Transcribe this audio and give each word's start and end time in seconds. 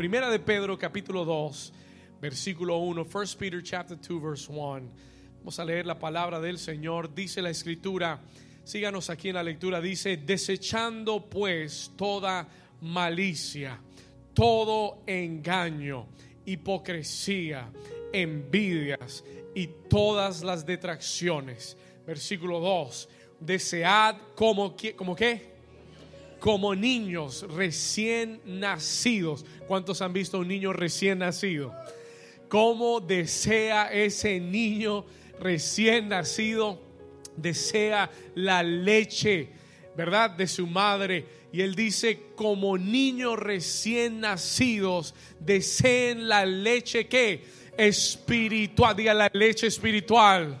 Primera 0.00 0.30
de 0.30 0.38
Pedro 0.38 0.78
capítulo 0.78 1.26
2, 1.26 1.74
versículo 2.22 2.78
1, 2.78 3.06
1 3.12 3.24
Peter 3.38 3.62
chapter 3.62 3.98
2 3.98 4.22
verse 4.22 4.50
1. 4.50 4.90
Vamos 5.40 5.58
a 5.58 5.64
leer 5.66 5.84
la 5.84 5.98
palabra 5.98 6.40
del 6.40 6.58
Señor. 6.58 7.14
Dice 7.14 7.42
la 7.42 7.50
escritura, 7.50 8.18
síganos 8.64 9.10
aquí 9.10 9.28
en 9.28 9.34
la 9.34 9.42
lectura, 9.42 9.78
dice, 9.78 10.16
desechando 10.16 11.28
pues 11.28 11.92
toda 11.98 12.48
malicia, 12.80 13.78
todo 14.32 15.02
engaño, 15.06 16.06
hipocresía, 16.46 17.70
envidias 18.10 19.22
y 19.54 19.66
todas 19.90 20.42
las 20.42 20.64
detracciones. 20.64 21.76
Versículo 22.06 22.58
2, 22.58 23.08
desead 23.38 24.16
como, 24.34 24.74
como 24.96 25.14
qué? 25.14 25.59
Como 26.40 26.74
niños 26.74 27.46
recién 27.54 28.40
nacidos. 28.44 29.44
¿Cuántos 29.68 30.00
han 30.02 30.12
visto 30.12 30.38
un 30.38 30.48
niño 30.48 30.72
recién 30.72 31.18
nacido? 31.18 31.74
¿Cómo 32.48 33.00
desea 33.00 33.92
ese 33.92 34.40
niño 34.40 35.04
recién 35.38 36.08
nacido? 36.08 36.80
Desea 37.36 38.10
la 38.34 38.62
leche, 38.62 39.50
¿verdad? 39.96 40.30
De 40.30 40.46
su 40.48 40.66
madre. 40.66 41.26
Y 41.52 41.60
él 41.62 41.74
dice, 41.74 42.22
como 42.34 42.78
niños 42.78 43.38
recién 43.38 44.20
nacidos, 44.20 45.14
deseen 45.38 46.28
la 46.28 46.44
leche 46.44 47.06
que 47.06 47.44
espiritual, 47.76 48.96
diga 48.96 49.14
la 49.14 49.30
leche 49.32 49.66
espiritual, 49.66 50.60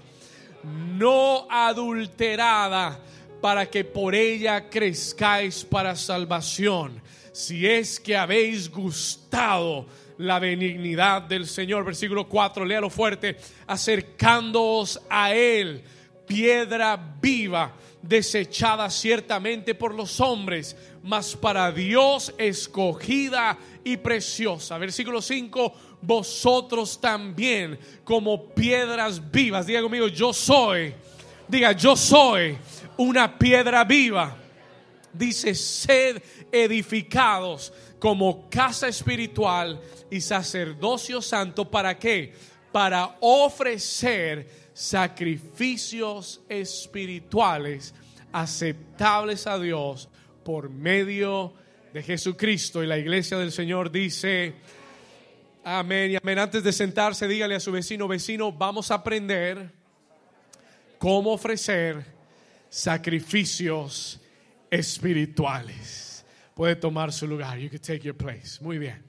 no 0.62 1.46
adulterada, 1.50 3.00
para 3.40 3.66
que 3.66 3.84
por 3.84 4.14
ella 4.14 4.68
crezcáis 4.68 5.64
para 5.64 5.96
salvación. 5.96 7.00
Si 7.32 7.66
es 7.66 7.98
que 7.98 8.16
habéis 8.16 8.70
gustado 8.70 9.86
la 10.20 10.38
benignidad 10.38 11.22
del 11.22 11.46
Señor. 11.46 11.84
Versículo 11.84 12.28
4, 12.28 12.64
léalo 12.64 12.90
fuerte, 12.90 13.36
acercándoos 13.66 15.00
a 15.08 15.34
Él, 15.34 15.82
piedra 16.26 16.96
viva, 17.20 17.74
desechada 18.02 18.88
ciertamente 18.90 19.74
por 19.74 19.94
los 19.94 20.20
hombres, 20.20 20.76
mas 21.02 21.34
para 21.34 21.72
Dios 21.72 22.34
escogida 22.36 23.58
y 23.82 23.96
preciosa. 23.96 24.76
Versículo 24.76 25.22
5, 25.22 25.72
vosotros 26.02 27.00
también 27.00 27.78
como 28.04 28.50
piedras 28.50 29.30
vivas. 29.30 29.66
Diga 29.66 29.82
conmigo, 29.82 30.08
yo 30.08 30.32
soy. 30.32 30.94
Diga, 31.48 31.72
yo 31.72 31.96
soy 31.96 32.56
una 33.00 33.38
piedra 33.38 33.82
viva. 33.84 34.36
Dice, 35.12 35.54
sed 35.54 36.22
edificados 36.52 37.72
como 37.98 38.48
casa 38.50 38.88
espiritual 38.88 39.80
y 40.10 40.20
sacerdocio 40.20 41.22
santo. 41.22 41.70
¿Para 41.70 41.98
qué? 41.98 42.34
Para 42.70 43.16
ofrecer 43.20 44.46
sacrificios 44.74 46.42
espirituales 46.48 47.94
aceptables 48.32 49.46
a 49.46 49.58
Dios 49.58 50.10
por 50.44 50.68
medio 50.68 51.54
de 51.94 52.02
Jesucristo. 52.02 52.82
Y 52.82 52.86
la 52.86 52.98
iglesia 52.98 53.38
del 53.38 53.50
Señor 53.50 53.90
dice, 53.90 54.54
amén 55.64 56.10
y 56.10 56.16
amén. 56.16 56.38
Antes 56.38 56.62
de 56.62 56.72
sentarse, 56.72 57.26
dígale 57.26 57.54
a 57.54 57.60
su 57.60 57.72
vecino, 57.72 58.06
vecino, 58.06 58.52
vamos 58.52 58.90
a 58.90 58.96
aprender 58.96 59.72
cómo 60.98 61.32
ofrecer 61.32 62.19
sacrificios 62.70 64.20
espirituales. 64.70 66.24
Puede 66.54 66.76
tomar 66.76 67.12
su 67.12 67.26
lugar. 67.26 67.58
You 67.58 67.68
can 67.68 67.80
take 67.80 68.00
your 68.00 68.16
place. 68.16 68.62
Muy 68.62 68.78
bien. 68.78 69.04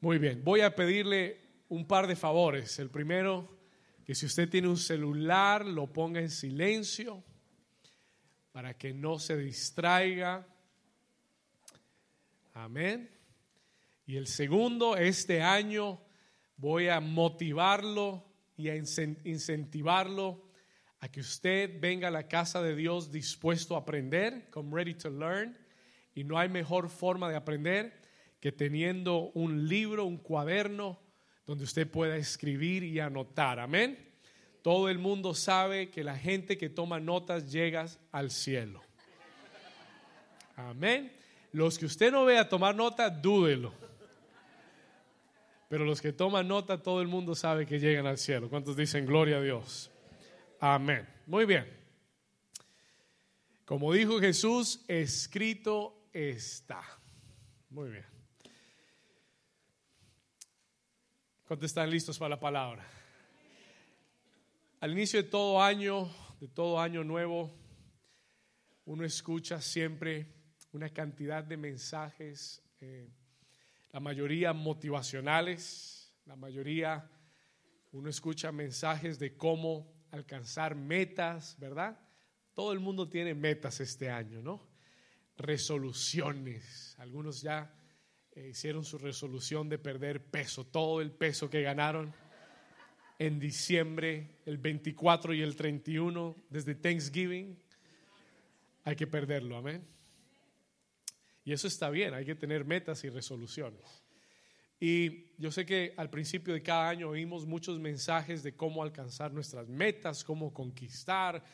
Muy 0.00 0.18
bien. 0.18 0.42
Voy 0.42 0.62
a 0.62 0.74
pedirle 0.74 1.38
un 1.68 1.86
par 1.86 2.06
de 2.06 2.16
favores. 2.16 2.78
El 2.78 2.88
primero, 2.88 3.58
que 4.04 4.14
si 4.14 4.26
usted 4.26 4.48
tiene 4.48 4.68
un 4.68 4.78
celular, 4.78 5.64
lo 5.64 5.92
ponga 5.92 6.20
en 6.20 6.30
silencio 6.30 7.22
para 8.52 8.76
que 8.76 8.94
no 8.94 9.18
se 9.18 9.36
distraiga. 9.36 10.46
Amén. 12.54 13.10
Y 14.06 14.16
el 14.16 14.26
segundo, 14.26 14.96
este 14.96 15.42
año 15.42 16.00
voy 16.56 16.88
a 16.88 17.00
motivarlo 17.00 18.24
y 18.56 18.68
a 18.70 18.76
incentivarlo 18.76 20.49
a 21.00 21.08
que 21.08 21.20
usted 21.20 21.80
venga 21.80 22.08
a 22.08 22.10
la 22.10 22.28
casa 22.28 22.62
de 22.62 22.76
Dios 22.76 23.10
dispuesto 23.10 23.74
a 23.74 23.80
aprender, 23.80 24.48
come 24.50 24.74
ready 24.74 24.94
to 24.94 25.10
learn. 25.10 25.56
Y 26.14 26.24
no 26.24 26.38
hay 26.38 26.48
mejor 26.48 26.90
forma 26.90 27.30
de 27.30 27.36
aprender 27.36 28.00
que 28.40 28.52
teniendo 28.52 29.30
un 29.34 29.68
libro, 29.68 30.04
un 30.04 30.18
cuaderno, 30.18 31.00
donde 31.46 31.64
usted 31.64 31.90
pueda 31.90 32.16
escribir 32.16 32.84
y 32.84 33.00
anotar. 33.00 33.58
Amén. 33.58 33.98
Todo 34.62 34.88
el 34.88 34.98
mundo 34.98 35.34
sabe 35.34 35.90
que 35.90 36.04
la 36.04 36.16
gente 36.16 36.58
que 36.58 36.68
toma 36.68 37.00
notas 37.00 37.50
llega 37.50 37.86
al 38.12 38.30
cielo. 38.30 38.82
Amén. 40.56 41.12
Los 41.52 41.78
que 41.78 41.86
usted 41.86 42.12
no 42.12 42.24
vea 42.24 42.48
tomar 42.48 42.74
nota, 42.74 43.08
dúdelo. 43.08 43.72
Pero 45.68 45.84
los 45.84 46.00
que 46.00 46.12
toman 46.12 46.46
nota, 46.46 46.82
todo 46.82 47.00
el 47.00 47.08
mundo 47.08 47.34
sabe 47.34 47.64
que 47.64 47.78
llegan 47.78 48.06
al 48.06 48.18
cielo. 48.18 48.50
¿Cuántos 48.50 48.76
dicen 48.76 49.06
gloria 49.06 49.38
a 49.38 49.40
Dios? 49.40 49.89
Amén. 50.62 51.08
Muy 51.24 51.46
bien. 51.46 51.66
Como 53.64 53.94
dijo 53.94 54.20
Jesús, 54.20 54.84
escrito 54.88 56.06
está. 56.12 56.82
Muy 57.70 57.88
bien. 57.88 58.04
¿Cuántos 61.46 61.70
están 61.70 61.88
listos 61.88 62.18
para 62.18 62.28
la 62.28 62.40
palabra? 62.40 62.86
Al 64.80 64.92
inicio 64.92 65.22
de 65.22 65.30
todo 65.30 65.62
año, 65.62 66.10
de 66.40 66.48
todo 66.48 66.78
año 66.78 67.04
nuevo, 67.04 67.50
uno 68.84 69.02
escucha 69.06 69.62
siempre 69.62 70.26
una 70.72 70.90
cantidad 70.90 71.42
de 71.42 71.56
mensajes, 71.56 72.62
eh, 72.80 73.08
la 73.92 74.00
mayoría 74.00 74.52
motivacionales, 74.52 76.12
la 76.26 76.36
mayoría 76.36 77.10
uno 77.92 78.10
escucha 78.10 78.52
mensajes 78.52 79.18
de 79.18 79.38
cómo 79.38 79.99
alcanzar 80.10 80.74
metas, 80.74 81.56
¿verdad? 81.58 81.98
Todo 82.54 82.72
el 82.72 82.80
mundo 82.80 83.08
tiene 83.08 83.34
metas 83.34 83.80
este 83.80 84.10
año, 84.10 84.42
¿no? 84.42 84.68
Resoluciones. 85.36 86.96
Algunos 86.98 87.42
ya 87.42 87.74
eh, 88.32 88.48
hicieron 88.50 88.84
su 88.84 88.98
resolución 88.98 89.68
de 89.68 89.78
perder 89.78 90.24
peso, 90.24 90.66
todo 90.66 91.00
el 91.00 91.10
peso 91.10 91.48
que 91.48 91.62
ganaron 91.62 92.12
en 93.18 93.38
diciembre, 93.38 94.38
el 94.46 94.58
24 94.58 95.34
y 95.34 95.42
el 95.42 95.54
31, 95.54 96.36
desde 96.48 96.74
Thanksgiving, 96.74 97.58
hay 98.84 98.96
que 98.96 99.06
perderlo, 99.06 99.58
amén. 99.58 99.86
Y 101.44 101.52
eso 101.52 101.68
está 101.68 101.90
bien, 101.90 102.14
hay 102.14 102.24
que 102.24 102.34
tener 102.34 102.64
metas 102.64 103.04
y 103.04 103.10
resoluciones. 103.10 104.04
Y 104.82 105.26
yo 105.36 105.52
sé 105.52 105.66
que 105.66 105.92
al 105.98 106.08
principio 106.08 106.54
de 106.54 106.62
cada 106.62 106.88
año 106.88 107.10
oímos 107.10 107.44
muchos 107.44 107.78
mensajes 107.78 108.42
de 108.42 108.56
cómo 108.56 108.82
alcanzar 108.82 109.30
nuestras 109.30 109.68
metas, 109.68 110.24
cómo 110.24 110.54
conquistar, 110.54 111.44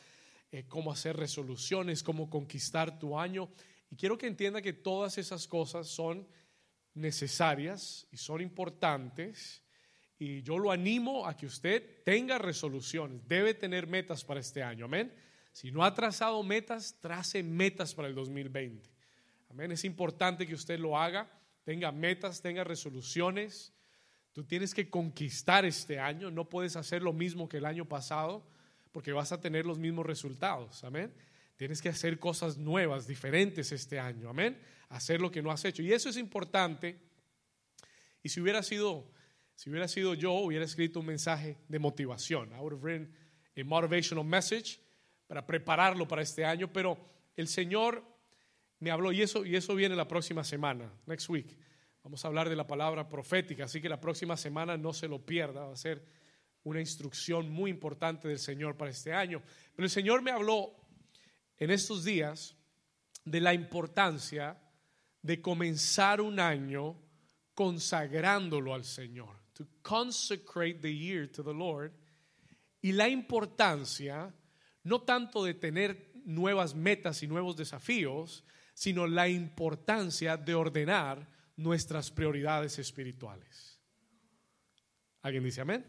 eh, 0.53 0.65
cómo 0.69 0.93
hacer 0.93 1.17
resoluciones, 1.17 2.05
cómo 2.05 2.31
conquistar 2.31 3.01
tu 3.01 3.19
año. 3.19 3.51
Y 3.91 3.97
quiero 3.97 4.17
que 4.17 4.29
entienda 4.29 4.63
que 4.63 4.73
todas 4.73 5.19
esas 5.19 5.49
cosas 5.49 5.89
son 5.89 6.29
necesarias 6.95 8.07
y 8.13 8.17
son 8.17 8.41
importantes. 8.41 9.61
Y 10.21 10.43
yo 10.43 10.57
lo 10.57 10.71
animo 10.71 11.27
a 11.27 11.37
que 11.37 11.47
usted 11.47 12.05
tenga 12.05 12.39
resoluciones, 12.39 13.27
debe 13.27 13.55
tener 13.55 13.89
metas 13.89 14.25
para 14.25 14.39
este 14.39 14.63
año. 14.63 14.85
Amén. 14.85 15.13
Si 15.53 15.73
no 15.73 15.85
ha 15.85 15.95
trazado 15.95 16.43
metas, 16.45 16.97
trace 17.01 17.43
metas 17.43 17.93
para 17.93 18.07
el 18.07 18.15
2020. 18.15 18.89
Amén. 19.51 19.73
Es 19.73 19.85
importante 19.85 20.47
que 20.47 20.55
usted 20.55 20.79
lo 20.79 20.97
haga 20.97 21.29
tenga 21.67 21.91
metas, 21.91 22.41
tenga 22.41 22.63
resoluciones. 22.63 23.73
Tú 24.33 24.45
tienes 24.45 24.73
que 24.73 24.89
conquistar 24.89 25.65
este 25.65 25.99
año, 25.99 26.31
no 26.31 26.49
puedes 26.49 26.77
hacer 26.77 27.03
lo 27.03 27.13
mismo 27.13 27.49
que 27.49 27.57
el 27.57 27.67
año 27.67 27.87
pasado 27.87 28.47
porque 28.93 29.13
vas 29.13 29.33
a 29.33 29.41
tener 29.41 29.67
los 29.67 29.77
mismos 29.77 30.07
resultados. 30.07 30.85
Amén. 30.85 31.13
Tienes 31.57 31.83
que 31.83 31.89
hacer 31.89 32.21
cosas 32.21 32.57
nuevas, 32.57 33.09
diferentes 33.09 33.73
este 33.73 33.99
año. 33.99 34.31
Amén. 34.31 34.57
Hacer 34.91 35.21
lo 35.21 35.33
que 35.33 35.43
no 35.43 35.51
has 35.51 35.65
hecho. 35.65 35.83
Y 35.83 35.93
eso 35.93 36.09
es 36.09 36.17
importante. 36.17 37.01
Y 38.23 38.29
si 38.29 38.41
hubiera 38.41 38.63
sido, 38.63 39.11
si 39.57 39.69
hubiera 39.69 39.89
sido 39.89 40.15
yo, 40.15 40.35
hubiera 40.35 40.65
escrito 40.65 41.01
un 41.01 41.07
mensaje 41.07 41.59
de 41.67 41.79
motivación. 41.81 42.53
I 42.53 42.61
would 42.61 42.75
have 42.75 42.85
written 42.85 43.13
a 43.57 43.65
motivational 43.65 44.25
message 44.25 44.81
para 45.27 45.45
prepararlo 45.45 46.07
para 46.07 46.23
este 46.23 46.45
año. 46.45 46.73
Pero 46.73 46.97
el 47.37 47.49
Señor 47.49 48.05
me 48.79 48.91
habló 48.91 49.13
y 49.13 49.23
eso, 49.23 49.45
y 49.45 49.57
eso 49.57 49.75
viene 49.75 49.97
la 49.97 50.09
próxima 50.09 50.45
semana, 50.45 50.93
next 51.07 51.29
week. 51.29 51.57
Vamos 52.03 52.25
a 52.25 52.29
hablar 52.29 52.49
de 52.49 52.57
la 52.57 52.67
palabra 52.67 53.09
profética, 53.09 53.65
así 53.65 53.81
que 53.81 53.89
la 53.89 54.01
próxima 54.01 54.37
semana 54.37 54.77
no 54.77 54.93
se 54.93 55.09
lo 55.09 55.25
pierda, 55.25 55.67
va 55.67 55.73
a 55.73 55.77
ser 55.77 56.05
una 56.63 56.81
instrucción 56.81 57.51
muy 57.51 57.71
importante 57.71 58.29
del 58.29 58.39
Señor 58.39 58.77
para 58.77 58.91
este 58.91 59.13
año. 59.13 59.43
Pero 59.75 59.87
el 59.87 59.91
Señor 59.91 60.23
me 60.23 60.31
habló 60.31 60.75
en 61.59 61.71
estos 61.71 62.05
días 62.05 62.57
de 63.25 63.41
la 63.41 63.55
importancia 63.55 64.61
de 65.23 65.41
comenzar 65.41 66.21
un 66.21 66.39
año 66.39 66.97
consagrándolo 67.55 68.75
al 68.75 68.85
Señor. 68.85 69.35
To 69.55 69.67
consecrate 69.83 70.81
the 70.81 70.95
year 70.95 71.31
to 71.33 71.43
the 71.43 71.55
Lord. 71.55 71.93
Y 72.83 72.93
la 72.93 73.09
importancia, 73.09 74.33
no 74.85 75.03
tanto 75.03 75.43
de 75.43 75.55
tener 75.55 76.13
nuevas 76.25 76.75
metas 76.75 77.23
y 77.23 77.27
nuevos 77.27 77.57
desafíos, 77.57 78.45
sino 78.77 79.07
la 79.07 79.27
importancia 79.27 80.37
de 80.37 80.55
ordenar 80.55 81.27
nuestras 81.57 82.11
prioridades 82.11 82.79
espirituales. 82.79 83.81
¿Alguien 85.23 85.45
dice 85.45 85.63
amén? 85.63 85.87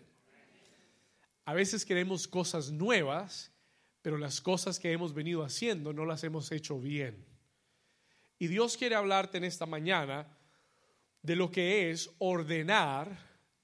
A 1.43 1.53
veces 1.53 1.83
queremos 1.83 2.29
cosas 2.29 2.71
nuevas, 2.71 3.51
pero 4.01 4.17
las 4.17 4.39
cosas 4.39 4.79
que 4.79 4.93
hemos 4.93 5.13
venido 5.13 5.43
haciendo 5.43 5.91
no 5.91 6.05
las 6.05 6.23
hemos 6.23 6.49
hecho 6.53 6.79
bien. 6.79 7.25
Y 8.39 8.47
Dios 8.47 8.77
quiere 8.77 8.95
hablarte 8.95 9.37
en 9.37 9.43
esta 9.43 9.65
mañana 9.65 10.25
de 11.21 11.35
lo 11.35 11.51
que 11.51 11.91
es 11.91 12.09
ordenar 12.19 13.19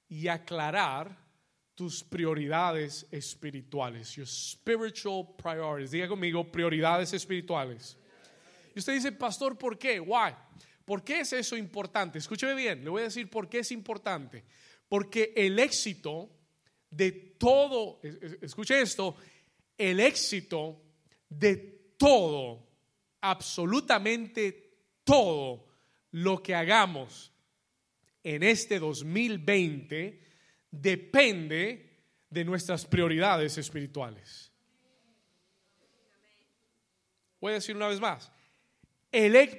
y 0.09 0.27
aclarar 0.27 1.17
tus 1.75 2.03
prioridades 2.03 3.07
espirituales, 3.09 4.17
your 4.17 4.27
spiritual 4.27 5.33
priorities. 5.37 5.91
Diga 5.91 6.09
conmigo, 6.09 6.51
prioridades 6.51 7.13
espirituales. 7.13 7.97
Y 8.75 8.79
usted 8.79 8.93
dice, 8.93 9.11
pastor, 9.11 9.57
¿por 9.57 9.77
qué? 9.77 9.99
Why? 9.99 10.33
¿Por 10.85 11.03
qué 11.03 11.21
es 11.21 11.33
eso 11.33 11.55
importante? 11.55 12.19
Escúcheme 12.19 12.55
bien, 12.55 12.83
le 12.83 12.89
voy 12.89 13.01
a 13.01 13.05
decir 13.05 13.29
por 13.29 13.47
qué 13.47 13.59
es 13.59 13.71
importante. 13.71 14.43
Porque 14.89 15.33
el 15.35 15.59
éxito 15.59 16.29
de 16.89 17.11
todo, 17.11 17.99
escuche 18.41 18.81
esto, 18.81 19.15
el 19.77 19.99
éxito 19.99 20.81
de 21.29 21.55
todo, 21.97 22.67
absolutamente 23.21 24.71
todo 25.03 25.65
lo 26.11 26.43
que 26.43 26.53
hagamos 26.53 27.31
en 28.23 28.43
este 28.43 28.79
2020 28.79 30.21
depende 30.69 31.93
de 32.29 32.45
nuestras 32.45 32.85
prioridades 32.85 33.57
espirituales. 33.57 34.51
Voy 37.39 37.51
a 37.51 37.55
decir 37.55 37.75
una 37.75 37.87
vez 37.87 37.99
más. 37.99 38.31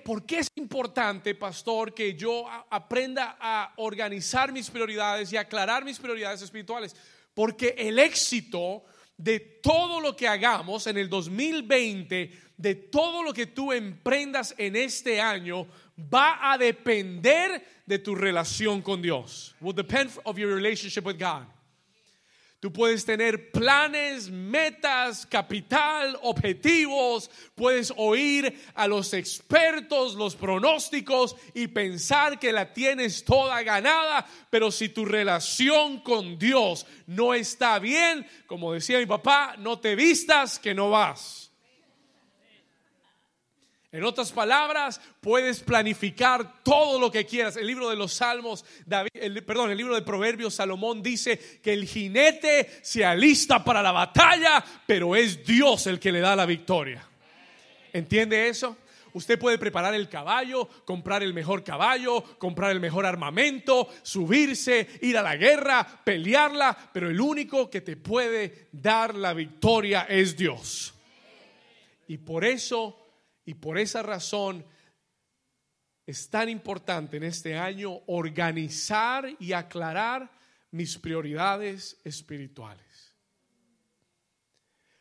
¿Por 0.05 0.27
qué 0.27 0.41
es 0.41 0.49
importante, 0.57 1.37
pastor, 1.37 1.95
que 1.95 2.15
yo 2.15 2.45
aprenda 2.69 3.37
a 3.39 3.73
organizar 3.77 4.51
mis 4.51 4.69
prioridades 4.69 5.33
y 5.33 5.37
aclarar 5.37 5.85
mis 5.85 6.01
prioridades 6.01 6.43
espirituales? 6.43 6.97
Porque 7.35 7.73
el 7.79 8.01
éxito 8.01 8.83
de 9.17 9.39
todo 9.39 10.01
lo 10.01 10.17
que 10.17 10.27
hagamos 10.27 10.89
en 10.89 10.99
el 10.99 11.09
2020, 11.09 12.33
de 12.57 12.75
todo 12.75 13.23
lo 13.23 13.33
que 13.33 13.47
tú 13.47 13.73
emprendas 13.73 14.57
en 14.59 14.75
este 14.75 15.21
año, 15.21 15.69
va 16.13 16.53
a 16.53 16.59
depender 16.59 17.65
de 17.87 18.01
tu 18.01 18.17
relación 18.17 18.83
con 18.83 19.01
Dios. 19.01 19.55
Will 19.61 19.73
depend 19.73 20.11
of 20.25 20.37
your 20.37 20.53
relationship 20.53 21.05
with 21.05 21.17
God. 21.17 21.47
Tú 22.65 22.73
puedes 22.73 23.05
tener 23.05 23.51
planes, 23.51 24.31
metas, 24.31 25.27
capital, 25.27 26.19
objetivos, 26.23 27.31
puedes 27.55 27.93
oír 27.95 28.59
a 28.75 28.89
los 28.89 29.13
expertos, 29.13 30.15
los 30.15 30.35
pronósticos 30.35 31.37
y 31.53 31.67
pensar 31.67 32.39
que 32.39 32.53
la 32.53 32.73
tienes 32.73 33.23
toda 33.23 33.63
ganada, 33.63 34.27
pero 34.49 34.71
si 34.71 34.89
tu 34.89 35.05
relación 35.05 36.01
con 36.01 36.39
Dios 36.39 36.87
no 37.07 37.35
está 37.35 37.79
bien, 37.79 38.27
como 38.47 38.73
decía 38.73 38.99
mi 38.99 39.05
papá, 39.05 39.57
no 39.59 39.79
te 39.79 39.95
vistas 39.95 40.59
que 40.59 40.73
no 40.75 40.89
vas. 40.89 41.44
En 43.95 44.03
otras 44.03 44.33
palabras, 44.33 45.01
puedes 45.21 45.61
planificar 45.61 46.65
todo 46.65 46.99
lo 46.99 47.13
que 47.13 47.25
quieras. 47.27 47.57
El 47.57 47.69
libro 47.69 47.89
de 47.89 47.95
los 47.95 48.13
Salmos, 48.15 48.65
David, 48.85 49.45
perdón, 49.47 49.71
el 49.71 49.77
libro 49.77 49.95
de 49.95 50.03
Proverbios, 50.03 50.55
Salomón 50.55 51.01
dice 51.01 51.61
que 51.63 51.73
el 51.73 51.87
jinete 51.87 52.81
se 52.83 53.05
alista 53.05 53.63
para 53.63 53.81
la 53.83 53.93
batalla, 53.93 54.65
pero 54.85 55.15
es 55.15 55.47
Dios 55.47 55.87
el 55.87 56.01
que 56.01 56.11
le 56.11 56.19
da 56.19 56.35
la 56.35 56.45
victoria. 56.45 57.09
¿Entiende 57.93 58.49
eso? 58.49 58.77
Usted 59.13 59.39
puede 59.39 59.59
preparar 59.59 59.95
el 59.95 60.09
caballo, 60.09 60.69
comprar 60.85 61.23
el 61.23 61.33
mejor 61.33 61.63
caballo, 61.63 62.21
comprar 62.39 62.73
el 62.73 62.81
mejor 62.81 63.07
armamento, 63.07 63.89
subirse, 64.03 64.89
ir 65.03 65.17
a 65.17 65.23
la 65.23 65.37
guerra, 65.37 65.87
pelearla, 66.03 66.77
pero 66.93 67.09
el 67.09 67.21
único 67.21 67.71
que 67.71 67.81
te 67.81 67.97
puede 67.97 68.67
dar 68.73 69.15
la 69.15 69.35
victoria 69.35 70.09
es 70.09 70.37
Dios. 70.37 70.95
Y 72.09 72.19
por 72.19 72.45
eso 72.45 73.04
y 73.45 73.55
por 73.55 73.79
esa 73.79 74.03
razón 74.03 74.65
es 76.07 76.29
tan 76.29 76.49
importante 76.49 77.17
en 77.17 77.25
este 77.25 77.57
año 77.57 78.01
organizar 78.07 79.27
y 79.39 79.53
aclarar 79.53 80.31
mis 80.71 80.99
prioridades 80.99 81.99
espirituales. 82.05 83.15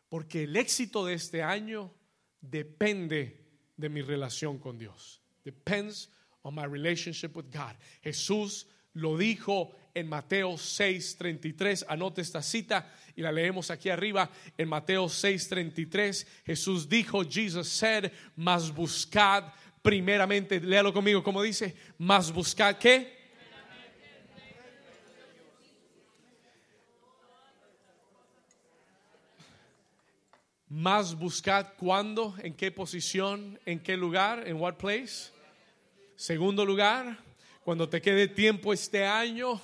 Porque 0.08 0.44
el 0.44 0.56
éxito 0.56 1.06
de 1.06 1.16
este 1.16 1.42
año 1.42 1.92
depende 2.40 3.44
de 3.76 3.90
mi 3.90 4.02
relación 4.02 4.60
con 4.60 4.78
Dios. 4.78 5.22
Depends 5.44 6.10
on 6.44 6.56
my 6.56 6.66
relationship 6.66 7.36
with 7.36 7.46
God. 7.52 7.76
Jesús 8.02 8.68
lo 8.94 9.18
dijo 9.18 9.72
en 9.94 10.08
Mateo 10.08 10.58
6:33. 10.58 11.86
Anote 11.88 12.22
esta 12.22 12.42
cita 12.42 12.94
y 13.16 13.22
la 13.22 13.32
leemos 13.32 13.70
aquí 13.72 13.90
arriba 13.90 14.30
en 14.58 14.68
Mateo 14.68 15.06
6:33. 15.06 16.26
Jesús 16.46 16.88
dijo, 16.88 17.24
Jesus 17.24 17.68
said, 17.68 18.12
más 18.36 18.74
buscad 18.74 19.46
primeramente, 19.84 20.62
léalo 20.62 20.94
conmigo, 20.94 21.22
como 21.22 21.42
dice, 21.42 21.76
más 21.98 22.32
buscad 22.32 22.78
qué? 22.78 23.22
Más 30.70 31.14
buscad 31.14 31.68
cuándo, 31.78 32.34
en 32.42 32.56
qué 32.56 32.72
posición, 32.72 33.60
en 33.66 33.80
qué 33.80 33.96
lugar, 33.96 34.48
en 34.48 34.60
what 34.60 34.76
place. 34.76 35.32
Segundo 36.16 36.66
lugar, 36.66 37.20
cuando 37.64 37.88
te 37.88 38.02
quede 38.02 38.28
tiempo 38.28 38.74
este 38.74 39.06
año, 39.06 39.62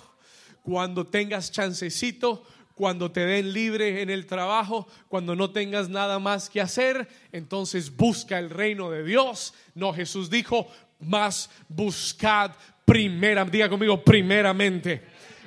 cuando 0.62 1.08
tengas 1.08 1.52
chancecito, 1.52 2.46
cuando 2.80 3.12
te 3.12 3.26
den 3.26 3.52
libre 3.52 4.02
en 4.02 4.10
el 4.10 4.26
trabajo, 4.26 4.88
cuando 5.10 5.36
no 5.36 5.52
tengas 5.52 5.90
nada 5.90 6.18
más 6.18 6.50
que 6.50 6.62
hacer, 6.62 7.10
entonces 7.34 7.94
busca 7.94 8.40
el 8.40 8.50
reino 8.50 8.90
de 8.90 9.04
Dios. 9.04 9.54
No, 9.76 9.94
Jesús 9.94 10.30
dijo, 10.30 10.66
más 11.02 11.50
buscad 11.68 12.52
primera, 12.86 13.44
diga 13.44 13.68
conmigo, 13.68 14.02
primeramente. 14.02 15.04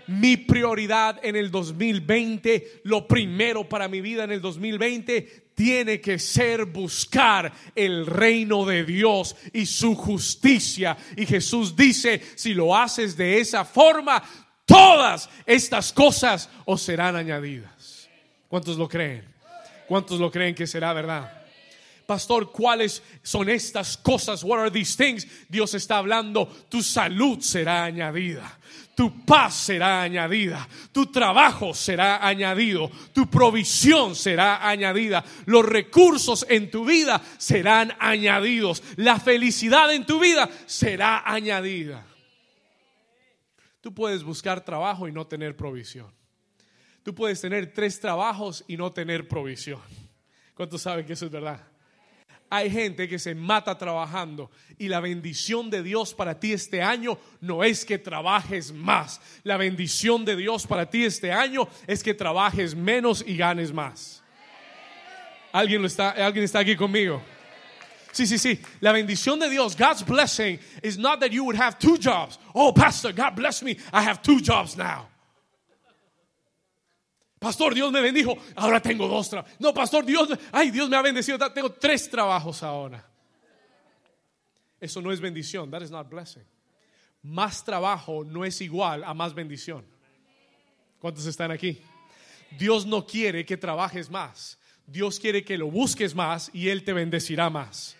Mi 0.09 0.37
prioridad 0.37 1.21
en 1.23 1.37
el 1.37 1.51
2020, 1.51 2.83
lo 2.85 3.09
primero 3.09 3.67
para 3.67 3.89
mi 3.89 4.03
vida 4.03 4.25
en 4.25 4.33
el 4.33 4.43
2020, 4.43 5.53
tiene 5.55 6.03
que 6.03 6.19
ser 6.19 6.67
buscar 6.67 7.51
el 7.75 8.05
reino 8.05 8.67
de 8.67 8.85
Dios 8.85 9.37
y 9.55 9.65
su 9.65 9.95
justicia. 9.95 10.99
Y 11.17 11.25
Jesús 11.25 11.75
dice, 11.75 12.21
si 12.35 12.53
lo 12.53 12.77
haces 12.77 13.17
de 13.17 13.41
esa 13.41 13.65
forma, 13.65 14.23
todas 14.65 15.29
estas 15.47 15.93
cosas 15.93 16.49
os 16.65 16.83
serán 16.83 17.17
añadidas. 17.17 18.09
¿Cuántos 18.49 18.77
lo 18.77 18.89
creen? 18.89 19.25
¿Cuántos 19.89 20.21
lo 20.21 20.31
creen 20.31 20.55
que 20.55 20.67
será 20.67 20.93
verdad? 20.93 21.43
Pastor, 22.07 22.51
¿cuáles 22.51 23.03
son 23.23 23.49
estas 23.49 23.97
cosas? 23.97 24.43
What 24.45 24.59
are 24.59 24.71
these 24.71 24.97
things? 24.97 25.27
Dios 25.49 25.73
está 25.75 25.99
hablando, 25.99 26.47
tu 26.69 26.83
salud 26.83 27.41
será 27.41 27.85
añadida. 27.85 28.59
Tu 28.95 29.25
paz 29.25 29.55
será 29.55 30.03
añadida, 30.03 30.69
tu 30.93 31.07
trabajo 31.07 31.73
será 31.73 32.27
añadido, 32.27 32.91
tu 33.15 33.31
provisión 33.31 34.15
será 34.15 34.69
añadida, 34.69 35.25
los 35.47 35.65
recursos 35.65 36.45
en 36.47 36.71
tu 36.71 36.85
vida 36.85 37.23
serán 37.39 37.95
añadidos, 37.99 38.83
la 38.97 39.19
felicidad 39.19 39.91
en 39.95 40.05
tu 40.05 40.21
vida 40.21 40.47
será 40.67 41.23
añadida. 41.25 42.05
Tú 43.83 43.93
puedes 43.93 44.23
buscar 44.23 44.65
trabajo 44.65 45.09
y 45.09 45.13
no 45.13 45.27
tener 45.27 45.57
provisión. 45.57 46.11
Tú 47.03 47.15
puedes 47.15 47.41
tener 47.41 47.75
tres 47.75 47.99
trabajos 47.99 48.65
y 48.69 48.77
no 48.77 48.93
tener 48.93 49.27
provisión. 49.27 49.81
¿Cuántos 50.55 50.83
saben 50.83 51.05
que 51.05 51.15
eso 51.15 51.27
es 51.27 51.33
verdad? 51.33 51.61
Hay 52.49 52.71
gente 52.71 53.09
que 53.09 53.19
se 53.19 53.35
mata 53.35 53.77
trabajando 53.77 54.51
y 54.79 54.87
la 54.87 55.01
bendición 55.01 55.69
de 55.69 55.83
Dios 55.83 56.15
para 56.15 56.39
ti 56.39 56.53
este 56.53 56.81
año 56.81 57.19
no 57.41 57.65
es 57.65 57.85
que 57.85 57.99
trabajes 57.99 58.73
más. 58.73 59.21
La 59.43 59.57
bendición 59.57 60.25
de 60.25 60.37
Dios 60.37 60.67
para 60.67 60.89
ti 60.89 61.05
este 61.05 61.33
año 61.33 61.67
es 61.87 62.05
que 62.05 62.15
trabajes 62.15 62.77
menos 62.77 63.25
y 63.27 63.37
ganes 63.37 63.73
más. 63.73 64.23
¿Alguien, 65.51 65.85
está, 65.85 66.11
¿alguien 66.11 66.45
está 66.45 66.61
aquí 66.61 66.77
conmigo? 66.77 67.21
Sí, 68.13 68.27
sí, 68.27 68.39
sí. 68.39 68.61
La 68.81 68.93
bendición 68.93 69.39
de 69.39 69.49
Dios, 69.49 69.75
God's 69.75 70.05
blessing, 70.05 70.59
is 70.83 70.99
not 70.99 71.21
that 71.21 71.33
you 71.33 71.45
would 71.45 71.57
have 71.57 71.79
two 71.79 71.97
jobs. 71.99 72.39
Oh, 72.55 72.73
Pastor, 72.73 73.13
God 73.13 73.35
bless 73.35 73.63
me. 73.63 73.77
I 73.93 74.03
have 74.03 74.23
two 74.23 74.41
jobs 74.41 74.77
now. 74.77 75.09
Pastor, 77.41 77.75
Dios 77.75 77.91
me 77.91 78.01
bendijo. 78.01 78.39
Ahora 78.57 78.81
tengo 78.81 79.09
dos 79.09 79.29
trabajos. 79.29 79.59
No, 79.59 79.73
Pastor, 79.73 80.05
Dios, 80.05 80.29
ay, 80.53 80.71
Dios 80.71 80.89
me 80.89 80.97
ha 80.97 81.03
bendecido. 81.03 81.39
Tengo 81.53 81.71
tres 81.73 82.09
trabajos 82.09 82.63
ahora. 82.63 83.05
Eso 84.81 85.01
no 85.01 85.11
es 85.11 85.21
bendición. 85.21 85.71
That 85.71 85.83
is 85.83 85.91
not 85.91 86.09
blessing. 86.09 86.45
más 87.23 87.65
trabajo 87.65 88.25
no 88.25 88.45
es 88.45 88.61
igual 88.61 89.05
a 89.05 89.15
más 89.15 89.33
bendición. 89.33 89.85
¿Cuántos 90.99 91.27
están 91.27 91.51
aquí? 91.51 91.81
Dios 92.59 92.85
no 92.85 93.07
quiere 93.07 93.45
que 93.45 93.57
trabajes 93.57 94.11
más. 94.11 94.59
Dios 94.87 95.19
quiere 95.19 95.45
que 95.45 95.57
lo 95.57 95.71
busques 95.71 96.15
más 96.15 96.51
y 96.53 96.69
Él 96.69 96.85
te 96.85 96.93
bendecirá 96.93 97.49
más. 97.49 97.97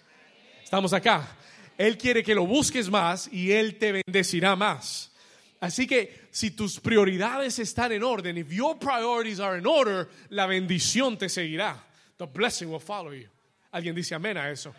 Estamos 0.73 0.95
acá. 0.95 1.29
Él 1.77 1.99
quiere 1.99 2.23
que 2.23 2.35
lo 2.35 2.47
busques 2.47 2.89
más 2.89 3.29
y 3.31 3.53
Él 3.53 3.77
te 3.77 3.93
bendecirá 3.93 4.57
más. 4.57 5.13
Así 5.61 5.87
que 5.87 6.29
si 6.31 6.53
tus 6.53 6.81
prioridades 6.81 7.59
están 7.59 7.93
en 7.93 8.03
orden, 8.03 8.39
if 8.39 8.51
your 8.51 8.79
priorities 8.79 9.39
are 9.39 9.59
in 9.59 9.67
order, 9.67 10.09
la 10.31 10.47
bendición 10.47 11.19
te 11.19 11.29
seguirá. 11.29 11.77
The 12.17 12.25
blessing 12.25 12.71
will 12.71 12.81
follow 12.81 13.13
you. 13.13 13.29
Alguien 13.71 13.95
dice 13.95 14.15
amén 14.15 14.39
a 14.39 14.51
eso. 14.51 14.75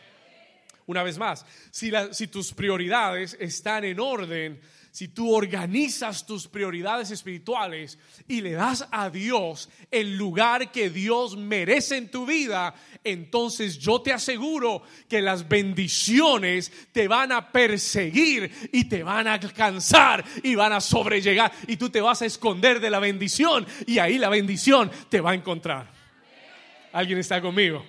Una 0.88 1.04
vez 1.04 1.20
más, 1.20 1.46
si, 1.70 1.92
si 2.12 2.26
tus 2.26 2.52
prioridades 2.54 3.38
están 3.40 3.84
en 3.84 4.00
orden, 4.00 4.60
si 4.94 5.08
tú 5.08 5.34
organizas 5.34 6.24
tus 6.24 6.48
prioridades 6.48 7.10
espirituales 7.10 7.98
y 8.28 8.42
le 8.42 8.52
das 8.52 8.88
a 8.92 9.10
Dios 9.10 9.68
el 9.90 10.16
lugar 10.16 10.72
que 10.72 10.92
Dios 10.92 11.36
merece 11.36 11.98
en 11.98 12.12
tu 12.12 12.28
vida, 12.28 12.76
entonces 13.04 13.80
yo 13.80 14.02
te 14.02 14.14
aseguro 14.14 14.84
que 15.10 15.20
las 15.20 15.50
bendiciones 15.50 16.72
te 16.92 17.08
van 17.08 17.32
a 17.32 17.52
perseguir 17.52 18.52
y 18.72 18.84
te 18.84 19.02
van 19.02 19.26
a 19.28 19.34
alcanzar 19.34 20.24
y 20.44 20.54
van 20.54 20.74
a 20.74 20.80
sobrellegar 20.80 21.52
y 21.66 21.78
tú 21.78 21.90
te 21.90 22.00
vas 22.00 22.22
a 22.22 22.28
esconder 22.28 22.80
de 22.80 22.92
la 22.92 23.00
bendición 23.00 23.66
y 23.88 23.98
ahí 23.98 24.20
la 24.20 24.30
bendición 24.30 24.92
te 25.10 25.22
va 25.22 25.32
a 25.32 25.34
encontrar. 25.36 25.92
¿Alguien 26.92 27.18
está 27.18 27.42
conmigo? 27.42 27.84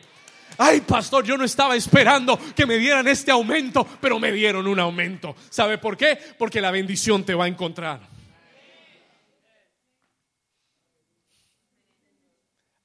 Ay, 0.59 0.81
pastor, 0.81 1.25
yo 1.25 1.37
no 1.37 1.45
estaba 1.45 1.77
esperando 1.77 2.39
que 2.55 2.67
me 2.67 2.79
dieran 2.79 3.09
este 3.09 3.31
aumento, 3.31 3.87
pero 4.01 4.19
me 4.19 4.33
dieron 4.33 4.67
un 4.67 4.79
aumento. 4.79 5.35
¿Sabe 5.51 5.79
por 5.79 5.97
qué? 5.97 6.19
Porque 6.39 6.61
la 6.61 6.71
bendición 6.71 7.25
te 7.25 7.35
va 7.35 7.45
a 7.45 7.49
encontrar. 7.49 8.01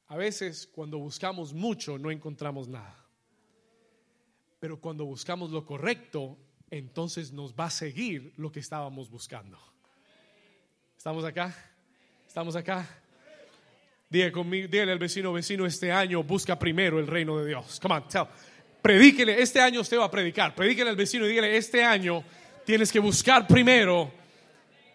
A 0.07 0.17
veces 0.17 0.67
cuando 0.67 0.97
buscamos 0.97 1.53
mucho 1.53 1.97
no 1.99 2.09
encontramos 2.09 2.67
nada. 2.67 3.05
Pero 4.59 4.81
cuando 4.81 5.05
buscamos 5.05 5.51
lo 5.51 5.65
correcto, 5.65 6.37
entonces 6.71 7.31
nos 7.31 7.53
va 7.53 7.65
a 7.65 7.69
seguir 7.69 8.33
lo 8.35 8.51
que 8.51 8.59
estábamos 8.59 9.09
buscando. 9.09 9.59
¿Estamos 10.97 11.23
acá? 11.23 11.55
¿Estamos 12.27 12.55
acá? 12.55 12.87
Dígale, 14.09 14.31
conmigo, 14.31 14.67
dígale 14.67 14.91
al 14.91 14.97
vecino, 14.97 15.31
vecino, 15.31 15.67
este 15.67 15.91
año 15.91 16.23
busca 16.23 16.57
primero 16.57 16.99
el 16.99 17.05
reino 17.05 17.37
de 17.37 17.47
Dios. 17.47 17.79
Come 17.79 17.95
on, 17.95 18.07
tell. 18.07 18.25
Predíquele, 18.81 19.39
este 19.39 19.59
año 19.59 19.81
usted 19.81 19.99
va 19.99 20.05
a 20.05 20.11
predicar. 20.11 20.55
Predíquele 20.55 20.89
al 20.89 20.95
vecino 20.95 21.25
y 21.25 21.29
dígale, 21.29 21.55
este 21.55 21.83
año 21.83 22.23
tienes 22.65 22.91
que 22.91 22.97
buscar 22.97 23.45
primero 23.45 24.11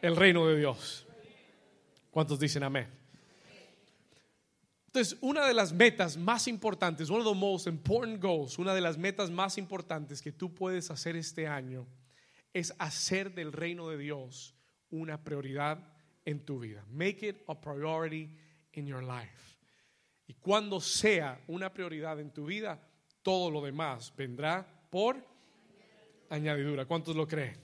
el 0.03 0.17
reino 0.17 0.47
de 0.49 0.59
Dios. 0.59 1.07
¿Cuántos 2.11 2.41
dicen 2.41 2.65
amén? 2.65 2.89
Entonces, 4.87 5.17
una 5.21 5.47
de 5.47 5.55
las 5.55 5.73
metas 5.73 6.17
más 6.17 6.49
importantes, 6.49 7.09
one 7.09 7.21
of 7.21 7.33
the 7.33 7.39
most 7.39 7.67
important 7.69 8.21
goals, 8.21 8.59
una 8.59 8.75
de 8.75 8.81
las 8.81 8.99
metas 8.99 9.31
más 9.31 9.59
importantes 9.59 10.23
que 10.23 10.33
tú 10.33 10.55
puedes 10.55 10.91
hacer 10.91 11.15
este 11.15 11.47
año 11.47 11.87
es 12.53 12.75
hacer 12.79 13.33
del 13.33 13.53
reino 13.53 13.89
de 13.89 13.99
Dios 13.99 14.57
una 14.91 15.23
prioridad 15.23 15.79
en 16.25 16.45
tu 16.45 16.61
vida. 16.61 16.85
Make 16.91 17.29
it 17.29 17.43
a 17.49 17.61
priority 17.61 18.31
in 18.77 18.87
your 18.87 19.03
life. 19.03 19.59
Y 20.27 20.35
cuando 20.35 20.81
sea 20.81 21.41
una 21.49 21.73
prioridad 21.73 22.19
en 22.21 22.31
tu 22.31 22.47
vida, 22.47 22.81
todo 23.23 23.51
lo 23.51 23.63
demás 23.63 24.13
vendrá 24.17 24.67
por 24.91 25.17
añadidura. 26.31 26.87
¿Cuántos 26.87 27.15
lo 27.15 27.27
creen? 27.27 27.57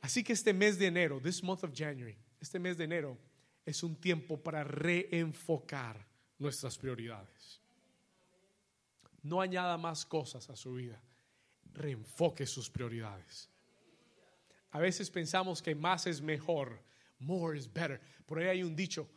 Así 0.00 0.22
que 0.22 0.32
este 0.32 0.52
mes 0.52 0.78
de 0.78 0.86
enero, 0.86 1.20
this 1.20 1.42
month 1.42 1.64
of 1.64 1.72
January, 1.74 2.16
este 2.40 2.58
mes 2.58 2.76
de 2.76 2.84
enero 2.84 3.18
es 3.64 3.82
un 3.82 3.96
tiempo 3.96 4.42
para 4.42 4.64
reenfocar 4.64 6.06
nuestras 6.38 6.78
prioridades. 6.78 7.60
No 9.22 9.40
añada 9.40 9.76
más 9.76 10.06
cosas 10.06 10.48
a 10.48 10.56
su 10.56 10.74
vida. 10.74 11.02
Reenfoque 11.74 12.46
sus 12.46 12.70
prioridades. 12.70 13.50
A 14.70 14.78
veces 14.78 15.10
pensamos 15.10 15.60
que 15.60 15.74
más 15.74 16.06
es 16.06 16.22
mejor. 16.22 16.82
More 17.18 17.58
is 17.58 17.70
better. 17.70 18.00
Por 18.26 18.38
ahí 18.38 18.48
hay 18.48 18.62
un 18.62 18.76
dicho, 18.76 19.08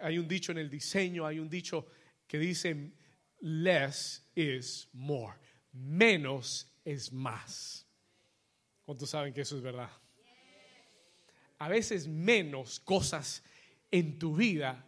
hay 0.00 0.18
un 0.18 0.28
dicho 0.28 0.52
en 0.52 0.58
el 0.58 0.70
diseño, 0.70 1.26
hay 1.26 1.38
un 1.38 1.48
dicho 1.48 1.86
que 2.26 2.38
dice 2.38 2.92
less 3.40 4.24
is 4.34 4.88
more. 4.92 5.36
Menos 5.72 6.72
es 6.84 7.12
más. 7.12 7.86
¿Cuántos 8.84 9.10
saben 9.10 9.32
que 9.32 9.42
eso 9.42 9.56
es 9.56 9.62
verdad? 9.62 9.90
A 11.58 11.68
veces 11.68 12.08
menos 12.08 12.80
cosas 12.80 13.42
en 13.90 14.18
tu 14.18 14.34
vida 14.36 14.84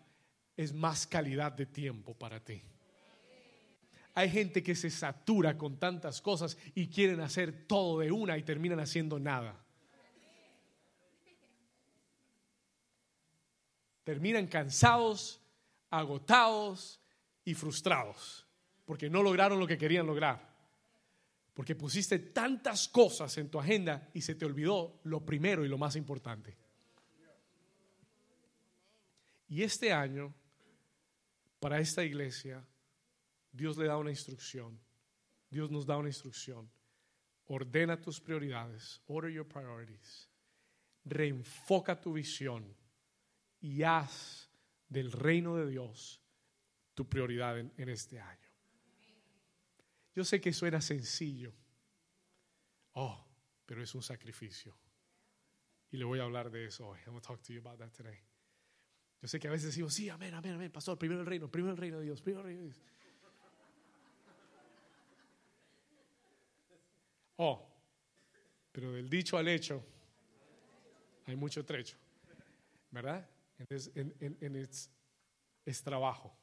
es 0.56 0.72
más 0.72 1.06
calidad 1.06 1.52
de 1.52 1.66
tiempo 1.66 2.14
para 2.14 2.40
ti. 2.42 2.62
Hay 4.14 4.30
gente 4.30 4.62
que 4.62 4.74
se 4.74 4.90
satura 4.90 5.58
con 5.58 5.78
tantas 5.78 6.20
cosas 6.20 6.56
y 6.74 6.88
quieren 6.88 7.20
hacer 7.20 7.66
todo 7.66 7.98
de 7.98 8.12
una 8.12 8.38
y 8.38 8.42
terminan 8.42 8.78
haciendo 8.78 9.18
nada. 9.18 9.64
Terminan 14.04 14.46
cansados, 14.46 15.40
agotados 15.90 17.00
y 17.44 17.54
frustrados, 17.54 18.46
porque 18.84 19.10
no 19.10 19.22
lograron 19.22 19.58
lo 19.58 19.66
que 19.66 19.78
querían 19.78 20.06
lograr. 20.06 20.54
Porque 21.54 21.74
pusiste 21.74 22.18
tantas 22.18 22.88
cosas 22.88 23.36
en 23.38 23.48
tu 23.48 23.58
agenda 23.58 24.10
y 24.12 24.20
se 24.20 24.34
te 24.34 24.44
olvidó 24.44 25.00
lo 25.04 25.24
primero 25.24 25.64
y 25.64 25.68
lo 25.68 25.78
más 25.78 25.96
importante. 25.96 26.56
Y 29.48 29.62
este 29.62 29.92
año, 29.92 30.34
para 31.60 31.78
esta 31.78 32.02
iglesia, 32.02 32.64
Dios 33.52 33.76
le 33.76 33.86
da 33.86 33.96
una 33.96 34.10
instrucción. 34.10 34.80
Dios 35.48 35.70
nos 35.70 35.86
da 35.86 35.96
una 35.96 36.08
instrucción. 36.08 36.68
Ordena 37.46 38.00
tus 38.00 38.20
prioridades. 38.20 39.00
Order 39.06 39.30
your 39.30 39.46
priorities. 39.46 40.28
Reenfoca 41.04 42.00
tu 42.00 42.14
visión 42.14 42.74
y 43.64 43.82
haz 43.82 44.50
del 44.90 45.10
reino 45.10 45.56
de 45.56 45.66
Dios 45.66 46.20
tu 46.92 47.08
prioridad 47.08 47.58
en, 47.58 47.88
este 47.88 48.20
año. 48.20 48.48
Yo 50.14 50.22
sé 50.22 50.38
que 50.38 50.52
suena 50.52 50.82
sencillo. 50.82 51.50
Oh, 52.92 53.26
pero 53.64 53.82
es 53.82 53.94
un 53.94 54.02
sacrificio. 54.02 54.76
Y 55.90 55.96
le 55.96 56.04
voy 56.04 56.20
a 56.20 56.24
hablar 56.24 56.50
de 56.50 56.66
eso 56.66 56.88
hoy. 56.88 57.00
I'm 57.06 57.12
going 57.12 57.22
to 57.22 57.26
talk 57.26 57.42
to 57.42 57.54
you 57.54 57.60
about 57.60 57.78
that 57.78 57.90
today. 57.90 58.20
Yo 59.22 59.28
sé 59.28 59.40
que 59.40 59.48
a 59.48 59.50
veces 59.50 59.74
digo, 59.74 59.88
sí, 59.88 60.10
amén, 60.10 60.34
amén, 60.34 60.52
amén, 60.52 60.70
pastor, 60.70 60.98
primero 60.98 61.22
el 61.22 61.26
reino, 61.26 61.50
primero 61.50 61.72
el 61.72 61.78
reino 61.78 61.98
de 62.00 62.04
Dios, 62.04 62.20
primero 62.20 62.42
el 62.42 62.46
reino 62.48 62.60
de 62.60 62.66
Dios. 62.66 62.82
Oh, 67.36 67.66
pero 68.70 68.92
del 68.92 69.08
dicho 69.08 69.38
al 69.38 69.48
hecho 69.48 69.82
hay 71.24 71.34
mucho 71.34 71.64
trecho, 71.64 71.96
¿verdad? 72.90 73.26
Entonces, 73.58 73.92
es 75.64 75.82
trabajo. 75.82 76.36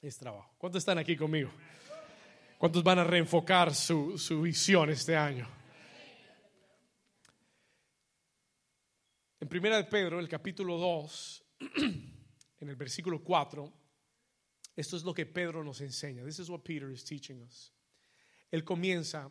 Es 0.00 0.16
trabajo. 0.16 0.54
¿Cuántos 0.58 0.80
están 0.80 0.98
aquí 0.98 1.16
conmigo? 1.16 1.50
¿Cuántos 2.58 2.82
van 2.82 2.98
a 2.98 3.04
reenfocar 3.04 3.74
su, 3.74 4.18
su 4.18 4.42
visión 4.42 4.90
este 4.90 5.16
año? 5.16 5.48
En 9.40 9.48
Primera 9.48 9.76
de 9.76 9.84
Pedro, 9.84 10.18
el 10.18 10.28
capítulo 10.28 10.76
2, 10.76 11.44
en 12.60 12.68
el 12.68 12.76
versículo 12.76 13.22
4, 13.22 13.72
esto 14.74 14.96
es 14.96 15.04
lo 15.04 15.14
que 15.14 15.26
Pedro 15.26 15.62
nos 15.62 15.80
enseña. 15.80 16.24
This 16.24 16.40
is 16.40 16.48
what 16.48 16.62
Peter 16.62 16.90
is 16.90 17.04
teaching 17.04 17.42
us. 17.42 17.72
Él 18.50 18.64
comienza 18.64 19.30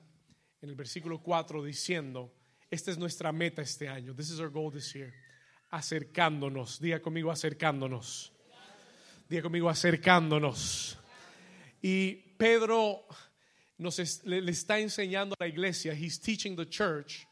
en 0.61 0.69
el 0.69 0.75
versículo 0.75 1.21
4 1.21 1.63
diciendo, 1.63 2.33
esta 2.69 2.91
es 2.91 2.97
nuestra 2.97 3.31
meta 3.31 3.61
este 3.61 3.87
año. 3.87 4.13
This 4.15 4.29
is 4.29 4.39
our 4.39 4.49
goal 4.49 4.71
this 4.71 4.93
year 4.93 5.13
acercándonos. 5.69 6.79
Diga 6.79 7.01
conmigo 7.01 7.31
acercándonos. 7.31 8.33
Diga 9.29 9.43
conmigo 9.43 9.69
acercándonos. 9.69 10.97
Y 11.81 12.15
Pedro 12.37 13.05
nos 13.77 14.25
le, 14.25 14.49
está 14.49 14.79
enseñando 14.79 15.35
a 15.39 15.43
la 15.43 15.47
iglesia, 15.47 15.93
he's 15.93 16.19
teaching 16.19 16.55
the 16.55 16.67
church, 16.67 17.27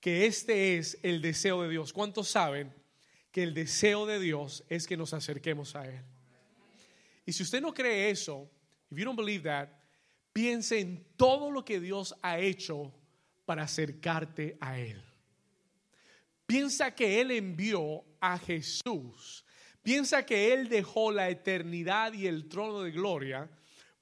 que 0.00 0.26
este 0.26 0.76
es 0.76 0.98
el 1.02 1.22
deseo 1.22 1.62
de 1.62 1.70
Dios. 1.70 1.92
¿Cuántos 1.92 2.28
saben 2.28 2.72
que 3.30 3.42
el 3.42 3.54
deseo 3.54 4.06
de 4.06 4.20
Dios 4.20 4.64
es 4.68 4.86
que 4.86 4.96
nos 4.96 5.14
acerquemos 5.14 5.74
a 5.74 5.86
Él? 5.86 6.02
Y 7.24 7.32
si 7.32 7.42
usted 7.42 7.62
no 7.62 7.72
cree 7.72 8.10
eso, 8.10 8.50
if 8.90 8.98
you 8.98 9.04
don't 9.04 9.16
believe 9.16 9.44
that, 9.44 9.68
piense 10.32 10.80
en 10.80 11.06
todo 11.16 11.50
lo 11.50 11.64
que 11.64 11.80
Dios 11.80 12.14
ha 12.20 12.38
hecho 12.38 12.92
para 13.46 13.62
acercarte 13.62 14.58
a 14.60 14.78
Él. 14.78 15.02
Piensa 16.46 16.94
que 16.94 17.20
Él 17.20 17.30
envió 17.30 18.04
a 18.20 18.38
Jesús. 18.38 19.44
Piensa 19.82 20.24
que 20.24 20.52
Él 20.52 20.68
dejó 20.68 21.12
la 21.12 21.28
eternidad 21.28 22.12
y 22.12 22.26
el 22.26 22.48
trono 22.48 22.82
de 22.82 22.90
gloria 22.90 23.50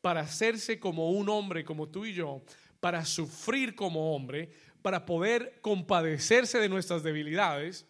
para 0.00 0.20
hacerse 0.20 0.78
como 0.78 1.10
un 1.10 1.28
hombre 1.28 1.64
como 1.64 1.88
tú 1.88 2.04
y 2.04 2.12
yo, 2.12 2.42
para 2.80 3.04
sufrir 3.04 3.74
como 3.74 4.14
hombre, 4.14 4.52
para 4.82 5.06
poder 5.06 5.60
compadecerse 5.60 6.58
de 6.58 6.68
nuestras 6.68 7.02
debilidades, 7.02 7.86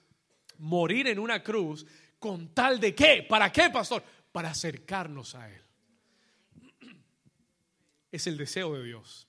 morir 0.59 1.09
en 1.09 1.19
una 1.19 1.43
cruz, 1.43 1.87
con 2.19 2.55
tal 2.55 2.79
de 2.79 2.95
qué? 2.95 3.27
¿Para 3.29 3.51
qué, 3.51 3.71
pastor? 3.71 4.05
Para 4.31 4.51
acercarnos 4.51 5.35
a 5.35 5.51
Él. 5.51 5.63
Es 8.13 8.27
el 8.27 8.37
deseo 8.37 8.75
de 8.75 8.85
Dios. 8.85 9.27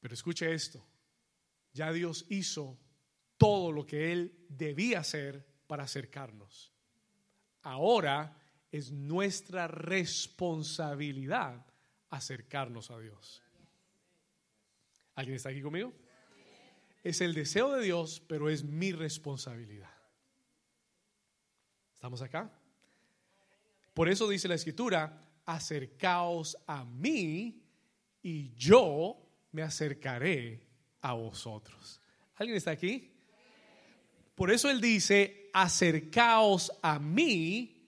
Pero 0.00 0.14
escuche 0.14 0.54
esto, 0.54 0.82
ya 1.72 1.92
Dios 1.92 2.26
hizo 2.28 2.78
todo 3.36 3.72
lo 3.72 3.86
que 3.86 4.12
Él 4.12 4.46
debía 4.48 5.00
hacer 5.00 5.46
para 5.66 5.84
acercarnos. 5.84 6.72
Ahora 7.62 8.36
es 8.70 8.92
nuestra 8.92 9.66
responsabilidad 9.68 11.64
acercarnos 12.10 12.90
a 12.90 12.98
Dios. 12.98 13.42
¿Alguien 15.14 15.36
está 15.36 15.50
aquí 15.50 15.62
conmigo? 15.62 15.92
Es 17.02 17.20
el 17.20 17.34
deseo 17.34 17.72
de 17.72 17.82
Dios, 17.84 18.22
pero 18.26 18.48
es 18.50 18.64
mi 18.64 18.92
responsabilidad. 18.92 19.94
¿Estamos 21.94 22.22
acá? 22.22 22.50
Por 23.94 24.08
eso 24.08 24.28
dice 24.28 24.48
la 24.48 24.54
escritura, 24.54 25.26
acercaos 25.44 26.56
a 26.66 26.84
mí 26.84 27.62
y 28.22 28.54
yo 28.54 29.16
me 29.52 29.62
acercaré 29.62 30.69
a 31.02 31.14
vosotros. 31.14 32.00
¿Alguien 32.36 32.56
está 32.56 32.70
aquí? 32.70 33.12
Por 34.34 34.50
eso 34.50 34.70
él 34.70 34.80
dice, 34.80 35.50
acercaos 35.52 36.72
a 36.82 36.98
mí 36.98 37.80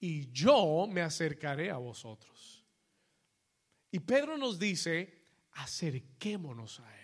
y 0.00 0.30
yo 0.30 0.86
me 0.86 1.00
acercaré 1.00 1.70
a 1.70 1.76
vosotros. 1.78 2.64
Y 3.90 4.00
Pedro 4.00 4.36
nos 4.36 4.58
dice, 4.58 5.26
acerquémonos 5.52 6.80
a 6.80 6.94
Él. 6.94 6.98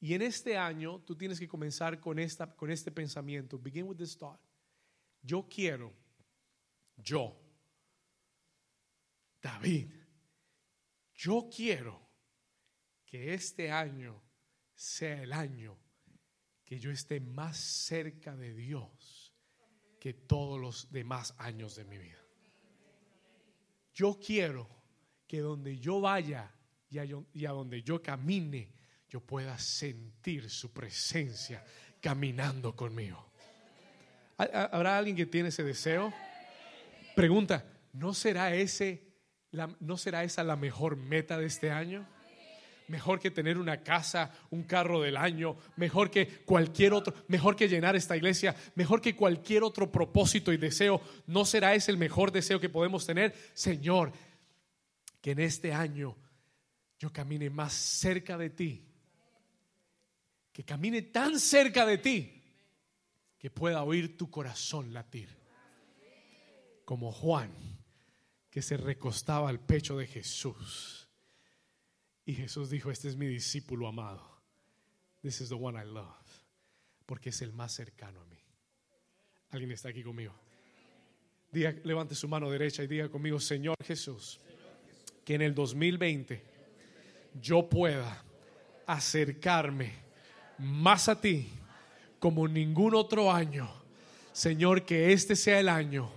Y 0.00 0.14
en 0.14 0.22
este 0.22 0.56
año 0.56 1.00
tú 1.00 1.16
tienes 1.16 1.38
que 1.38 1.48
comenzar 1.48 2.00
con, 2.00 2.18
esta, 2.18 2.54
con 2.54 2.70
este 2.70 2.90
pensamiento. 2.90 3.58
Begin 3.58 3.86
with 3.86 3.96
this 3.96 4.16
thought. 4.16 4.40
Yo 5.22 5.48
quiero, 5.48 5.92
yo, 6.96 7.40
David, 9.40 9.88
yo 11.14 11.48
quiero 11.54 12.11
que 13.12 13.34
este 13.34 13.70
año 13.70 14.22
sea 14.74 15.22
el 15.22 15.34
año 15.34 15.78
que 16.64 16.78
yo 16.78 16.90
esté 16.90 17.20
más 17.20 17.58
cerca 17.58 18.34
de 18.34 18.54
Dios 18.54 19.34
que 20.00 20.14
todos 20.14 20.58
los 20.58 20.90
demás 20.90 21.34
años 21.36 21.76
de 21.76 21.84
mi 21.84 21.98
vida. 21.98 22.24
Yo 23.92 24.18
quiero 24.18 24.66
que 25.26 25.40
donde 25.40 25.78
yo 25.78 26.00
vaya 26.00 26.54
y 26.88 27.00
a, 27.44 27.50
donde 27.50 27.82
yo 27.82 28.00
camine, 28.00 28.72
yo 29.10 29.20
pueda 29.20 29.58
sentir 29.58 30.48
su 30.48 30.72
presencia 30.72 31.62
caminando 32.00 32.74
conmigo. 32.74 33.30
¿Habrá 34.38 34.96
alguien 34.96 35.16
que 35.16 35.26
tiene 35.26 35.50
ese 35.50 35.64
deseo? 35.64 36.14
Pregunta, 37.14 37.70
¿no 37.92 38.14
será 38.14 38.54
ese 38.54 39.06
¿no 39.80 39.98
será 39.98 40.24
esa 40.24 40.42
la 40.42 40.56
mejor 40.56 40.96
meta 40.96 41.36
de 41.36 41.44
este 41.44 41.70
año? 41.70 42.08
Mejor 42.88 43.20
que 43.20 43.30
tener 43.30 43.58
una 43.58 43.82
casa, 43.82 44.30
un 44.50 44.64
carro 44.64 45.00
del 45.00 45.16
año, 45.16 45.56
mejor 45.76 46.10
que 46.10 46.44
cualquier 46.44 46.92
otro, 46.92 47.14
mejor 47.28 47.56
que 47.56 47.68
llenar 47.68 47.96
esta 47.96 48.16
iglesia, 48.16 48.54
mejor 48.74 49.00
que 49.00 49.16
cualquier 49.16 49.62
otro 49.62 49.90
propósito 49.90 50.52
y 50.52 50.56
deseo. 50.56 51.00
¿No 51.26 51.44
será 51.44 51.74
ese 51.74 51.90
el 51.90 51.96
mejor 51.96 52.32
deseo 52.32 52.60
que 52.60 52.68
podemos 52.68 53.06
tener? 53.06 53.34
Señor, 53.54 54.12
que 55.20 55.30
en 55.30 55.40
este 55.40 55.72
año 55.72 56.16
yo 56.98 57.12
camine 57.12 57.50
más 57.50 57.72
cerca 57.72 58.36
de 58.36 58.50
ti, 58.50 58.84
que 60.52 60.64
camine 60.64 61.02
tan 61.02 61.40
cerca 61.40 61.86
de 61.86 61.98
ti 61.98 62.42
que 63.38 63.50
pueda 63.50 63.82
oír 63.82 64.16
tu 64.16 64.30
corazón 64.30 64.92
latir, 64.92 65.28
como 66.84 67.10
Juan 67.10 67.50
que 68.52 68.60
se 68.60 68.76
recostaba 68.76 69.48
al 69.48 69.60
pecho 69.60 69.96
de 69.96 70.06
Jesús. 70.06 71.01
Y 72.24 72.34
Jesús 72.34 72.70
dijo, 72.70 72.90
este 72.90 73.08
es 73.08 73.16
mi 73.16 73.26
discípulo 73.26 73.88
amado. 73.88 74.22
This 75.22 75.40
is 75.40 75.48
the 75.48 75.54
one 75.54 75.78
I 75.78 75.84
love. 75.84 76.06
Porque 77.06 77.30
es 77.30 77.42
el 77.42 77.52
más 77.52 77.72
cercano 77.72 78.20
a 78.20 78.26
mí. 78.26 78.38
¿Alguien 79.50 79.72
está 79.72 79.88
aquí 79.88 80.02
conmigo? 80.02 80.34
Diga, 81.50 81.74
levante 81.84 82.14
su 82.14 82.28
mano 82.28 82.50
derecha 82.50 82.82
y 82.82 82.86
diga 82.86 83.08
conmigo, 83.08 83.38
Señor 83.38 83.76
Jesús, 83.84 84.40
que 85.24 85.34
en 85.34 85.42
el 85.42 85.54
2020 85.54 86.42
yo 87.40 87.68
pueda 87.68 88.24
acercarme 88.86 89.92
más 90.58 91.08
a 91.08 91.20
ti 91.20 91.50
como 92.18 92.48
ningún 92.48 92.94
otro 92.94 93.30
año. 93.30 93.70
Señor, 94.32 94.86
que 94.86 95.12
este 95.12 95.36
sea 95.36 95.60
el 95.60 95.68
año 95.68 96.10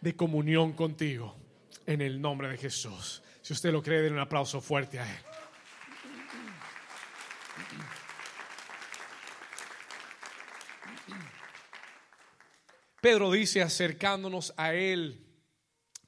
de 0.00 0.16
comunión 0.16 0.72
contigo 0.72 1.36
en 1.86 2.00
el 2.00 2.20
nombre 2.20 2.48
de 2.48 2.56
Jesús. 2.56 3.22
Si 3.50 3.54
usted 3.54 3.72
lo 3.72 3.82
cree, 3.82 4.02
den 4.02 4.12
un 4.12 4.20
aplauso 4.20 4.60
fuerte 4.60 5.00
a 5.00 5.10
Él. 5.10 5.18
Pedro 13.00 13.32
dice, 13.32 13.60
acercándonos 13.60 14.54
a 14.56 14.72
Él, 14.72 15.26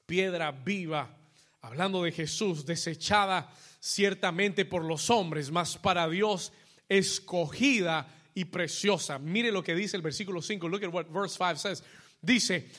piedra 0.06 0.52
viva, 0.52 1.18
hablando 1.62 2.04
de 2.04 2.12
Jesús, 2.12 2.64
desechada 2.64 3.52
ciertamente 3.80 4.64
por 4.64 4.84
los 4.84 5.10
hombres, 5.10 5.50
mas 5.50 5.76
para 5.76 6.08
Dios 6.08 6.52
escogida 6.88 8.06
y 8.34 8.44
preciosa. 8.44 9.18
Mire 9.18 9.50
lo 9.50 9.64
que 9.64 9.74
dice 9.74 9.96
el 9.96 10.02
versículo 10.04 10.40
5. 10.42 10.68
Look 10.68 10.84
at 10.84 10.94
what 10.94 11.06
verse 11.08 11.36
5 11.36 11.56
says. 11.56 11.82
Dice, 12.20 12.70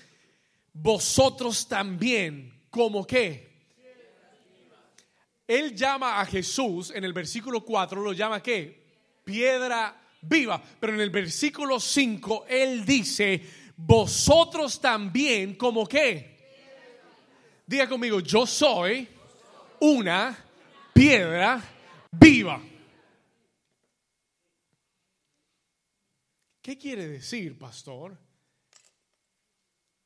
vosotros 0.72 1.68
también, 1.68 2.68
como 2.70 3.06
que 3.06 3.53
él 5.58 5.76
llama 5.76 6.20
a 6.20 6.26
Jesús 6.26 6.92
en 6.92 7.04
el 7.04 7.14
versículo 7.14 7.64
4, 7.64 8.02
lo 8.02 8.14
llama 8.14 8.42
qué? 8.42 8.84
Piedra 9.24 10.02
viva. 10.22 10.62
Pero 10.80 10.94
en 10.94 11.02
el 11.02 11.10
versículo 11.10 11.80
5, 11.80 12.46
él 12.48 12.86
dice, 12.86 13.42
vosotros 13.78 14.80
también, 14.80 15.56
como 15.56 15.88
que 15.88 16.34
Diga 17.66 17.88
conmigo, 17.88 18.20
yo 18.20 18.46
soy 18.46 19.08
una 19.80 20.38
piedra 20.94 21.64
viva. 22.12 22.62
¿Qué 26.62 26.78
quiere 26.78 27.08
decir, 27.08 27.58
pastor? 27.58 28.18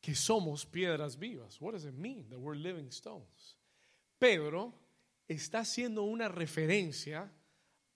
que 0.07 0.15
somos 0.15 0.65
piedras 0.65 1.17
vivas. 1.19 1.59
What 1.59 1.73
does 1.73 1.83
it 1.83 1.93
mean 1.93 2.29
that 2.29 2.39
we're 2.39 2.55
living 2.55 2.91
stones? 2.91 3.57
Pedro 4.21 4.73
está 5.27 5.59
haciendo 5.59 6.03
una 6.03 6.29
referencia 6.29 7.31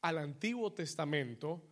al 0.02 0.18
Antiguo 0.18 0.74
Testamento 0.74 1.64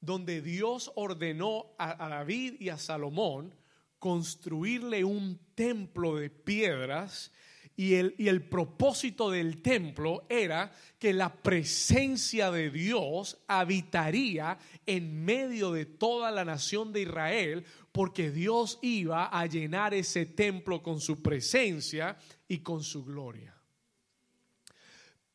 donde 0.00 0.42
Dios 0.42 0.92
ordenó 0.94 1.74
a, 1.78 2.08
David 2.08 2.54
y 2.60 2.68
a 2.68 2.78
Salomón 2.78 3.54
construirle 3.98 5.04
un 5.04 5.40
templo 5.54 6.16
de 6.16 6.30
piedras 6.30 7.32
y 7.76 7.94
el, 7.94 8.42
propósito 8.48 9.30
del 9.30 9.62
templo 9.62 10.26
era 10.28 10.72
que 10.98 11.12
la 11.12 11.32
presencia 11.32 12.50
de 12.50 12.70
Dios 12.70 13.38
habitaría 13.46 14.58
en 14.84 15.24
medio 15.24 15.70
de 15.70 15.86
toda 15.86 16.32
la 16.32 16.44
nación 16.44 16.92
de 16.92 17.02
Israel 17.02 17.64
porque 17.92 18.32
Dios 18.32 18.80
iba 18.82 19.26
a 19.26 19.46
llenar 19.46 19.94
ese 19.94 20.26
templo 20.26 20.82
con 20.82 21.00
su 21.00 21.22
presencia 21.22 22.18
y 22.48 22.58
con 22.58 22.82
su 22.82 23.04
gloria. 23.04 23.57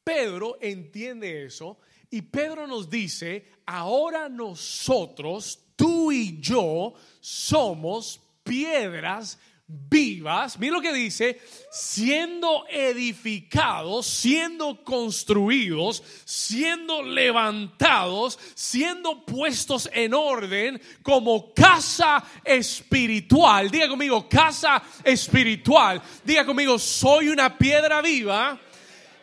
Pedro 0.04 0.58
entiende 0.62 1.46
eso 1.46 1.78
y 2.10 2.22
Pedro 2.22 2.68
nos 2.68 2.90
dice, 2.90 3.46
ahora 3.66 4.30
nosotros, 4.30 5.60
tú 5.76 6.12
y 6.12 6.40
yo, 6.40 6.94
somos 7.20 8.22
piedras 8.44 9.40
vivas, 9.66 10.60
mira 10.60 10.74
lo 10.74 10.82
que 10.82 10.94
dice, 10.94 11.40
siendo 11.72 12.66
edificados, 12.70 14.06
siendo 14.06 14.84
construidos, 14.84 16.04
siendo 16.26 17.02
levantados, 17.02 18.38
siendo 18.54 19.26
puestos 19.26 19.90
en 19.92 20.14
orden 20.14 20.80
como 21.02 21.54
casa 21.54 22.24
espiritual. 22.44 23.72
Diga 23.72 23.88
conmigo, 23.88 24.30
casa 24.30 24.84
espiritual. 25.04 26.02
Diga 26.24 26.46
conmigo, 26.46 26.78
soy 26.78 27.30
una 27.30 27.58
piedra 27.58 28.02
viva 28.02 28.60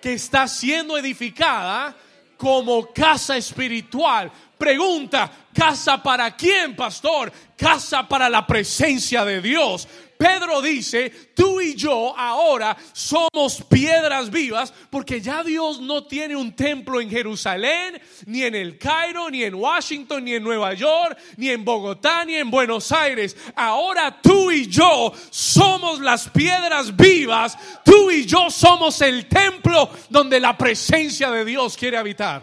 que 0.01 0.15
está 0.15 0.49
siendo 0.49 0.97
edificada 0.97 1.95
como 2.37 2.93
casa 2.93 3.37
espiritual. 3.37 4.33
Pregunta, 4.57 5.31
¿casa 5.55 6.03
para 6.03 6.35
quién, 6.37 6.75
pastor? 6.75 7.33
Casa 7.57 8.09
para 8.09 8.29
la 8.29 8.47
presencia 8.47 9.25
de 9.25 9.41
Dios 9.41 9.87
Pedro 10.21 10.61
dice, 10.61 11.09
tú 11.35 11.63
y 11.63 11.75
yo 11.75 12.15
ahora 12.15 12.77
somos 12.93 13.63
piedras 13.67 14.31
vivas 14.31 14.71
porque 14.91 15.19
ya 15.19 15.43
Dios 15.43 15.81
no 15.81 16.05
tiene 16.05 16.37
un 16.37 16.55
templo 16.55 17.01
en 17.01 17.09
Jerusalén, 17.09 17.99
ni 18.27 18.43
en 18.43 18.55
el 18.55 18.77
Cairo, 18.77 19.31
ni 19.31 19.45
en 19.45 19.55
Washington, 19.55 20.23
ni 20.23 20.35
en 20.35 20.45
Nueva 20.45 20.75
York, 20.75 21.17
ni 21.39 21.49
en 21.49 21.65
Bogotá, 21.65 22.27
ni 22.27 22.35
en 22.35 22.51
Buenos 22.51 22.93
Aires. 22.93 23.35
Ahora 23.57 24.21
tú 24.21 24.51
y 24.51 24.67
yo 24.67 25.11
somos 25.31 26.01
las 26.01 26.29
piedras 26.29 26.95
vivas, 26.95 27.57
tú 27.83 28.11
y 28.11 28.27
yo 28.27 28.51
somos 28.51 29.01
el 29.01 29.27
templo 29.27 29.89
donde 30.11 30.39
la 30.39 30.55
presencia 30.55 31.31
de 31.31 31.47
Dios 31.47 31.79
quiere 31.79 31.97
habitar. 31.97 32.43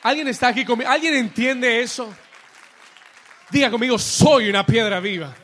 ¿Alguien 0.00 0.28
está 0.28 0.46
aquí 0.46 0.64
conmigo? 0.64 0.88
¿Alguien 0.88 1.14
entiende 1.14 1.80
eso? 1.82 2.08
Diga 3.50 3.68
conmigo, 3.68 3.98
soy 3.98 4.48
una 4.48 4.64
piedra 4.64 5.00
viva. 5.00 5.34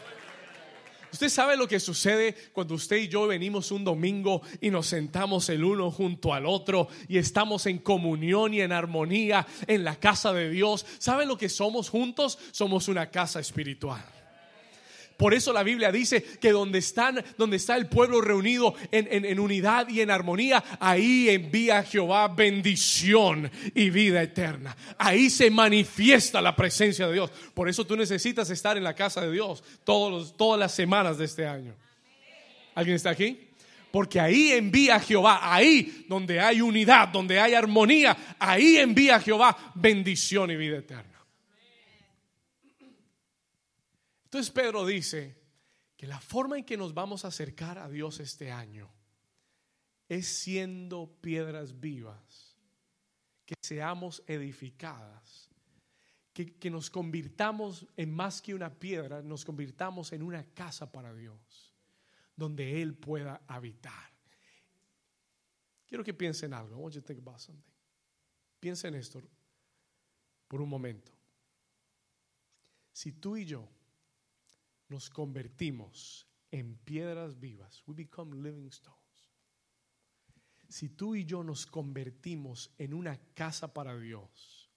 Usted 1.12 1.29
sabe 1.29 1.57
lo 1.57 1.68
que 1.68 1.79
sucede 1.79 2.35
cuando 2.53 2.75
usted 2.75 2.96
y 2.96 3.09
yo 3.09 3.27
venimos 3.27 3.70
un 3.70 3.85
domingo 3.85 4.40
y 4.61 4.70
nos 4.70 4.87
sentamos 4.87 5.48
el 5.51 5.62
uno 5.62 5.90
junto 5.90 6.33
al 6.33 6.46
otro 6.46 6.88
y 7.07 7.18
estamos 7.18 7.66
en 7.66 7.79
comunión 7.79 8.55
y 8.55 8.62
en 8.62 8.72
armonía 8.72 9.46
en 9.66 9.85
la 9.85 9.96
casa 9.96 10.33
de 10.33 10.48
Dios. 10.48 10.87
¿Sabe 10.98 11.27
lo 11.27 11.37
que 11.37 11.51
somos 11.51 11.90
juntos? 11.90 12.38
Somos 12.51 12.88
una 12.88 13.11
casa 13.11 13.40
espiritual. 13.40 14.21
Por 15.22 15.35
eso 15.35 15.52
la 15.52 15.62
Biblia 15.62 15.92
dice 15.92 16.20
que 16.20 16.50
donde, 16.50 16.80
están, 16.80 17.24
donde 17.38 17.56
está 17.56 17.76
el 17.76 17.87
pueblo 17.87 18.20
reunido 18.20 18.74
en, 18.90 19.38
unidad 19.38 19.88
y 19.88 20.00
en 20.00 20.11
armonía, 20.11 20.64
ahí 20.80 21.28
envía 21.28 21.85
Jehová 21.85 22.26
bendición 22.26 23.48
y 23.72 23.90
vida 23.90 24.20
eterna. 24.20 24.76
Ahí 24.98 25.30
se 25.30 25.48
manifiesta 25.48 26.40
la 26.40 26.56
presencia 26.56 27.06
de 27.06 27.12
Dios. 27.12 27.30
Por 27.54 27.68
eso 27.68 27.87
tú 27.87 27.96
necesitas 27.96 28.50
estar 28.50 28.76
en 28.76 28.82
la 28.82 28.96
casa 28.96 29.20
de 29.20 29.30
Dios 29.30 29.62
todos 29.85 30.37
todas 30.37 30.58
las 30.58 30.74
semanas 30.74 31.18
de 31.18 31.26
este 31.26 31.46
año. 31.46 31.76
¿Alguien 32.74 32.96
está 32.96 33.11
aquí? 33.11 33.48
Porque 33.92 34.18
ahí 34.18 34.50
envía 34.50 34.98
Jehová, 34.98 35.54
ahí 35.54 36.04
donde 36.08 36.40
hay 36.40 36.61
unidad, 36.61 37.06
donde 37.11 37.38
hay 37.38 37.54
armonía, 37.54 38.35
ahí 38.40 38.76
envía 38.76 39.20
Jehová 39.20 39.56
bendición 39.76 40.50
y 40.50 40.56
vida 40.56 40.78
eterna. 40.78 41.12
Entonces 44.33 44.51
Pedro 44.51 44.87
dice 44.87 45.37
que 45.95 46.07
la 46.07 46.18
forma 46.18 46.57
en 46.57 46.64
que 46.64 46.79
nos 46.79 46.95
vamos 46.95 47.27
a 47.27 47.29
acercar 47.29 47.79
a 47.79 47.87
Dios 47.90 48.18
este 48.18 48.51
año 48.51 48.90
es 50.09 50.27
siendo 50.27 51.18
piedras 51.21 51.79
vivas, 51.81 52.57
que 53.45 53.55
seamos 53.61 54.23
edificadas, 54.27 55.51
que, 56.33 56.55
que, 56.55 56.71
nos 56.71 56.88
convirtamos 56.88 57.87
en 57.95 58.11
más 58.11 58.40
que 58.40 58.55
una 58.55 58.73
piedra, 58.73 59.21
nos 59.21 59.45
convirtamos 59.45 60.14
en 60.14 60.23
una 60.23 60.42
casa 60.55 60.90
para 60.90 61.12
Dios, 61.12 61.75
donde 62.35 62.81
Él 62.81 62.95
pueda 62.95 63.42
habitar. 63.47 64.14
Quiero 65.85 66.03
que 66.03 66.14
piensen 66.14 66.55
algo. 66.55 66.75
I 66.75 66.81
want 66.81 66.95
you 66.95 67.03
to 67.03 67.07
think 67.07 67.21
about 67.21 67.38
something. 67.38 67.62
Esto 68.62 69.21
por 70.49 70.62
un 70.62 70.71
momento. 70.71 71.12
Si 72.95 73.12
tú 73.12 73.37
y 73.37 73.45
yo 73.45 73.68
nos 74.92 75.09
convertimos 75.09 76.28
en 76.50 76.76
piedras 76.76 77.40
vivas. 77.40 77.83
We 77.87 77.94
become 77.94 78.37
living 78.42 78.68
stones. 78.68 79.00
Si 80.68 80.90
tú 80.90 81.16
y 81.16 81.24
yo 81.24 81.42
nos 81.42 81.66
convertimos 81.66 82.70
en 82.78 82.94
una 82.94 83.18
casa 83.35 83.72
para 83.72 83.98
Dios 83.98 84.70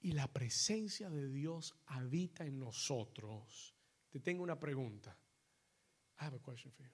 y 0.00 0.12
la 0.12 0.26
presencia 0.26 1.10
de 1.10 1.28
Dios 1.28 1.74
habita 1.86 2.46
en 2.46 2.58
nosotros, 2.58 3.74
te 4.10 4.20
tengo 4.20 4.42
una 4.42 4.58
pregunta. 4.58 5.16
I 6.18 6.24
have 6.24 6.36
a 6.36 6.40
question 6.40 6.72
for 6.72 6.86
you. 6.86 6.92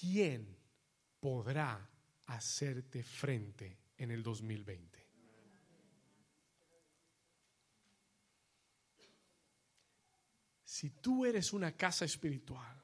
¿Quién 0.00 0.56
podrá 1.18 1.90
hacerte 2.26 3.02
frente 3.02 3.78
en 3.96 4.12
el 4.12 4.22
2020? 4.22 5.03
Si 10.74 10.90
tú 10.90 11.24
eres 11.24 11.52
una 11.52 11.76
casa 11.76 12.04
espiritual 12.04 12.82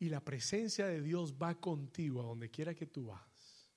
y 0.00 0.08
la 0.08 0.24
presencia 0.24 0.88
de 0.88 1.00
Dios 1.00 1.36
va 1.40 1.54
contigo 1.60 2.20
a 2.20 2.24
donde 2.24 2.50
quiera 2.50 2.74
que 2.74 2.86
tú 2.86 3.06
vas, 3.06 3.70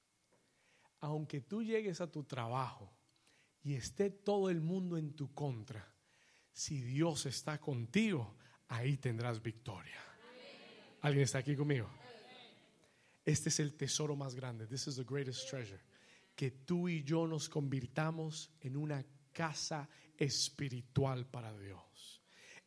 aunque 1.02 1.42
tú 1.42 1.62
llegues 1.62 2.02
a 2.02 2.10
tu 2.10 2.24
trabajo 2.24 2.92
y 3.62 3.76
esté 3.76 4.10
todo 4.10 4.50
el 4.50 4.62
mundo 4.62 4.98
en 4.98 5.14
tu 5.14 5.32
contra, 5.32 5.94
si 6.52 6.82
Dios 6.82 7.28
está 7.28 7.60
contigo, 7.60 8.36
ahí 8.70 8.98
tendrás 8.98 9.44
victoria. 9.44 10.02
¿Alguien 11.02 11.26
está 11.26 11.38
aquí 11.38 11.56
conmigo? 11.56 11.88
Este 13.24 13.50
es 13.50 13.60
el 13.60 13.76
tesoro 13.76 14.16
más 14.16 14.34
grande. 14.34 14.66
This 14.66 14.88
is 14.88 14.96
the 14.96 15.04
greatest 15.04 15.48
treasure. 15.48 15.84
Que 16.36 16.50
tú 16.50 16.90
y 16.90 17.04
yo 17.04 17.28
nos 17.28 17.48
convirtamos 17.48 18.50
en 18.60 18.76
una 18.76 19.06
casa 19.32 19.88
espiritual 20.18 21.28
para 21.28 21.56
Dios. 21.56 22.21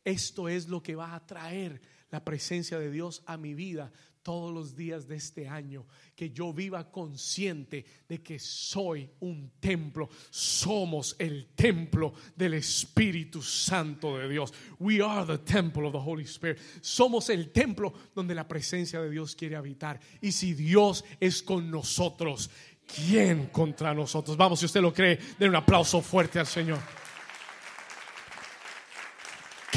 Esto 0.05 0.47
es 0.47 0.69
lo 0.69 0.81
que 0.81 0.95
va 0.95 1.15
a 1.15 1.25
traer 1.25 1.81
la 2.11 2.23
presencia 2.23 2.79
de 2.79 2.91
Dios 2.91 3.23
a 3.25 3.35
mi 3.35 3.55
vida 3.55 3.91
todos 4.21 4.51
los 4.51 4.75
días 4.75 5.07
de 5.07 5.15
este 5.15 5.47
año. 5.47 5.85
Que 6.15 6.31
yo 6.31 6.53
viva 6.53 6.91
consciente 6.91 7.85
de 8.07 8.23
que 8.23 8.39
soy 8.39 9.09
un 9.19 9.51
templo. 9.59 10.09
Somos 10.29 11.15
el 11.19 11.47
templo 11.55 12.13
del 12.35 12.55
Espíritu 12.55 13.41
Santo 13.41 14.17
de 14.17 14.29
Dios. 14.29 14.53
We 14.79 15.01
are 15.01 15.25
the 15.25 15.39
temple 15.39 15.85
of 15.87 15.93
the 15.93 15.99
Holy 15.99 16.23
Spirit. 16.23 16.59
Somos 16.81 17.29
el 17.29 17.51
templo 17.51 17.93
donde 18.13 18.33
la 18.33 18.47
presencia 18.47 19.01
de 19.01 19.09
Dios 19.09 19.35
quiere 19.35 19.55
habitar. 19.55 19.99
Y 20.21 20.31
si 20.31 20.53
Dios 20.53 21.03
es 21.19 21.43
con 21.43 21.69
nosotros, 21.69 22.49
¿quién 22.85 23.47
contra 23.47 23.93
nosotros? 23.93 24.37
Vamos, 24.37 24.59
si 24.59 24.65
usted 24.65 24.81
lo 24.81 24.93
cree, 24.93 25.19
den 25.37 25.49
un 25.49 25.55
aplauso 25.55 26.01
fuerte 26.01 26.39
al 26.39 26.47
Señor. 26.47 27.04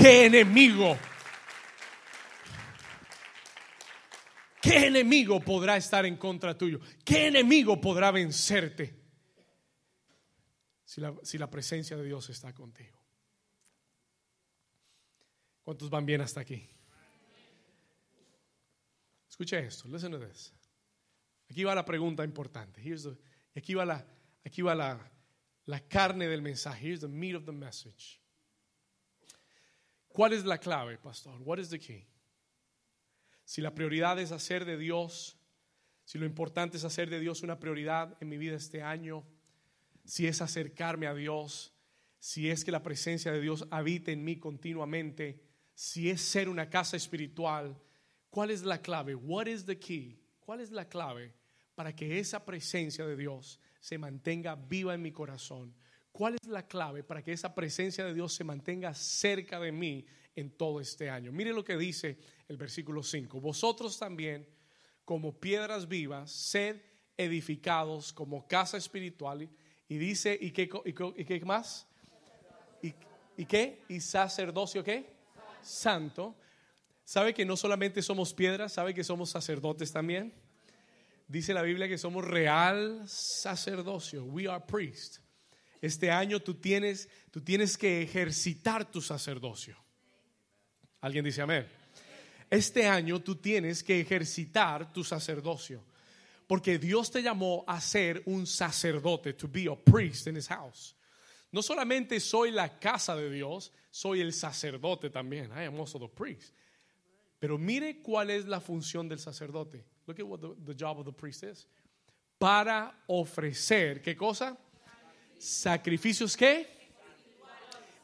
¿Qué 0.08 0.24
enemigo? 0.24 0.96
¿Qué 4.62 4.86
enemigo 4.86 5.38
podrá 5.38 5.76
estar 5.76 6.06
en 6.06 6.16
contra 6.16 6.56
tuyo? 6.56 6.80
¿Qué 7.04 7.26
enemigo 7.26 7.78
podrá 7.78 8.10
vencerte 8.10 8.98
si 10.82 11.02
la, 11.02 11.14
si 11.22 11.36
la 11.36 11.50
presencia 11.50 11.94
de 11.94 12.04
Dios 12.04 12.30
está 12.30 12.54
contigo? 12.54 12.98
¿Cuántos 15.62 15.90
van 15.90 16.06
bien 16.06 16.22
hasta 16.22 16.40
aquí? 16.40 16.66
Escucha 19.28 19.58
esto, 19.58 19.88
listen 19.88 20.12
to 20.12 20.18
this. 20.18 20.54
Aquí 21.50 21.64
va 21.64 21.74
la 21.74 21.84
pregunta 21.84 22.24
importante. 22.24 22.80
Here's 22.80 23.02
the, 23.02 23.14
aquí 23.54 23.74
va, 23.74 23.84
la, 23.84 24.06
aquí 24.42 24.62
va 24.62 24.74
la, 24.74 25.12
la 25.66 25.80
carne 25.86 26.28
del 26.28 26.40
mensaje. 26.40 26.88
Here's 26.88 27.02
the 27.02 27.08
meat 27.08 27.34
of 27.34 27.44
the 27.44 27.52
message. 27.52 28.22
¿Cuál 30.18 30.32
es 30.32 30.44
la 30.44 30.58
clave, 30.58 30.98
pastor? 30.98 31.40
What 31.42 31.58
is 31.58 31.70
the 31.70 31.78
key? 31.78 32.04
Si 33.44 33.60
la 33.60 33.72
prioridad 33.72 34.18
es 34.18 34.32
hacer 34.32 34.64
de 34.64 34.76
Dios, 34.76 35.38
si 36.04 36.18
lo 36.18 36.26
importante 36.26 36.76
es 36.76 36.82
hacer 36.82 37.08
de 37.08 37.20
Dios 37.20 37.44
una 37.44 37.60
prioridad 37.60 38.16
en 38.20 38.28
mi 38.28 38.36
vida 38.36 38.56
este 38.56 38.82
año, 38.82 39.24
si 40.04 40.26
es 40.26 40.42
acercarme 40.42 41.06
a 41.06 41.14
Dios, 41.14 41.72
si 42.18 42.50
es 42.50 42.64
que 42.64 42.72
la 42.72 42.82
presencia 42.82 43.30
de 43.30 43.40
Dios 43.40 43.68
habite 43.70 44.10
en 44.10 44.24
mí 44.24 44.40
continuamente, 44.40 45.40
si 45.72 46.10
es 46.10 46.20
ser 46.20 46.48
una 46.48 46.68
casa 46.68 46.96
espiritual, 46.96 47.80
¿cuál 48.28 48.50
es 48.50 48.64
la 48.64 48.82
clave? 48.82 49.14
What 49.14 49.46
is 49.46 49.66
the 49.66 49.78
key? 49.78 50.20
¿Cuál 50.40 50.58
es 50.58 50.72
la 50.72 50.88
clave 50.88 51.32
para 51.76 51.94
que 51.94 52.18
esa 52.18 52.44
presencia 52.44 53.06
de 53.06 53.16
Dios 53.16 53.60
se 53.78 53.98
mantenga 53.98 54.56
viva 54.56 54.94
en 54.94 55.02
mi 55.02 55.12
corazón? 55.12 55.76
¿Cuál 56.12 56.34
es 56.34 56.48
la 56.48 56.66
clave 56.66 57.02
para 57.02 57.22
que 57.22 57.32
esa 57.32 57.54
presencia 57.54 58.04
de 58.04 58.14
Dios 58.14 58.34
se 58.34 58.44
mantenga 58.44 58.94
cerca 58.94 59.60
de 59.60 59.72
mí 59.72 60.04
en 60.34 60.50
todo 60.50 60.80
este 60.80 61.10
año? 61.10 61.32
Mire 61.32 61.52
lo 61.52 61.64
que 61.64 61.76
dice 61.76 62.18
el 62.48 62.56
versículo 62.56 63.02
5. 63.02 63.40
Vosotros 63.40 63.98
también, 63.98 64.46
como 65.04 65.38
piedras 65.38 65.86
vivas, 65.88 66.30
sed 66.30 66.80
edificados 67.16 68.12
como 68.12 68.46
casa 68.46 68.76
espiritual. 68.76 69.48
Y 69.88 69.98
dice, 69.98 70.38
¿y 70.40 70.50
qué, 70.50 70.68
y 70.84 71.24
qué 71.24 71.40
más? 71.44 71.86
¿Y, 72.82 72.94
¿Y 73.36 73.44
qué? 73.44 73.82
¿Y 73.88 74.00
sacerdocio 74.00 74.82
qué? 74.82 75.06
Santo. 75.62 76.36
¿Sabe 77.04 77.32
que 77.32 77.44
no 77.44 77.56
solamente 77.56 78.02
somos 78.02 78.34
piedras, 78.34 78.74
sabe 78.74 78.94
que 78.94 79.02
somos 79.02 79.30
sacerdotes 79.30 79.92
también? 79.92 80.32
Dice 81.26 81.54
la 81.54 81.62
Biblia 81.62 81.88
que 81.88 81.98
somos 81.98 82.24
real 82.24 83.02
sacerdocio. 83.06 84.24
We 84.24 84.48
are 84.48 84.64
priests. 84.66 85.20
Este 85.80 86.10
año 86.10 86.40
tú 86.40 86.54
tienes, 86.54 87.08
tú 87.30 87.40
tienes 87.40 87.76
que 87.76 88.02
ejercitar 88.02 88.90
tu 88.90 89.00
sacerdocio. 89.00 89.76
¿Alguien 91.00 91.24
dice 91.24 91.42
amén? 91.42 91.66
Este 92.50 92.86
año 92.86 93.20
tú 93.20 93.36
tienes 93.36 93.82
que 93.82 94.00
ejercitar 94.00 94.92
tu 94.92 95.04
sacerdocio. 95.04 95.84
Porque 96.46 96.78
Dios 96.78 97.10
te 97.10 97.22
llamó 97.22 97.62
a 97.66 97.80
ser 97.80 98.22
un 98.24 98.46
sacerdote, 98.46 99.34
to 99.34 99.46
be 99.46 99.66
a 99.70 99.76
priest 99.76 100.26
in 100.26 100.36
his 100.36 100.48
house. 100.48 100.96
No 101.52 101.62
solamente 101.62 102.20
soy 102.20 102.50
la 102.50 102.78
casa 102.78 103.14
de 103.14 103.30
Dios, 103.30 103.72
soy 103.90 104.20
el 104.20 104.32
sacerdote 104.32 105.10
también. 105.10 105.50
I 105.52 105.64
am 105.64 105.78
also 105.78 105.98
the 105.98 106.08
priest. 106.08 106.54
Pero 107.38 107.58
mire 107.58 108.00
cuál 108.02 108.30
es 108.30 108.46
la 108.46 108.60
función 108.60 109.08
del 109.08 109.18
sacerdote. 109.18 109.84
Look 110.06 110.20
at 110.20 110.26
what 110.26 110.40
the, 110.40 110.54
the 110.64 110.74
job 110.74 110.98
of 110.98 111.04
the 111.04 111.12
priest 111.12 111.44
is. 111.44 111.66
Para 112.38 113.04
ofrecer, 113.08 114.00
¿qué 114.00 114.16
cosa? 114.16 114.56
Sacrificios 115.38 116.36
qué? 116.36 116.66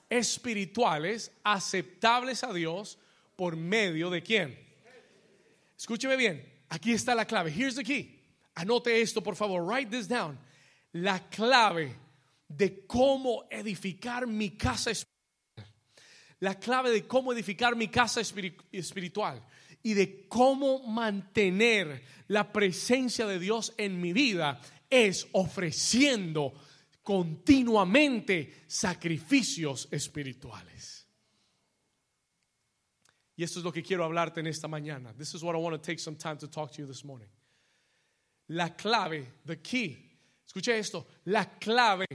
Espirituales, 0.09 1.33
aceptables 1.43 2.45
a 2.45 2.53
Dios 2.53 2.99
por 3.37 3.57
medio 3.57 4.11
de 4.11 4.23
quién? 4.23 4.59
Escúcheme 5.77 6.17
bien, 6.17 6.45
aquí 6.69 6.93
está 6.93 7.15
la 7.15 7.27
clave. 7.27 7.51
Here's 7.51 7.75
the 7.75 7.83
key. 7.83 8.21
Anote 8.55 9.01
esto, 9.01 9.21
por 9.23 9.35
favor. 9.35 9.65
Write 9.65 9.91
this 9.91 10.07
down. 10.07 10.39
La 10.93 11.29
clave 11.29 11.97
de 12.49 12.87
cómo 12.87 13.45
edificar 13.51 14.27
mi 14.27 14.51
casa 14.51 14.93
espiritual. 14.93 15.15
La 16.41 16.55
clave 16.61 16.91
de 16.91 17.07
cómo 17.07 17.33
edificar 17.33 17.75
mi 17.75 17.89
casa 17.89 18.21
espiritual 18.21 19.43
y 19.83 19.95
de 19.95 20.29
cómo 20.29 20.87
mantener 20.87 22.03
la 22.29 22.53
presencia 22.53 23.27
de 23.27 23.39
Dios 23.39 23.73
en 23.77 24.01
mi 24.01 24.13
vida 24.13 24.61
es 24.91 25.27
ofreciendo 25.33 26.55
continuamente 27.05 28.65
sacrificios 28.67 29.87
espirituales. 29.91 31.07
Y 33.37 33.45
esto 33.45 33.59
es 33.59 33.65
lo 33.65 33.73
que 33.73 33.83
quiero 33.83 34.05
hablarte 34.05 34.41
en 34.41 34.47
esta 34.47 34.69
mañana. 34.69 35.13
This 35.17 35.35
is 35.35 35.43
what 35.43 35.55
I 35.55 35.59
want 35.59 35.75
to 35.75 35.83
take 35.83 35.99
some 35.99 36.17
time 36.17 36.39
to 36.39 36.49
talk 36.49 36.73
to 36.73 36.83
you 36.83 36.87
this 36.87 37.05
morning. 37.05 37.29
La 38.49 38.71
clave, 38.71 39.27
the 39.45 39.61
key, 39.61 39.97
escuche 40.47 40.79
esto, 40.79 41.07
la 41.27 41.45
clave 41.59 42.07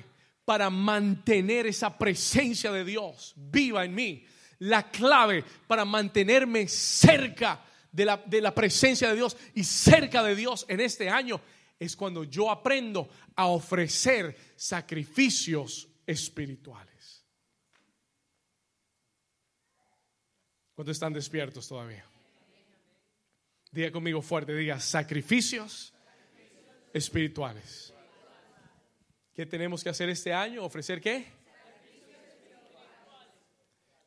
para 0.46 0.70
mantener 0.70 1.68
esa 1.68 1.96
presencia 1.98 2.72
de 2.72 2.84
Dios 2.84 3.34
viva 3.36 3.86
en 3.86 3.94
mí, 3.94 4.26
la 4.60 4.90
clave 4.90 5.44
para 5.68 5.86
mantenerme 5.86 6.68
cerca 6.68 7.64
de 7.92 8.06
la, 8.06 8.18
de 8.18 8.42
la 8.42 8.54
presencia 8.54 9.10
de 9.10 9.16
Dios 9.16 9.38
y 9.54 9.64
cerca 9.64 10.24
de 10.24 10.36
Dios 10.36 10.66
en 10.70 10.80
este 10.80 11.10
año 11.10 11.42
es 11.80 11.96
cuando 11.96 12.24
yo 12.24 12.52
aprendo 12.52 13.10
a 13.36 13.48
ofrecer 13.48 14.36
sacrificios 14.60 15.88
espirituales. 16.06 17.24
¿Cuántos 20.76 20.98
están 20.98 21.14
despiertos 21.14 21.66
todavía? 21.66 22.06
Diga 23.72 23.90
conmigo 23.90 24.22
fuerte, 24.22 24.54
diga 24.54 24.78
sacrificios 24.82 25.94
espirituales. 26.92 27.94
¿Qué 29.34 29.46
tenemos 29.46 29.82
que 29.82 29.92
hacer 29.92 30.10
este 30.10 30.34
año? 30.34 30.66
¿Ofrecer 30.66 31.00
qué? 31.00 31.26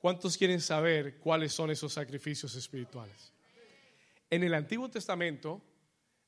¿Cuántos 0.00 0.36
quieren 0.36 0.60
saber 0.60 1.18
cuáles 1.18 1.54
son 1.54 1.70
esos 1.70 1.94
sacrificios 1.94 2.54
espirituales? 2.56 3.32
En 4.28 4.42
el 4.42 4.52
Antiguo 4.52 4.90
Testamento, 4.90 5.62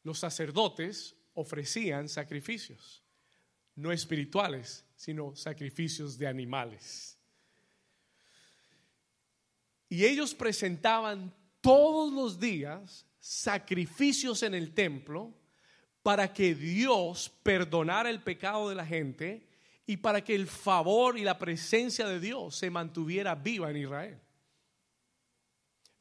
los 0.02 0.18
sacerdotes 0.18 1.14
ofrecían 1.34 2.08
sacrificios, 2.08 3.03
no 3.76 3.92
espirituales, 3.92 4.84
sino 4.96 5.34
sacrificios 5.34 6.16
de 6.18 6.26
animales. 6.26 7.18
Y 9.88 10.04
ellos 10.04 10.34
presentaban 10.34 11.32
todos 11.60 12.12
los 12.12 12.40
días 12.40 13.06
sacrificios 13.20 14.42
en 14.42 14.54
el 14.54 14.74
templo 14.74 15.32
para 16.02 16.32
que 16.32 16.54
Dios 16.54 17.32
perdonara 17.42 18.10
el 18.10 18.22
pecado 18.22 18.68
de 18.68 18.74
la 18.74 18.84
gente 18.84 19.48
y 19.86 19.96
para 19.96 20.22
que 20.22 20.34
el 20.34 20.46
favor 20.46 21.18
y 21.18 21.22
la 21.22 21.38
presencia 21.38 22.06
de 22.06 22.20
Dios 22.20 22.56
se 22.56 22.70
mantuviera 22.70 23.34
viva 23.34 23.70
en 23.70 23.78
Israel. 23.78 24.20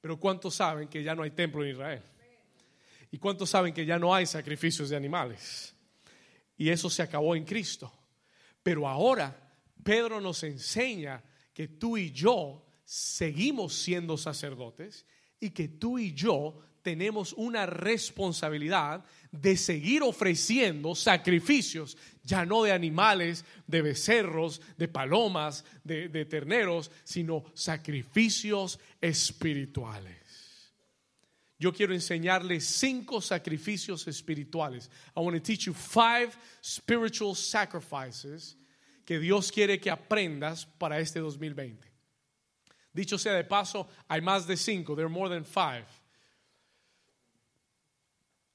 Pero 0.02 0.20
¿cuántos 0.20 0.56
saben 0.56 0.90
que 0.90 1.02
ya 1.02 1.16
no 1.16 1.24
hay 1.24 1.32
templo 1.32 1.64
en 1.64 1.72
Israel? 1.72 2.04
¿Y 3.12 3.18
cuántos 3.18 3.50
saben 3.50 3.74
que 3.74 3.86
ya 3.86 3.98
no 3.98 4.14
hay 4.14 4.26
sacrificios 4.26 4.90
de 4.90 4.98
animales? 4.98 5.73
Y 6.58 6.70
eso 6.70 6.90
se 6.90 7.02
acabó 7.02 7.36
en 7.36 7.46
Cristo. 7.46 7.92
Pero 8.62 8.88
ahora 8.88 9.52
Pedro 9.84 10.22
nos 10.22 10.44
enseña 10.44 11.24
que 11.54 11.68
tú 11.68 11.98
y 11.98 12.12
yo 12.12 12.66
seguimos 12.84 13.74
siendo 13.76 14.18
sacerdotes 14.18 15.06
y 15.40 15.50
que 15.52 15.68
tú 15.68 16.00
y 16.00 16.14
yo 16.14 16.60
tenemos 16.82 17.34
una 17.34 17.66
responsabilidad 17.66 19.04
de 19.32 19.58
seguir 19.58 20.04
ofreciendo 20.04 20.94
sacrificios, 20.94 21.98
ya 22.24 22.46
no 22.46 22.64
de 22.64 22.74
animales, 22.74 23.46
de 23.66 23.82
becerros, 23.82 24.62
de 24.78 24.88
palomas, 24.90 25.66
de, 25.84 26.26
terneros, 26.26 26.92
sino 27.04 27.46
sacrificios 27.54 28.80
espirituales. 29.02 30.23
Yo 31.64 31.72
quiero 31.72 31.94
enseñarles 31.94 32.66
cinco 32.66 33.22
sacrificios 33.22 34.06
espirituales. 34.10 34.90
I 35.16 35.22
want 35.22 35.38
to 35.38 35.40
teach 35.40 35.66
you 35.66 35.74
five 35.74 36.38
spiritual 36.62 37.36
sacrifices 37.36 38.58
que 39.06 39.18
Dios 39.18 39.50
quiere 39.50 39.80
que 39.80 39.90
aprendas 39.90 40.66
para 40.66 41.00
este 41.00 41.22
2020. 41.22 41.88
Dicho 42.94 43.18
sea 43.18 43.36
de 43.36 43.46
paso, 43.46 43.88
hay 44.10 44.20
más 44.20 44.46
de 44.46 44.58
cinco. 44.58 44.94
There 44.94 45.06
are 45.06 45.10
more 45.10 45.30
than 45.30 45.46
five. 45.46 45.86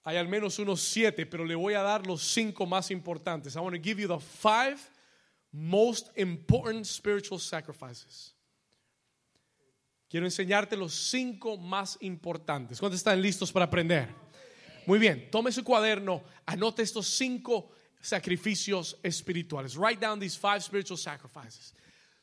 Hay 0.04 0.18
al 0.18 0.28
menos 0.28 0.58
unos 0.58 0.82
siete, 0.82 1.24
pero 1.24 1.46
le 1.46 1.54
voy 1.54 1.72
a 1.72 1.82
dar 1.82 2.06
los 2.06 2.20
cinco 2.20 2.66
más 2.66 2.90
importantes. 2.90 3.56
I 3.56 3.60
want 3.60 3.74
to 3.74 3.80
give 3.80 3.98
you 3.98 4.08
the 4.08 4.20
five 4.20 4.78
most 5.50 6.10
important 6.14 6.84
spiritual 6.84 7.38
sacrifices. 7.38 8.34
Quiero 10.08 10.24
enseñarte 10.24 10.76
los 10.76 10.94
cinco 10.94 11.58
más 11.58 11.98
importantes. 12.00 12.80
¿Cuántos 12.80 12.98
están 12.98 13.20
listos 13.20 13.52
para 13.52 13.66
aprender? 13.66 14.08
Muy 14.86 14.98
bien, 14.98 15.30
tome 15.30 15.52
su 15.52 15.62
cuaderno, 15.62 16.24
anote 16.46 16.82
estos 16.82 17.06
cinco 17.06 17.70
sacrificios 18.00 18.98
espirituales. 19.02 19.76
Write 19.76 20.00
down 20.00 20.18
these 20.18 20.38
five 20.38 20.62
spiritual 20.62 20.96
sacrifices. 20.96 21.74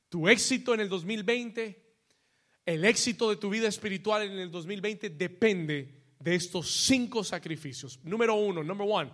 Tu 0.09 0.27
éxito 0.27 0.73
en 0.73 0.79
el 0.79 0.89
2020, 0.89 1.83
el 2.65 2.85
éxito 2.85 3.29
de 3.29 3.35
tu 3.35 3.51
vida 3.51 3.67
espiritual 3.67 4.23
en 4.23 4.39
el 4.39 4.49
2020 4.49 5.11
depende 5.11 6.15
de 6.19 6.35
estos 6.35 6.71
cinco 6.87 7.23
sacrificios. 7.23 7.99
Número 8.03 8.33
uno, 8.33 8.63
number 8.63 8.87
one, 8.89 9.11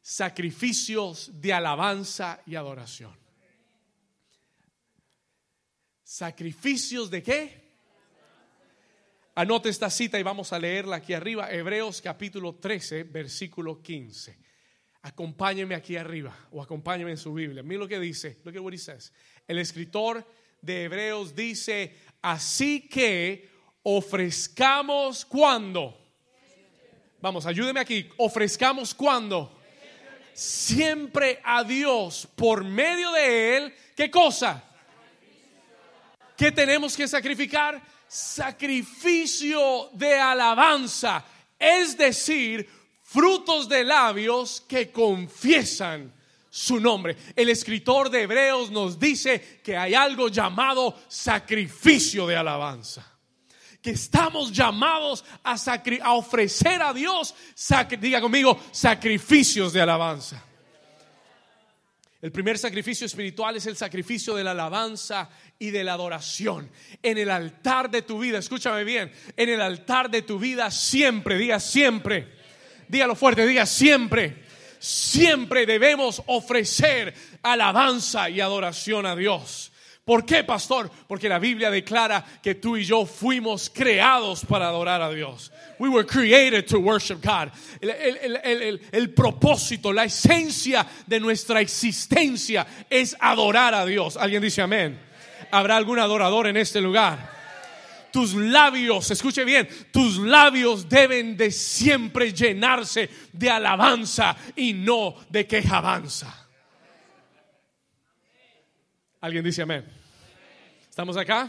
sacrificios 0.00 1.30
de 1.40 1.52
alabanza 1.52 2.42
y 2.46 2.56
adoración. 2.56 3.16
¿Sacrificios 6.02 7.10
de 7.10 7.22
qué? 7.22 7.65
Anote 9.36 9.68
esta 9.68 9.90
cita 9.90 10.18
y 10.18 10.22
vamos 10.22 10.52
a 10.52 10.58
leerla 10.58 10.96
aquí 10.96 11.12
arriba, 11.12 11.52
Hebreos 11.52 12.00
capítulo 12.00 12.54
13, 12.54 13.04
versículo 13.04 13.82
15. 13.82 14.38
Acompáñeme 15.02 15.74
aquí 15.74 15.96
arriba 15.96 16.34
o 16.50 16.62
acompáñeme 16.62 17.10
en 17.10 17.18
su 17.18 17.32
Biblia. 17.32 17.62
Mira 17.62 17.80
lo 17.80 17.88
que 17.88 18.00
dice, 18.00 18.38
look 18.44 18.56
at 18.56 18.62
what 18.62 18.72
he 18.72 18.78
says. 18.78 19.12
El 19.46 19.58
escritor 19.58 20.26
de 20.62 20.84
Hebreos 20.84 21.34
dice, 21.34 21.94
así 22.22 22.88
que 22.88 23.48
ofrezcamos 23.82 25.24
cuando 25.24 26.06
Vamos, 27.20 27.44
ayúdeme 27.46 27.80
aquí. 27.80 28.08
Ofrezcamos 28.18 28.94
cuando. 28.94 29.52
Siempre 30.32 31.40
a 31.42 31.64
Dios 31.64 32.28
por 32.36 32.62
medio 32.62 33.10
de 33.10 33.56
Él. 33.56 33.74
¿Qué 33.96 34.10
cosa? 34.10 34.62
¿Qué 36.36 36.52
tenemos 36.52 36.96
que 36.96 37.08
sacrificar? 37.08 37.82
Sacrificio 38.08 39.90
de 39.92 40.18
alabanza. 40.18 41.24
Es 41.58 41.96
decir, 41.96 42.68
frutos 43.02 43.68
de 43.68 43.84
labios 43.84 44.62
que 44.66 44.90
confiesan 44.90 46.12
su 46.50 46.80
nombre. 46.80 47.16
El 47.34 47.48
escritor 47.50 48.10
de 48.10 48.22
Hebreos 48.22 48.70
nos 48.70 48.98
dice 48.98 49.60
que 49.62 49.76
hay 49.76 49.94
algo 49.94 50.28
llamado 50.28 50.98
sacrificio 51.08 52.26
de 52.26 52.36
alabanza 52.36 53.16
que 53.86 53.92
estamos 53.92 54.50
llamados 54.50 55.24
a, 55.44 55.54
a 56.02 56.12
ofrecer 56.14 56.82
a 56.82 56.92
Dios, 56.92 57.32
diga 58.00 58.20
conmigo, 58.20 58.58
sacrificios 58.72 59.72
de 59.72 59.80
alabanza. 59.80 60.42
El 62.26 62.32
primer 62.32 62.58
sacrificio 62.58 63.06
espiritual 63.06 63.54
es 63.54 63.66
el 63.66 63.76
sacrificio 63.76 64.34
de 64.34 64.42
la 64.42 64.50
alabanza 64.50 65.30
y 65.60 65.70
de 65.70 65.84
la 65.84 65.92
adoración. 65.92 66.68
En 67.00 67.18
el 67.18 67.30
altar 67.30 67.88
de 67.88 68.02
tu 68.02 68.18
vida, 68.18 68.38
escúchame 68.38 68.82
bien, 68.82 69.12
en 69.36 69.48
el 69.48 69.60
altar 69.60 70.10
de 70.10 70.22
tu 70.22 70.36
vida 70.36 70.72
siempre, 70.72 71.38
diga 71.38 71.60
siempre, 71.60 72.26
dígalo 72.88 73.14
fuerte, 73.14 73.46
diga 73.46 73.64
siempre, 73.64 74.42
siempre 74.80 75.66
debemos 75.66 76.20
ofrecer 76.26 77.14
alabanza 77.44 78.28
y 78.28 78.40
adoración 78.40 79.06
a 79.06 79.14
Dios. 79.14 79.70
¿Por 80.06 80.24
qué, 80.24 80.44
pastor? 80.44 80.88
Porque 81.08 81.28
la 81.28 81.40
Biblia 81.40 81.68
declara 81.68 82.24
que 82.40 82.54
tú 82.54 82.76
y 82.76 82.84
yo 82.84 83.06
fuimos 83.06 83.68
creados 83.68 84.44
para 84.44 84.68
adorar 84.68 85.02
a 85.02 85.10
Dios. 85.10 85.50
We 85.80 85.88
were 85.88 86.06
created 86.06 86.68
to 86.68 86.78
worship 86.78 87.16
God. 87.20 87.50
El, 87.80 89.10
propósito, 89.10 89.92
la 89.92 90.04
esencia 90.04 90.86
de 91.08 91.18
nuestra 91.18 91.60
existencia 91.60 92.64
es 92.88 93.16
adorar 93.18 93.74
a 93.74 93.84
Dios. 93.84 94.16
¿Alguien 94.16 94.42
dice 94.42 94.62
amén? 94.62 94.96
¿Habrá 95.50 95.76
algún 95.76 95.98
adorador 95.98 96.46
en 96.46 96.56
este 96.56 96.80
lugar? 96.80 97.34
Tus 98.12 98.32
labios, 98.32 99.10
escuche 99.10 99.44
bien, 99.44 99.68
tus 99.90 100.18
labios 100.18 100.88
deben 100.88 101.36
de 101.36 101.50
siempre 101.50 102.32
llenarse 102.32 103.10
de 103.32 103.50
alabanza 103.50 104.36
y 104.54 104.72
no 104.72 105.16
de 105.30 105.48
quejabanza. 105.48 106.45
¿Alguien 109.26 109.42
dice 109.42 109.62
amén? 109.62 109.84
¿Estamos 110.88 111.16
acá? 111.16 111.48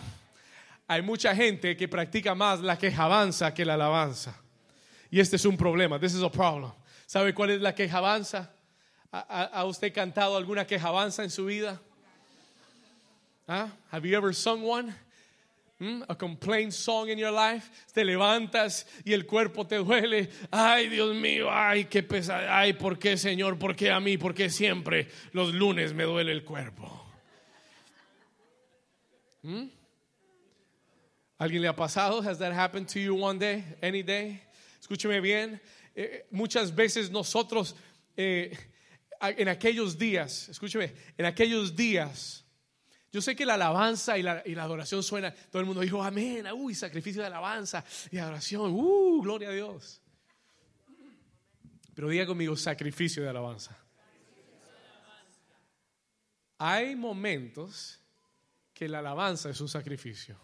Hay 0.87 1.03
mucha 1.03 1.35
gente 1.35 1.77
que 1.77 1.87
practica 1.87 2.33
más 2.33 2.59
la 2.61 2.75
quejabanza 2.75 3.53
que 3.53 3.63
la 3.63 3.75
alabanza. 3.75 4.35
Y 5.11 5.19
este 5.19 5.35
es 5.35 5.45
un 5.45 5.55
problema. 5.55 5.99
This 5.99 6.15
is 6.15 6.23
a 6.23 6.31
problem. 6.31 6.71
¿Sabe 7.05 7.35
cuál 7.35 7.51
es 7.51 7.61
la 7.61 7.75
quejabanza? 7.75 8.51
¿Ha, 9.11 9.43
ha- 9.53 9.65
usted 9.65 9.93
cantado 9.93 10.35
alguna 10.37 10.65
quejabanza 10.65 11.23
en 11.23 11.29
su 11.29 11.45
vida? 11.45 11.79
¿Ah? 13.47 13.67
Have 13.91 14.09
you 14.09 14.17
ever 14.17 14.33
sung 14.33 14.63
one? 14.65 14.91
¿Mm? 15.77 16.01
A 16.09 16.15
complaint 16.15 16.71
song 16.71 17.09
in 17.09 17.19
your 17.19 17.31
life. 17.31 17.69
Te 17.93 18.03
levantas 18.03 18.87
y 19.05 19.13
el 19.13 19.27
cuerpo 19.27 19.67
te 19.67 19.75
duele. 19.75 20.31
Ay, 20.49 20.89
Dios 20.89 21.13
mío, 21.15 21.47
ay, 21.51 21.85
qué 21.85 22.01
pesado. 22.01 22.43
Ay, 22.49 22.73
¿por 22.73 22.97
qué, 22.97 23.17
Señor? 23.17 23.59
¿Por 23.59 23.75
qué 23.75 23.91
a 23.91 23.99
mí? 23.99 24.17
¿Por 24.17 24.33
qué 24.33 24.49
siempre 24.49 25.07
los 25.31 25.53
lunes 25.53 25.93
me 25.93 26.05
duele 26.05 26.31
el 26.31 26.43
cuerpo? 26.43 27.03
¿Mm? 29.47 29.69
¿Alguien 31.37 31.61
le 31.61 31.69
ha 31.69 31.75
pasado? 31.75 32.21
Has 32.21 32.37
that 32.39 32.51
happened 32.51 32.89
to 32.89 32.99
you 32.99 33.15
one 33.15 33.39
day? 33.39 33.63
Any 33.81 34.03
day? 34.03 34.41
Escúcheme 34.81 35.21
bien. 35.21 35.61
eh, 35.95 36.27
muchas 36.31 36.75
veces 36.75 37.09
nosotros 37.09 37.75
eh, 38.17 38.55
en 39.21 39.47
aquellos 39.47 39.97
días, 39.97 40.49
escúcheme, 40.49 40.93
en 41.17 41.25
aquellos 41.25 41.75
días, 41.75 42.43
yo 43.09 43.21
sé 43.21 43.37
que 43.37 43.45
la 43.45 43.53
alabanza 43.53 44.17
y 44.17 44.21
la, 44.21 44.43
y 44.45 44.53
la 44.53 44.63
adoración 44.63 45.01
suena, 45.01 45.33
todo 45.33 45.61
el 45.61 45.65
mundo 45.65 45.79
dijo 45.79 46.03
amén, 46.03 46.45
uy, 46.53 46.75
sacrificio 46.75 47.21
de 47.21 47.27
alabanza 47.27 47.85
y 48.11 48.17
adoración, 48.17 48.73
uh, 48.73 49.21
gloria 49.21 49.47
a 49.47 49.53
Dios. 49.53 50.01
Pero 51.95 52.09
diga 52.09 52.25
conmigo, 52.25 52.57
sacrificio 52.57 53.23
de 53.23 53.29
alabanza. 53.29 53.75
Hay 56.57 56.97
momentos 56.97 57.99
que 58.77 58.87
la 58.87 58.99
alabanza 58.99 59.49
es 59.49 59.59
un 59.59 59.67
sacrificio. 59.67 60.37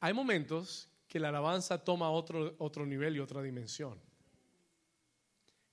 Hay 0.00 0.14
momentos 0.14 0.88
que 1.06 1.20
la 1.20 1.28
alabanza 1.28 1.84
toma 1.84 2.08
otro, 2.08 2.54
otro 2.56 2.86
nivel 2.86 3.16
y 3.16 3.20
otra 3.20 3.42
dimensión. 3.42 4.00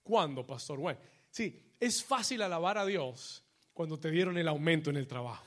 ¿Cuándo, 0.04 0.46
pastor? 0.46 0.80
Bueno, 0.80 1.00
sí, 1.30 1.74
es 1.80 2.04
fácil 2.04 2.42
alabar 2.42 2.78
a 2.78 2.86
Dios 2.86 3.42
cuando 3.74 3.98
te 3.98 4.12
dieron 4.12 4.38
el 4.38 4.50
aumento 4.50 4.90
en 4.90 4.98
el 4.98 5.08
trabajo. 5.08 5.46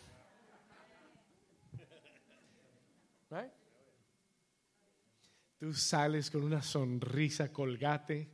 Tú 5.59 5.75
sales 5.75 6.31
con 6.31 6.43
una 6.43 6.63
sonrisa 6.63 7.53
colgate 7.53 8.34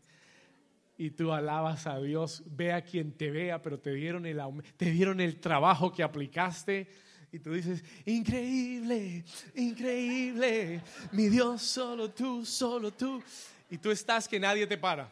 y 1.00 1.12
tú 1.12 1.32
alabas 1.32 1.86
a 1.86 1.98
Dios, 1.98 2.42
ve 2.44 2.74
a 2.74 2.84
quien 2.84 3.16
te 3.16 3.30
vea, 3.30 3.62
pero 3.62 3.80
te 3.80 3.90
dieron 3.94 4.26
el 4.26 4.38
te 4.76 4.90
dieron 4.90 5.18
el 5.18 5.40
trabajo 5.40 5.90
que 5.90 6.02
aplicaste 6.02 6.90
y 7.32 7.38
tú 7.38 7.54
dices, 7.54 7.82
increíble, 8.04 9.24
increíble, 9.54 10.82
mi 11.12 11.30
Dios, 11.30 11.62
solo 11.62 12.10
tú, 12.10 12.44
solo 12.44 12.90
tú. 12.90 13.22
Y 13.70 13.78
tú 13.78 13.90
estás 13.90 14.28
que 14.28 14.38
nadie 14.38 14.66
te 14.66 14.76
para. 14.76 15.10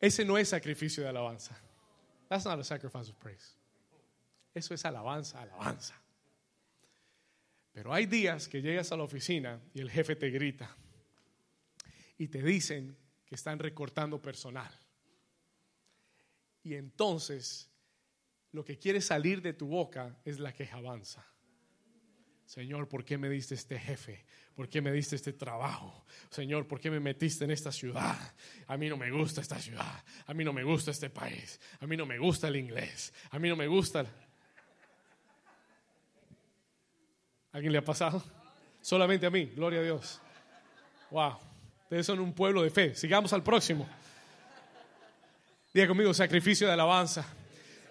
Ese 0.00 0.24
no 0.24 0.38
es 0.38 0.48
sacrificio 0.48 1.02
de 1.02 1.08
alabanza. 1.08 1.60
That's 2.28 2.44
not 2.44 2.60
a 2.60 2.62
sacrifice 2.62 3.10
of 3.10 3.16
praise. 3.16 3.56
Eso 4.54 4.74
es 4.74 4.84
alabanza, 4.84 5.42
alabanza. 5.42 6.00
Pero 7.72 7.92
hay 7.92 8.06
días 8.06 8.46
que 8.46 8.62
llegas 8.62 8.92
a 8.92 8.96
la 8.96 9.02
oficina 9.02 9.58
y 9.74 9.80
el 9.80 9.90
jefe 9.90 10.14
te 10.14 10.30
grita 10.30 10.76
y 12.18 12.28
te 12.28 12.42
dicen 12.42 12.96
que 13.26 13.34
están 13.34 13.58
recortando 13.58 14.20
personal. 14.20 14.72
Y 16.62 16.74
entonces 16.74 17.68
lo 18.52 18.64
que 18.64 18.78
quiere 18.78 19.00
salir 19.00 19.42
de 19.42 19.52
tu 19.52 19.66
boca 19.66 20.20
es 20.24 20.38
la 20.38 20.52
quejabanza. 20.52 21.26
Señor, 22.44 22.86
¿por 22.88 23.04
qué 23.04 23.16
me 23.16 23.30
diste 23.30 23.54
este 23.54 23.78
jefe? 23.78 24.26
¿Por 24.54 24.68
qué 24.68 24.82
me 24.82 24.92
diste 24.92 25.16
este 25.16 25.32
trabajo? 25.32 26.04
Señor, 26.28 26.68
¿por 26.68 26.78
qué 26.80 26.90
me 26.90 27.00
metiste 27.00 27.44
en 27.44 27.50
esta 27.50 27.72
ciudad? 27.72 28.18
A 28.66 28.76
mí 28.76 28.88
no 28.90 28.98
me 28.98 29.10
gusta 29.10 29.40
esta 29.40 29.58
ciudad. 29.58 30.04
A 30.26 30.34
mí 30.34 30.44
no 30.44 30.52
me 30.52 30.62
gusta 30.62 30.90
este 30.90 31.08
país. 31.08 31.58
A 31.80 31.86
mí 31.86 31.96
no 31.96 32.04
me 32.04 32.18
gusta 32.18 32.48
el 32.48 32.56
inglés. 32.56 33.14
A 33.30 33.38
mí 33.38 33.48
no 33.48 33.56
me 33.56 33.66
gusta. 33.66 34.00
el- 34.00 34.08
¿Alguien 37.52 37.72
le 37.72 37.78
ha 37.78 37.84
pasado? 37.84 38.22
Solamente 38.82 39.24
a 39.26 39.30
mí, 39.30 39.46
gloria 39.46 39.80
a 39.80 39.82
Dios. 39.82 40.20
Wow, 41.10 41.38
ustedes 41.92 42.06
son 42.06 42.20
un 42.20 42.32
pueblo 42.32 42.62
de 42.62 42.70
fe. 42.70 42.94
Sigamos 42.94 43.34
al 43.34 43.42
próximo. 43.42 43.86
Diga 45.74 45.86
conmigo, 45.86 46.14
sacrificio 46.14 46.66
de 46.66 46.72
alabanza. 46.72 47.26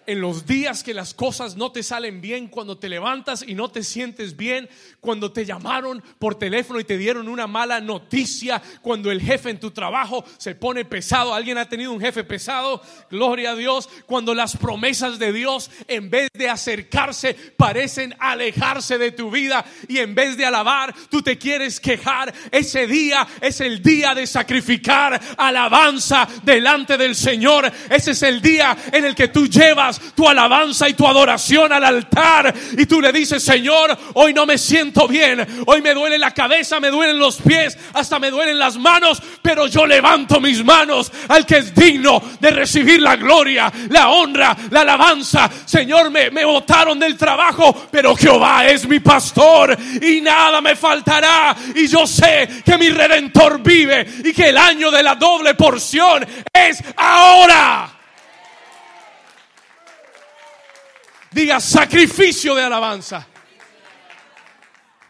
En 0.06 0.20
los 0.20 0.46
días 0.46 0.82
que 0.82 0.94
las 0.94 1.14
cosas 1.14 1.56
no 1.56 1.70
te 1.70 1.84
salen 1.84 2.20
bien, 2.20 2.48
cuando 2.48 2.76
te 2.76 2.88
levantas 2.88 3.44
y 3.46 3.54
no 3.54 3.70
te 3.70 3.84
sientes 3.84 4.36
bien, 4.36 4.68
cuando 5.00 5.30
te 5.30 5.44
llamaron 5.44 6.02
por 6.18 6.36
teléfono 6.36 6.80
y 6.80 6.84
te 6.84 6.98
dieron 6.98 7.28
una 7.28 7.46
mala 7.46 7.80
noticia, 7.80 8.60
cuando 8.80 9.12
el 9.12 9.20
jefe 9.20 9.50
en 9.50 9.60
tu 9.60 9.70
trabajo 9.70 10.24
se 10.38 10.56
pone 10.56 10.84
pesado, 10.84 11.34
alguien 11.34 11.56
ha 11.58 11.68
tenido 11.68 11.92
un 11.92 12.00
jefe 12.00 12.24
pesado, 12.24 12.82
gloria 13.10 13.52
a 13.52 13.54
Dios, 13.54 13.88
cuando 14.06 14.34
las 14.34 14.56
promesas 14.56 15.20
de 15.20 15.32
Dios 15.32 15.70
en 15.86 16.10
vez 16.10 16.28
de 16.34 16.48
acercarse 16.48 17.34
parecen 17.56 18.14
alejarse 18.18 18.98
de 18.98 19.12
tu 19.12 19.30
vida 19.30 19.64
y 19.88 19.98
en 19.98 20.16
vez 20.16 20.36
de 20.36 20.46
alabar, 20.46 20.92
tú 21.10 21.22
te 21.22 21.38
quieres 21.38 21.78
quejar, 21.78 22.32
ese 22.50 22.88
día 22.88 23.26
es 23.40 23.60
el 23.60 23.82
día 23.82 24.14
de 24.14 24.26
sacrificar 24.26 25.20
alabanza 25.36 26.28
delante 26.42 26.98
del 26.98 27.14
Señor, 27.14 27.70
ese 27.88 28.10
es 28.10 28.22
el 28.24 28.42
día 28.42 28.76
en 28.92 29.04
el 29.04 29.14
que 29.14 29.28
tú 29.28 29.46
tu 30.14 30.28
alabanza 30.28 30.88
y 30.88 30.94
tu 30.94 31.06
adoración 31.06 31.72
al 31.72 31.84
altar 31.84 32.54
y 32.76 32.86
tú 32.86 33.00
le 33.00 33.12
dices, 33.12 33.42
Señor, 33.42 33.96
hoy 34.14 34.34
no 34.34 34.46
me 34.46 34.58
siento 34.58 35.08
bien, 35.08 35.64
hoy 35.66 35.82
me 35.82 35.94
duele 35.94 36.18
la 36.18 36.32
cabeza, 36.32 36.80
me 36.80 36.88
duelen 36.88 37.18
los 37.18 37.36
pies, 37.36 37.76
hasta 37.94 38.18
me 38.18 38.30
duelen 38.30 38.58
las 38.58 38.76
manos, 38.76 39.22
pero 39.42 39.66
yo 39.66 39.86
levanto 39.86 40.40
mis 40.40 40.64
manos 40.64 41.10
al 41.28 41.46
que 41.46 41.58
es 41.58 41.74
digno 41.74 42.22
de 42.40 42.50
recibir 42.50 43.00
la 43.00 43.16
gloria, 43.16 43.72
la 43.90 44.10
honra, 44.10 44.56
la 44.70 44.80
alabanza. 44.82 45.50
Señor, 45.64 46.10
me, 46.10 46.30
me 46.30 46.44
botaron 46.44 46.98
del 46.98 47.16
trabajo, 47.16 47.88
pero 47.90 48.16
Jehová 48.16 48.66
es 48.66 48.86
mi 48.86 49.00
pastor 49.00 49.76
y 50.00 50.20
nada 50.20 50.60
me 50.60 50.76
faltará. 50.76 51.54
Y 51.74 51.86
yo 51.86 52.06
sé 52.06 52.48
que 52.64 52.78
mi 52.78 52.88
redentor 52.90 53.62
vive 53.62 54.06
y 54.24 54.32
que 54.32 54.48
el 54.48 54.58
año 54.58 54.90
de 54.90 55.02
la 55.02 55.14
doble 55.14 55.54
porción 55.54 56.26
es 56.52 56.82
ahora. 56.96 58.01
Diga 61.32 61.60
sacrificio 61.60 62.54
de 62.54 62.62
alabanza. 62.62 63.26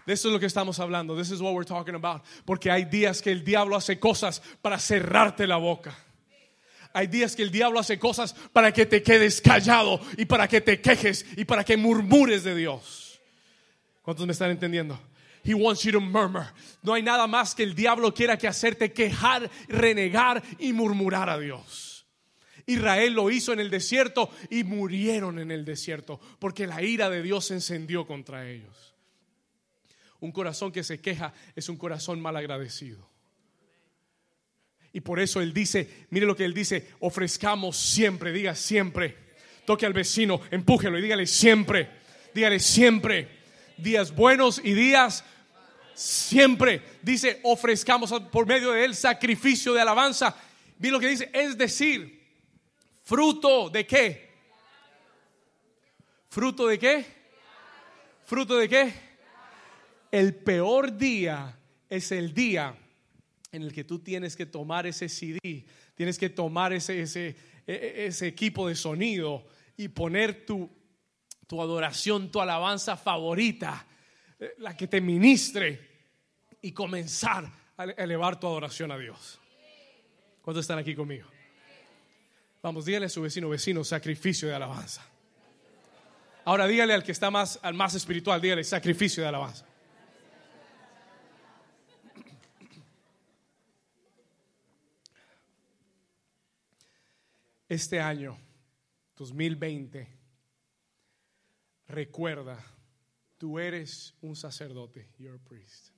De 0.06 0.14
eso 0.14 0.28
es 0.28 0.32
lo 0.32 0.40
que 0.40 0.46
estamos 0.46 0.78
hablando. 0.80 1.16
This 1.16 1.30
is 1.30 1.40
what 1.40 1.52
we're 1.52 1.64
talking 1.64 1.94
about. 1.94 2.22
Porque 2.44 2.70
hay 2.70 2.84
días 2.84 3.22
que 3.22 3.30
el 3.30 3.44
diablo 3.44 3.76
hace 3.76 3.98
cosas 3.98 4.42
para 4.60 4.78
cerrarte 4.78 5.46
la 5.46 5.56
boca. 5.56 5.96
Hay 6.92 7.06
días 7.06 7.34
que 7.34 7.42
el 7.42 7.50
diablo 7.50 7.78
hace 7.78 7.98
cosas 7.98 8.34
para 8.52 8.72
que 8.72 8.84
te 8.84 9.02
quedes 9.02 9.40
callado 9.40 10.00
y 10.16 10.26
para 10.26 10.46
que 10.46 10.60
te 10.60 10.80
quejes 10.80 11.24
y 11.36 11.44
para 11.44 11.64
que 11.64 11.76
murmures 11.76 12.44
de 12.44 12.54
Dios. 12.54 13.20
¿Cuántos 14.02 14.26
me 14.26 14.32
están 14.32 14.50
entendiendo? 14.50 14.98
He 15.44 15.54
wants 15.54 15.82
you 15.82 15.92
to 15.92 16.00
murmur. 16.00 16.46
No 16.82 16.94
hay 16.94 17.02
nada 17.02 17.26
más 17.26 17.54
que 17.54 17.62
el 17.62 17.74
diablo 17.74 18.12
quiera 18.12 18.36
que 18.36 18.46
hacerte 18.46 18.92
quejar, 18.92 19.50
renegar 19.68 20.42
y 20.58 20.72
murmurar 20.72 21.30
a 21.30 21.38
Dios. 21.38 21.91
Israel 22.66 23.12
lo 23.12 23.30
hizo 23.30 23.52
en 23.52 23.60
el 23.60 23.70
desierto 23.70 24.30
y 24.50 24.64
murieron 24.64 25.38
en 25.38 25.50
el 25.50 25.64
desierto 25.64 26.20
porque 26.38 26.66
la 26.66 26.82
ira 26.82 27.10
de 27.10 27.22
Dios 27.22 27.46
se 27.46 27.54
encendió 27.54 28.06
contra 28.06 28.48
ellos. 28.48 28.94
Un 30.20 30.32
corazón 30.32 30.70
que 30.70 30.84
se 30.84 31.00
queja 31.00 31.34
es 31.56 31.68
un 31.68 31.76
corazón 31.76 32.20
mal 32.20 32.36
agradecido. 32.36 33.10
Y 34.92 35.00
por 35.00 35.18
eso 35.18 35.40
Él 35.40 35.52
dice, 35.52 36.06
mire 36.10 36.26
lo 36.26 36.36
que 36.36 36.44
Él 36.44 36.54
dice, 36.54 36.90
ofrezcamos 37.00 37.76
siempre, 37.76 38.32
diga 38.32 38.54
siempre. 38.54 39.16
Toque 39.64 39.86
al 39.86 39.92
vecino, 39.92 40.40
empújelo 40.50 40.98
y 40.98 41.02
dígale 41.02 41.26
siempre, 41.26 41.88
dígale 42.34 42.60
siempre. 42.60 43.28
Días 43.78 44.14
buenos 44.14 44.60
y 44.62 44.74
días 44.74 45.24
siempre. 45.94 46.82
Dice, 47.02 47.40
ofrezcamos 47.42 48.12
por 48.30 48.46
medio 48.46 48.72
de 48.72 48.84
Él 48.84 48.94
sacrificio 48.94 49.72
de 49.72 49.80
alabanza. 49.80 50.36
Vi 50.78 50.90
lo 50.90 51.00
que 51.00 51.08
dice, 51.08 51.30
es 51.32 51.56
decir, 51.56 52.21
fruto 53.12 53.68
de 53.68 53.86
qué? 53.86 54.30
¿Fruto 56.30 56.66
de 56.66 56.78
qué? 56.78 57.04
¿Fruto 58.24 58.56
de 58.56 58.66
qué? 58.70 58.90
El 60.10 60.34
peor 60.36 60.96
día 60.96 61.58
es 61.90 62.10
el 62.10 62.32
día 62.32 62.74
en 63.50 63.64
el 63.64 63.72
que 63.74 63.84
tú 63.84 63.98
tienes 63.98 64.34
que 64.34 64.46
tomar 64.46 64.86
ese 64.86 65.10
CD, 65.10 65.66
tienes 65.94 66.18
que 66.18 66.30
tomar 66.30 66.72
ese, 66.72 67.02
e, 67.02 67.36
e, 67.66 68.06
ese 68.06 68.28
equipo 68.28 68.66
de 68.68 68.74
sonido 68.74 69.44
y 69.76 69.88
poner 69.88 70.46
tu, 70.46 70.70
tu 71.46 71.60
adoración, 71.60 72.30
tu 72.30 72.40
alabanza 72.40 72.96
favorita, 72.96 73.86
eh, 74.38 74.54
la 74.56 74.74
que 74.74 74.88
te 74.88 75.02
ministre 75.02 76.14
y 76.62 76.72
comenzar 76.72 77.44
a 77.76 77.84
elevar 77.84 78.40
tu 78.40 78.46
adoración 78.46 78.90
a 78.90 78.96
Dios. 78.96 79.38
¿Cuántos 80.40 80.64
están 80.64 80.78
aquí 80.78 80.94
conmigo? 80.94 81.31
Vamos, 82.62 82.84
dígale 82.84 83.06
a 83.06 83.08
su 83.08 83.20
vecino, 83.20 83.48
vecino, 83.48 83.82
sacrificio 83.82 84.48
de 84.48 84.54
alabanza. 84.54 85.04
Ahora 86.44 86.68
dígale 86.68 86.94
al 86.94 87.02
que 87.02 87.10
está 87.10 87.28
más, 87.28 87.58
al 87.60 87.74
más 87.74 87.94
espiritual, 87.94 88.40
dígale 88.40 88.62
sacrificio 88.62 89.20
de 89.20 89.28
alabanza. 89.28 89.66
Este 97.68 98.00
año, 98.00 98.38
2020, 99.16 100.06
recuerda, 101.88 102.64
tú 103.38 103.58
eres 103.58 104.14
un 104.20 104.36
sacerdote, 104.36 105.08
you're 105.18 105.36
a 105.36 105.48
priest. 105.48 105.88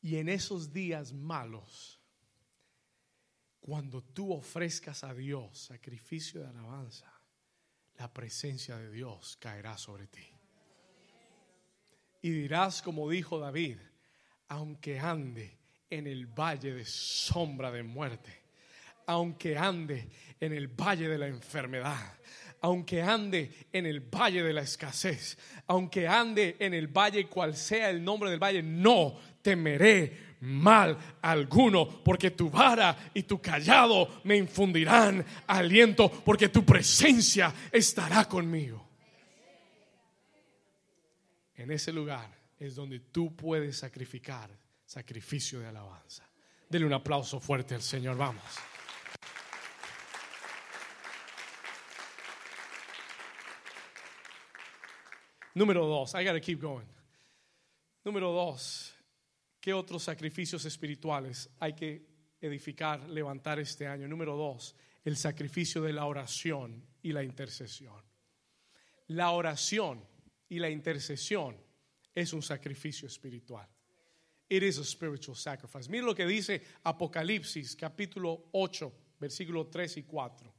Y 0.00 0.16
en 0.16 0.28
esos 0.28 0.72
días 0.72 1.12
malos, 1.12 1.95
cuando 3.66 4.00
tú 4.00 4.32
ofrezcas 4.32 5.02
a 5.02 5.12
Dios 5.12 5.58
sacrificio 5.58 6.40
de 6.40 6.46
alabanza, 6.46 7.12
la 7.98 8.12
presencia 8.12 8.76
de 8.76 8.92
Dios 8.92 9.36
caerá 9.40 9.76
sobre 9.76 10.06
ti. 10.06 10.24
Y 12.22 12.30
dirás 12.30 12.80
como 12.80 13.10
dijo 13.10 13.40
David, 13.40 13.78
aunque 14.46 15.00
ande 15.00 15.58
en 15.90 16.06
el 16.06 16.26
valle 16.26 16.74
de 16.74 16.84
sombra 16.84 17.72
de 17.72 17.82
muerte, 17.82 18.44
aunque 19.06 19.58
ande 19.58 20.10
en 20.38 20.52
el 20.52 20.68
valle 20.68 21.08
de 21.08 21.18
la 21.18 21.26
enfermedad, 21.26 22.18
aunque 22.60 23.02
ande 23.02 23.66
en 23.72 23.84
el 23.84 24.00
valle 24.00 24.44
de 24.44 24.52
la 24.52 24.62
escasez, 24.62 25.38
aunque 25.66 26.06
ande 26.06 26.54
en 26.60 26.72
el 26.72 26.86
valle 26.86 27.26
cual 27.26 27.56
sea 27.56 27.90
el 27.90 28.04
nombre 28.04 28.30
del 28.30 28.42
valle, 28.42 28.62
no 28.62 29.18
temeré 29.46 30.36
mal 30.40 30.98
alguno, 31.22 32.02
porque 32.02 32.32
tu 32.32 32.50
vara 32.50 33.10
y 33.14 33.22
tu 33.22 33.40
callado 33.40 34.20
me 34.24 34.36
infundirán 34.36 35.24
aliento, 35.46 36.10
porque 36.10 36.48
tu 36.48 36.64
presencia 36.64 37.54
estará 37.70 38.24
conmigo. 38.24 38.84
En 41.54 41.70
ese 41.70 41.92
lugar 41.92 42.28
es 42.58 42.74
donde 42.74 42.98
tú 42.98 43.36
puedes 43.36 43.78
sacrificar 43.78 44.50
sacrificio 44.84 45.60
de 45.60 45.68
alabanza. 45.68 46.28
Dele 46.68 46.86
un 46.86 46.92
aplauso 46.92 47.38
fuerte 47.38 47.76
al 47.76 47.82
Señor, 47.82 48.16
vamos. 48.16 48.42
Número 55.54 55.86
dos, 55.86 56.14
I 56.14 56.24
gotta 56.24 56.40
keep 56.40 56.60
going. 56.60 56.88
Número 58.04 58.32
dos, 58.32 58.95
¿qué 59.66 59.74
otros 59.74 60.04
sacrificios 60.04 60.64
espirituales 60.64 61.50
hay 61.58 61.72
que 61.72 62.06
edificar, 62.40 63.10
levantar 63.10 63.58
este 63.58 63.84
año? 63.84 64.06
Número 64.06 64.36
dos, 64.36 64.76
el 65.04 65.16
sacrificio 65.16 65.82
de 65.82 65.92
la 65.92 66.04
oración 66.04 66.86
y 67.02 67.10
la 67.10 67.24
intercesión. 67.24 68.00
La 69.08 69.32
oración 69.32 70.04
y 70.48 70.60
la 70.60 70.70
intercesión 70.70 71.56
es 72.14 72.32
un 72.32 72.42
sacrificio 72.42 73.08
espiritual. 73.08 73.68
It 74.48 74.62
is 74.62 74.78
a 74.78 74.84
spiritual 74.84 75.36
sacrifice. 75.36 75.90
Mira 75.90 76.04
lo 76.04 76.14
que 76.14 76.26
dice 76.26 76.62
Apocalipsis 76.84 77.74
capítulo 77.74 78.50
8, 78.52 78.92
versículo 79.18 79.66
3 79.66 79.96
y 79.96 80.02
4. 80.04 80.54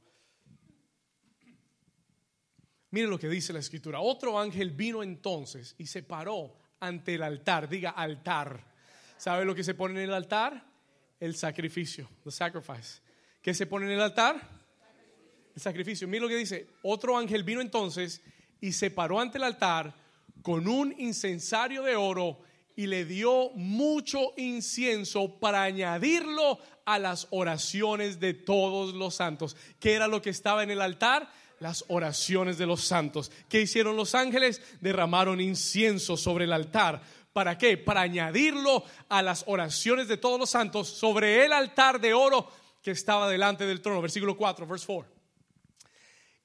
Miren 2.90 3.08
lo 3.08 3.18
que 3.18 3.30
dice 3.30 3.54
la 3.54 3.60
escritura. 3.60 4.00
Otro 4.00 4.38
ángel 4.38 4.72
vino 4.72 5.02
entonces 5.02 5.74
y 5.78 5.86
se 5.86 6.02
paró 6.02 6.58
ante 6.80 7.14
el 7.14 7.22
altar. 7.22 7.70
Diga 7.70 7.92
altar. 7.92 8.76
¿Sabe 9.18 9.44
lo 9.44 9.54
que 9.54 9.64
se 9.64 9.74
pone 9.74 10.02
en 10.02 10.08
el 10.08 10.14
altar? 10.14 10.64
El 11.18 11.34
sacrificio, 11.34 12.08
the 12.24 12.30
sacrifice. 12.30 13.00
¿Qué 13.42 13.52
se 13.52 13.66
pone 13.66 13.86
en 13.86 13.92
el 13.92 14.00
altar? 14.00 14.40
El 15.54 15.60
sacrificio. 15.60 16.06
Miren 16.06 16.22
lo 16.22 16.28
que 16.28 16.36
dice. 16.36 16.68
Otro 16.82 17.18
ángel 17.18 17.42
vino 17.42 17.60
entonces 17.60 18.22
y 18.60 18.72
se 18.72 18.90
paró 18.90 19.20
ante 19.20 19.38
el 19.38 19.44
altar 19.44 19.92
con 20.42 20.68
un 20.68 20.94
incensario 20.98 21.82
de 21.82 21.96
oro 21.96 22.38
y 22.76 22.86
le 22.86 23.04
dio 23.04 23.50
mucho 23.54 24.34
incienso 24.36 25.40
para 25.40 25.64
añadirlo 25.64 26.60
a 26.84 27.00
las 27.00 27.26
oraciones 27.30 28.20
de 28.20 28.34
todos 28.34 28.94
los 28.94 29.16
santos. 29.16 29.56
¿Qué 29.80 29.94
era 29.94 30.06
lo 30.06 30.22
que 30.22 30.30
estaba 30.30 30.62
en 30.62 30.70
el 30.70 30.80
altar? 30.80 31.28
las 31.60 31.84
oraciones 31.88 32.58
de 32.58 32.66
los 32.66 32.82
santos. 32.82 33.32
¿Qué 33.48 33.62
hicieron 33.62 33.96
los 33.96 34.14
ángeles? 34.14 34.62
Derramaron 34.80 35.40
incienso 35.40 36.16
sobre 36.16 36.44
el 36.44 36.52
altar. 36.52 37.02
¿Para 37.32 37.56
qué? 37.58 37.76
Para 37.76 38.02
añadirlo 38.02 38.84
a 39.08 39.22
las 39.22 39.44
oraciones 39.46 40.08
de 40.08 40.16
todos 40.16 40.38
los 40.38 40.50
santos 40.50 40.88
sobre 40.88 41.44
el 41.44 41.52
altar 41.52 42.00
de 42.00 42.14
oro 42.14 42.50
que 42.82 42.90
estaba 42.90 43.28
delante 43.28 43.66
del 43.66 43.80
trono. 43.80 44.02
Versículo 44.02 44.36
4, 44.36 44.66
verse 44.66 44.86
4. 44.86 45.12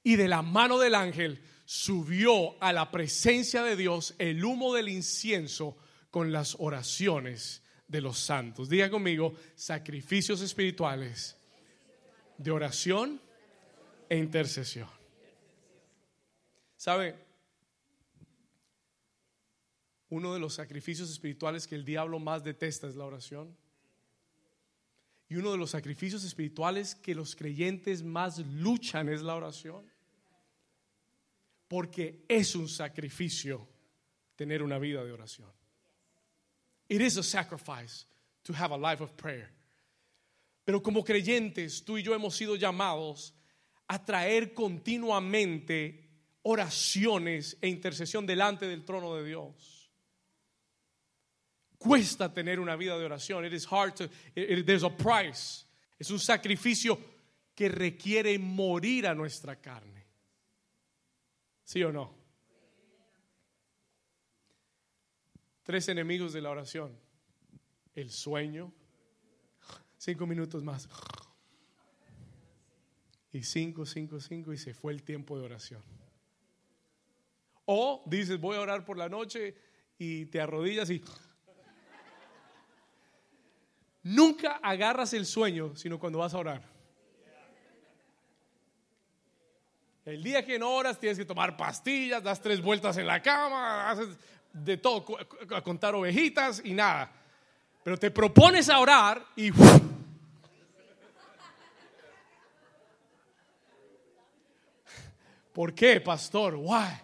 Y 0.04 0.16
de 0.16 0.28
la 0.28 0.42
mano 0.42 0.78
del 0.78 0.94
ángel 0.94 1.42
subió 1.64 2.62
a 2.62 2.72
la 2.72 2.90
presencia 2.90 3.62
de 3.62 3.76
Dios 3.76 4.14
el 4.18 4.44
humo 4.44 4.74
del 4.74 4.88
incienso 4.88 5.76
con 6.10 6.30
las 6.30 6.56
oraciones 6.58 7.62
de 7.88 8.00
los 8.00 8.18
santos. 8.18 8.68
Diga 8.68 8.90
conmigo, 8.90 9.34
sacrificios 9.54 10.40
espirituales 10.42 11.36
de 12.38 12.50
oración 12.50 13.20
e 14.08 14.18
intercesión. 14.18 14.88
¿Sabe? 16.76 17.23
Uno 20.14 20.32
de 20.32 20.38
los 20.38 20.54
sacrificios 20.54 21.10
espirituales 21.10 21.66
que 21.66 21.74
el 21.74 21.84
diablo 21.84 22.20
más 22.20 22.44
detesta 22.44 22.86
es 22.86 22.94
la 22.94 23.04
oración. 23.04 23.56
Y 25.28 25.34
uno 25.34 25.50
de 25.50 25.58
los 25.58 25.70
sacrificios 25.70 26.22
espirituales 26.22 26.94
que 26.94 27.16
los 27.16 27.34
creyentes 27.34 28.04
más 28.04 28.38
luchan 28.38 29.08
es 29.08 29.22
la 29.22 29.34
oración. 29.34 29.84
Porque 31.66 32.24
es 32.28 32.54
un 32.54 32.68
sacrificio 32.68 33.66
tener 34.36 34.62
una 34.62 34.78
vida 34.78 35.02
de 35.02 35.10
oración. 35.10 35.50
It 36.88 37.00
is 37.00 37.18
a 37.18 37.24
sacrifice 37.24 38.06
to 38.44 38.52
have 38.52 38.72
a 38.72 38.78
life 38.78 39.02
of 39.02 39.10
prayer. 39.16 39.50
Pero 40.64 40.80
como 40.80 41.02
creyentes, 41.02 41.84
tú 41.84 41.98
y 41.98 42.04
yo 42.04 42.14
hemos 42.14 42.36
sido 42.36 42.54
llamados 42.54 43.34
a 43.88 44.04
traer 44.04 44.54
continuamente 44.54 46.08
oraciones 46.42 47.58
e 47.60 47.66
intercesión 47.66 48.24
delante 48.24 48.68
del 48.68 48.84
trono 48.84 49.16
de 49.16 49.24
Dios. 49.24 49.83
Cuesta 51.84 52.32
tener 52.32 52.60
una 52.60 52.76
vida 52.76 52.96
de 52.96 53.04
oración. 53.04 53.44
It 53.44 53.52
is 53.52 53.66
hard 53.70 53.94
to, 53.96 54.08
there's 54.34 54.84
a 54.84 54.96
price. 54.96 55.66
Es 55.98 56.10
un 56.10 56.18
sacrificio 56.18 56.98
que 57.54 57.68
requiere 57.68 58.38
morir 58.38 59.06
a 59.06 59.14
nuestra 59.14 59.60
carne. 59.60 60.06
¿Sí 61.62 61.82
o 61.82 61.92
no? 61.92 62.14
Tres 65.62 65.86
enemigos 65.90 66.32
de 66.32 66.40
la 66.40 66.48
oración. 66.48 66.98
El 67.94 68.10
sueño. 68.10 68.72
Cinco 69.98 70.26
minutos 70.26 70.64
más. 70.64 70.88
Y 73.30 73.42
cinco, 73.42 73.84
cinco, 73.84 74.20
cinco. 74.20 74.54
Y 74.54 74.56
se 74.56 74.72
fue 74.72 74.94
el 74.94 75.02
tiempo 75.02 75.38
de 75.38 75.44
oración. 75.44 75.82
O 77.66 78.02
dices, 78.06 78.40
voy 78.40 78.56
a 78.56 78.60
orar 78.60 78.86
por 78.86 78.96
la 78.96 79.10
noche 79.10 79.54
y 79.98 80.24
te 80.26 80.40
arrodillas 80.40 80.88
y... 80.88 81.04
Nunca 84.04 84.60
agarras 84.62 85.14
el 85.14 85.24
sueño, 85.24 85.74
sino 85.76 85.98
cuando 85.98 86.18
vas 86.18 86.34
a 86.34 86.38
orar. 86.38 86.62
El 90.04 90.22
día 90.22 90.44
que 90.44 90.58
no 90.58 90.70
oras 90.70 91.00
tienes 91.00 91.16
que 91.16 91.24
tomar 91.24 91.56
pastillas, 91.56 92.22
das 92.22 92.42
tres 92.42 92.60
vueltas 92.60 92.98
en 92.98 93.06
la 93.06 93.22
cama, 93.22 93.90
haces 93.90 94.08
de 94.52 94.76
todo, 94.76 95.06
a 95.54 95.62
contar 95.62 95.94
ovejitas 95.94 96.60
y 96.62 96.74
nada. 96.74 97.10
Pero 97.82 97.96
te 97.98 98.10
propones 98.10 98.68
a 98.68 98.78
orar 98.78 99.24
y... 99.36 99.50
¿Por 105.54 105.74
qué, 105.74 106.00
pastor? 106.00 106.56
Why? 106.56 107.00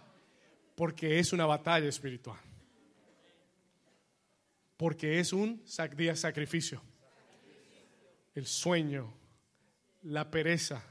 Porque 0.74 1.18
es 1.18 1.32
una 1.32 1.46
batalla 1.46 1.88
espiritual. 1.88 2.40
Porque 4.76 5.20
es 5.20 5.32
un 5.32 5.62
día 5.96 6.16
sacrificio. 6.16 6.82
El 8.40 8.46
sueño, 8.46 9.12
la 10.02 10.30
pereza. 10.30 10.82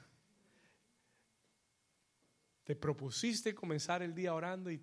Te 2.63 2.75
propusiste 2.75 3.55
comenzar 3.55 4.03
el 4.03 4.13
día 4.13 4.35
orando 4.35 4.69
y 4.69 4.79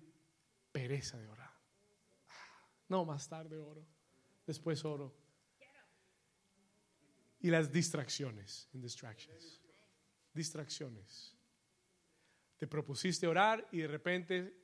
pereza 0.69 1.17
de 1.17 1.29
orar. 1.29 1.53
No, 2.89 3.05
más 3.05 3.29
tarde 3.29 3.57
oro, 3.57 3.87
después 4.45 4.83
oro. 4.83 5.15
Y 7.39 7.49
las 7.49 7.71
distracciones, 7.71 8.67
distractions. 8.73 9.61
Distracciones. 10.33 11.37
Te 12.57 12.67
propusiste 12.67 13.27
orar 13.27 13.65
y 13.71 13.77
de 13.77 13.87
repente 13.87 14.57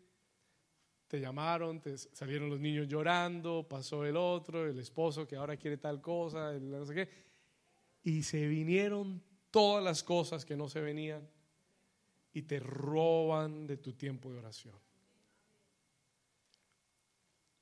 te 1.07 1.21
llamaron, 1.21 1.79
te 1.79 1.97
salieron 1.97 2.49
los 2.49 2.59
niños 2.59 2.89
llorando, 2.89 3.65
pasó 3.65 4.03
el 4.03 4.17
otro, 4.17 4.67
el 4.67 4.79
esposo 4.79 5.25
que 5.25 5.37
ahora 5.37 5.55
quiere 5.55 5.77
tal 5.77 6.01
cosa, 6.01 6.51
no 6.59 6.85
sé 6.85 6.95
qué. 6.95 7.32
Y 8.03 8.23
se 8.23 8.47
vinieron 8.47 9.23
todas 9.49 9.83
las 9.83 10.03
cosas 10.03 10.45
que 10.45 10.57
no 10.57 10.67
se 10.67 10.81
venían 10.81 11.27
y 12.33 12.43
te 12.43 12.59
roban 12.59 13.65
de 13.67 13.77
tu 13.77 13.93
tiempo 13.93 14.31
de 14.31 14.39
oración. 14.39 14.77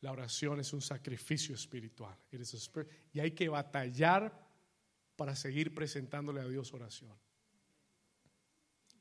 La 0.02 0.12
oración 0.12 0.60
es 0.60 0.74
un 0.74 0.82
sacrificio 0.82 1.54
espiritual. 1.54 2.18
Y 3.14 3.20
hay 3.20 3.32
que 3.32 3.50
batallar 3.50 4.50
para 5.16 5.36
seguir 5.36 5.76
presentándole 5.76 6.42
a 6.42 6.48
Dios 6.48 6.74
oración. 6.74 7.16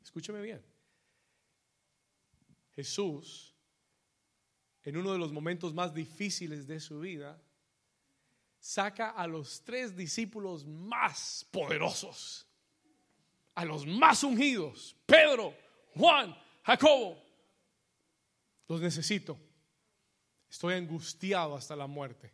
Escúcheme 0.03 0.43
bien. 0.43 0.63
Jesús 2.73 3.51
en 4.83 4.97
uno 4.97 5.13
de 5.13 5.19
los 5.19 5.33
momentos 5.33 5.75
más 5.75 5.95
difíciles 5.95 6.67
de 6.67 6.81
su 6.81 7.01
vida, 7.01 7.41
saca 8.61 9.11
a 9.11 9.27
los 9.27 9.65
tres 9.65 9.97
discípulos 9.97 10.65
más 10.65 11.45
poderosos, 11.51 12.47
a 13.55 13.65
los 13.65 13.85
más 13.87 14.23
ungidos, 14.23 14.95
Pedro, 15.07 15.55
Juan, 15.97 16.37
Jacobo. 16.63 17.21
Los 18.69 18.81
necesito. 18.81 19.37
Estoy 20.49 20.75
angustiado 20.75 21.57
hasta 21.57 21.75
la 21.75 21.89
muerte. 21.89 22.33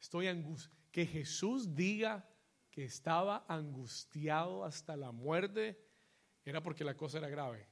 Estoy 0.00 0.28
angustiado. 0.28 0.76
Que 0.90 1.06
Jesús 1.06 1.74
diga 1.74 2.26
que 2.70 2.84
estaba 2.84 3.44
angustiado 3.48 4.64
hasta 4.64 4.96
la 4.96 5.12
muerte 5.12 5.78
era 6.42 6.62
porque 6.62 6.84
la 6.84 6.96
cosa 6.96 7.18
era 7.18 7.28
grave 7.28 7.68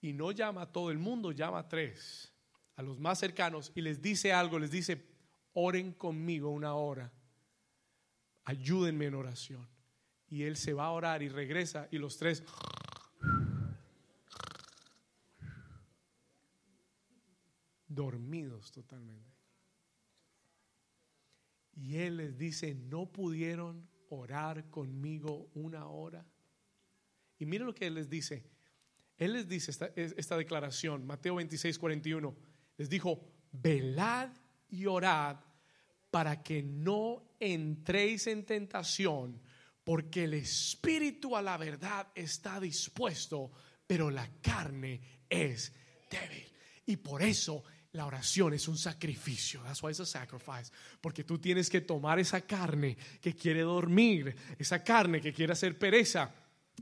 y 0.00 0.12
no 0.12 0.30
llama 0.32 0.62
a 0.62 0.72
todo 0.72 0.90
el 0.90 0.98
mundo, 0.98 1.32
llama 1.32 1.58
a 1.60 1.68
tres, 1.68 2.32
a 2.76 2.82
los 2.82 2.98
más 2.98 3.18
cercanos, 3.18 3.72
y 3.74 3.80
les 3.80 4.00
dice 4.00 4.32
algo, 4.32 4.58
les 4.58 4.70
dice, 4.70 4.96
oren 5.60 5.92
conmigo 5.92 6.50
una 6.50 6.74
hora, 6.74 7.12
ayúdenme 8.44 9.06
en 9.06 9.14
oración. 9.14 9.68
Y 10.28 10.44
él 10.44 10.56
se 10.56 10.72
va 10.72 10.86
a 10.86 10.90
orar 10.90 11.22
y 11.22 11.28
regresa 11.28 11.88
y 11.90 11.98
los 11.98 12.16
tres... 12.16 12.44
dormidos 17.90 18.70
totalmente. 18.70 19.34
Y 21.74 21.96
él 21.96 22.18
les 22.18 22.38
dice, 22.38 22.74
no 22.76 23.10
pudieron 23.10 23.88
orar 24.10 24.70
conmigo 24.70 25.50
una 25.54 25.88
hora. 25.88 26.24
Y 27.38 27.46
mira 27.46 27.64
lo 27.64 27.74
que 27.74 27.88
él 27.88 27.94
les 27.94 28.08
dice, 28.08 28.44
él 29.16 29.32
les 29.32 29.48
dice 29.48 29.72
esta, 29.96 30.36
declaración, 30.36 31.06
Mateo 31.06 31.36
26, 31.36 31.76
41, 31.76 32.36
les 32.76 32.88
dijo, 32.88 33.20
velad 33.50 34.30
y 34.68 34.86
orad 34.86 35.47
para 36.10 36.42
que 36.42 36.62
no 36.62 37.34
entréis 37.38 38.26
en 38.26 38.44
tentación, 38.44 39.40
porque 39.84 40.24
el 40.24 40.34
espíritu 40.34 41.36
a 41.36 41.42
la 41.42 41.56
verdad 41.56 42.08
está 42.14 42.60
dispuesto, 42.60 43.50
pero 43.86 44.10
la 44.10 44.28
carne 44.40 45.00
es 45.28 45.72
débil. 46.10 46.46
Y 46.86 46.96
por 46.96 47.22
eso 47.22 47.62
la 47.92 48.06
oración 48.06 48.54
es 48.54 48.68
un 48.68 48.76
sacrificio. 48.76 49.62
That's 49.62 49.82
why 49.82 49.90
it's 49.90 50.00
a 50.00 50.06
sacrifice. 50.06 50.70
Porque 51.00 51.24
tú 51.24 51.38
tienes 51.38 51.70
que 51.70 51.80
tomar 51.80 52.18
esa 52.18 52.42
carne 52.42 52.96
que 53.20 53.34
quiere 53.34 53.62
dormir, 53.62 54.34
esa 54.58 54.82
carne 54.82 55.20
que 55.20 55.32
quiere 55.32 55.52
hacer 55.52 55.78
pereza 55.78 56.32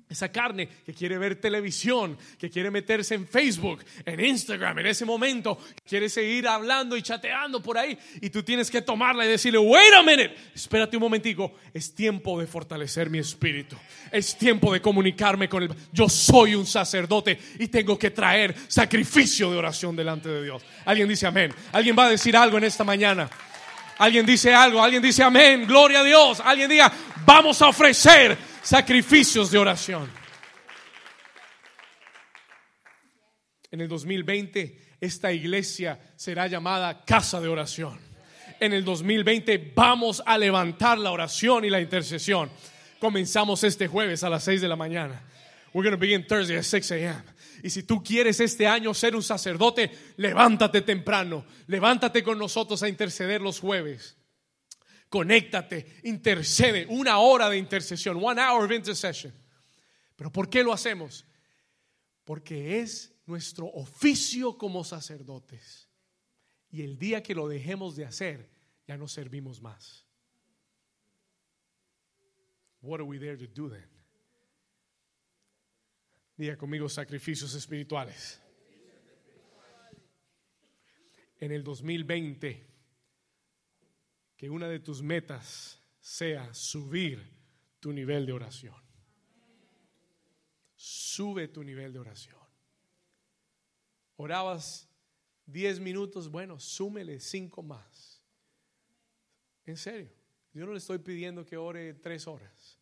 esa 0.09 0.31
carne 0.31 0.69
que 0.85 0.95
quiere 0.95 1.19
ver 1.19 1.41
televisión, 1.41 2.17
que 2.39 2.49
quiere 2.49 2.71
meterse 2.71 3.15
en 3.15 3.27
Facebook, 3.27 3.85
en 4.05 4.25
Instagram, 4.25 4.79
en 4.79 4.87
ese 4.87 5.05
momento, 5.05 5.59
quiere 5.87 6.09
seguir 6.09 6.47
hablando 6.47 6.97
y 6.97 7.03
chateando 7.03 7.61
por 7.61 7.77
ahí, 7.77 7.99
y 8.21 8.31
tú 8.31 8.43
tienes 8.43 8.71
que 8.71 8.83
tomarla 8.83 9.25
y 9.25 9.29
decirle, 9.29 9.59
wait 9.59 9.93
a 9.95 10.03
minute, 10.03 10.35
espérate 10.55 10.97
un 10.97 11.03
momentico, 11.03 11.55
es 11.75 11.93
tiempo 11.95 12.39
de 12.39 12.47
fortalecer 12.47 13.11
mi 13.11 13.19
espíritu, 13.19 13.77
es 14.13 14.37
tiempo 14.37 14.73
de 14.73 14.81
comunicarme 14.81 15.49
con 15.49 15.65
el... 15.65 15.75
Yo 15.93 16.09
soy 16.09 16.55
un 16.55 16.67
sacerdote 16.67 17.39
y 17.59 17.67
tengo 17.69 17.99
que 17.99 18.11
traer 18.11 18.55
sacrificio 18.69 19.51
de 19.51 19.57
oración 19.57 19.97
delante 19.97 20.29
de 20.29 20.45
Dios. 20.45 20.63
Alguien 20.85 21.09
dice 21.09 21.27
amén, 21.27 21.53
alguien 21.73 21.97
va 21.99 22.07
a 22.07 22.11
decir 22.11 22.37
algo 22.37 22.59
en 22.59 22.65
esta 22.65 22.85
mañana. 22.85 23.29
Alguien 23.99 24.27
dice 24.27 24.55
algo, 24.55 24.83
alguien 24.83 25.03
dice 25.03 25.23
amén, 25.23 25.67
gloria 25.67 26.01
a 26.01 26.05
Dios. 26.05 26.41
Alguien 26.45 26.69
diga, 26.69 26.93
vamos 27.25 27.61
a 27.63 27.69
ofrecer 27.69 28.37
sacrificios 28.67 29.53
de 29.53 29.59
oración. 29.59 30.11
En 33.71 33.81
el 33.81 33.87
2020 33.87 34.97
esta 35.01 35.33
iglesia 35.33 36.01
será 36.17 36.49
llamada 36.49 37.05
casa 37.05 37.41
de 37.41 37.47
oración. 37.47 37.97
En 38.59 38.73
el 38.73 38.85
2020 38.85 39.73
vamos 39.73 40.21
a 40.27 40.37
levantar 40.37 40.99
la 40.99 41.13
oración 41.13 41.65
y 41.65 41.71
la 41.71 41.81
intercesión. 41.81 42.51
Comenzamos 42.99 43.63
este 43.63 43.87
jueves 43.87 44.25
a 44.25 44.31
las 44.31 44.43
6 44.43 44.63
de 44.63 44.69
la 44.69 44.77
mañana. 44.77 45.23
We're 45.73 45.89
going 45.89 45.97
to 45.97 46.01
begin 46.01 46.27
Thursday 46.27 46.57
at 46.57 46.65
6 46.65 46.91
a.m. 46.91 47.23
Y 47.63 47.71
si 47.71 47.85
tú 47.85 48.03
quieres 48.03 48.41
este 48.41 48.67
año 48.67 48.95
ser 48.95 49.15
un 49.15 49.23
sacerdote, 49.23 49.93
levántate 50.17 50.81
temprano, 50.81 51.45
levántate 51.69 52.25
con 52.25 52.37
nosotros 52.37 52.83
a 52.83 52.89
interceder 52.89 53.41
los 53.41 53.61
jueves 53.61 54.17
conéctate, 55.09 56.01
intercede, 56.05 56.87
una 56.87 57.19
hora 57.19 57.49
de 57.49 57.59
intercesión, 57.59 58.19
one 58.23 58.41
hour 58.41 58.65
of 58.65 58.73
intercession. 58.73 59.33
Pero 60.17 60.33
¿por 60.33 60.49
qué 60.49 60.63
lo 60.63 60.73
hacemos? 60.73 61.27
Porque 62.25 62.81
es 62.81 63.15
nuestro 63.27 63.67
oficio 63.67 64.57
como 64.57 64.85
sacerdotes. 64.85 65.89
Y 66.71 66.83
el 66.83 66.99
día 66.99 67.23
que 67.23 67.35
lo 67.35 67.49
dejemos 67.49 67.97
de 67.97 68.05
hacer, 68.05 68.51
ya 68.87 68.97
no 68.97 69.09
servimos 69.09 69.61
más. 69.61 70.07
What 72.81 73.01
are 73.01 73.05
we 73.05 73.19
there 73.19 73.37
to 73.37 73.47
do 73.47 73.69
then? 73.69 73.89
Diga 76.37 76.57
conmigo 76.57 76.89
sacrificios 76.89 77.55
espirituales. 77.55 78.41
En 81.39 81.53
el 81.53 81.65
2020 81.65 82.76
que 84.37 84.51
una 84.51 84.69
de 84.69 84.81
tus 84.81 85.03
metas 85.03 85.81
sea 86.01 86.53
subir 86.53 87.37
tu 87.81 87.93
nivel 87.93 88.27
de 88.27 88.33
oración. 88.33 88.75
Sube 90.75 91.49
tu 91.49 91.65
nivel 91.65 91.93
de 91.93 91.99
oración. 91.99 92.39
Orabas 94.17 94.89
10 95.47 95.81
minutos, 95.81 96.31
bueno, 96.31 96.61
súmele 96.61 97.19
5 97.19 97.63
más. 97.63 98.23
En 99.65 99.77
serio, 99.77 100.13
yo 100.53 100.67
no 100.67 100.73
le 100.73 100.79
estoy 100.79 100.99
pidiendo 100.99 101.45
que 101.45 101.57
ore 101.57 101.95
3 101.95 102.27
horas. 102.27 102.79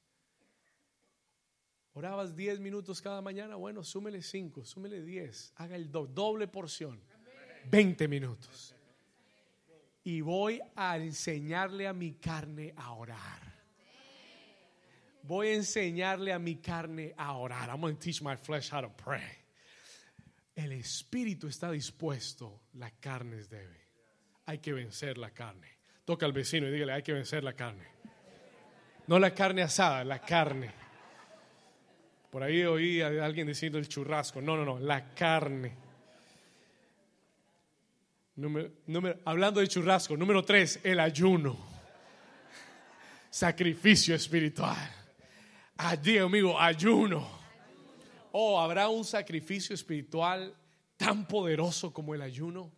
Orabas 1.92 2.34
10 2.34 2.59
minutos 2.59 3.00
cada 3.00 3.22
mañana, 3.22 3.55
bueno, 3.55 3.84
súmele 3.84 4.22
5, 4.22 4.64
súmele 4.64 5.02
10, 5.02 5.52
haga 5.57 5.76
el 5.76 5.90
doble 5.90 6.48
porción. 6.48 7.00
20 7.70 8.09
minutos 8.09 8.74
y 10.05 10.20
voy 10.20 10.61
a 10.76 10.98
enseñarle 10.98 11.88
a 11.88 11.94
mi 11.94 12.12
carne 12.14 12.74
a 12.76 12.92
orar. 12.92 13.42
Voy 15.22 15.48
a 15.48 15.55
enseñarle 15.55 16.32
a 16.32 16.38
mi 16.38 16.57
carne 16.57 17.14
a 17.16 17.32
orar. 17.32 17.70
I'm 17.70 17.80
going 17.80 17.96
to 17.96 18.00
teach 18.00 18.20
my 18.20 18.36
flesh 18.36 18.70
how 18.70 18.82
to 18.82 18.90
pray. 18.90 19.22
El 20.55 20.72
espíritu 20.72 21.48
está 21.48 21.70
dispuesto, 21.70 22.61
la 22.74 22.90
carne 22.90 23.38
es 23.38 23.48
débil. 23.48 23.80
Hay 24.46 24.59
que 24.59 24.74
vencer 24.74 25.16
la 25.16 25.30
carne. 25.30 25.68
Toca 26.05 26.26
al 26.26 26.32
vecino 26.32 26.68
y 26.68 26.70
dígale, 26.70 26.92
hay 26.92 27.02
que 27.02 27.14
vencer 27.14 27.42
la 27.42 27.55
carne. 27.55 27.86
No 29.07 29.18
la 29.18 29.34
carne 29.34 29.62
asada, 29.62 30.05
la 30.05 30.18
carne. 30.18 30.70
Por 32.30 32.42
ahí 32.42 32.62
oí 32.64 33.00
a 33.00 33.24
alguien 33.24 33.46
diciendo 33.46 33.78
el 33.78 33.88
churrasco. 33.88 34.42
No, 34.42 34.57
no, 34.57 34.64
no, 34.66 34.78
la 34.78 35.14
carne 35.14 35.84
hablando 39.24 39.61
de 39.61 39.68
churrasco, 39.68 40.16
número 40.16 40.45
tres, 40.45 40.80
el 40.82 40.99
ayuno. 41.01 41.57
Sacrificio 43.30 44.14
espiritual. 44.14 44.91
Allí, 45.76 46.18
amigo, 46.18 46.59
ayuno. 46.59 47.28
Oh, 48.32 48.61
¿habrá 48.61 48.89
un 48.89 49.05
sacrificio 49.05 49.74
espiritual 49.74 50.55
tan 50.97 51.26
poderoso 51.26 51.93
como 51.93 52.14
el 52.14 52.22
ayuno? 52.22 52.72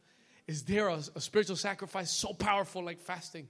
Is 0.46 0.64
there 0.64 0.88
a, 0.88 1.02
spiritual 1.20 1.56
sacrifice 1.56 2.10
so 2.10 2.34
powerful 2.34 2.84
like 2.84 3.00
fasting? 3.00 3.48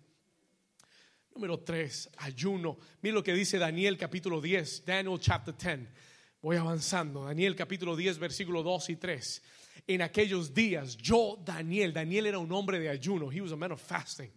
Número 1.34 1.58
3, 1.58 2.10
ayuno. 2.18 2.78
Mira 3.02 3.16
lo 3.16 3.22
que 3.22 3.34
dice 3.34 3.58
Daniel 3.58 3.98
capítulo 3.98 4.40
10, 4.40 4.84
Daniel 4.86 5.18
chapter 5.20 5.54
10. 5.54 5.88
Voy 6.40 6.56
avanzando. 6.56 7.24
Daniel 7.24 7.54
capítulo 7.54 7.94
10, 7.94 8.18
versículo 8.18 8.62
2 8.62 8.90
y 8.90 8.96
3. 8.96 9.42
En 9.86 10.02
aquellos 10.02 10.54
días, 10.54 10.96
yo, 10.96 11.42
Daniel, 11.44 11.92
Daniel 11.92 12.26
era 12.26 12.38
un 12.38 12.52
hombre 12.52 12.78
de 12.78 12.88
ayuno. 12.88 13.30
He 13.32 13.40
was 13.40 13.52
a 13.52 13.56
man 13.56 13.72
of 13.72 13.80
fasting. 13.82 14.30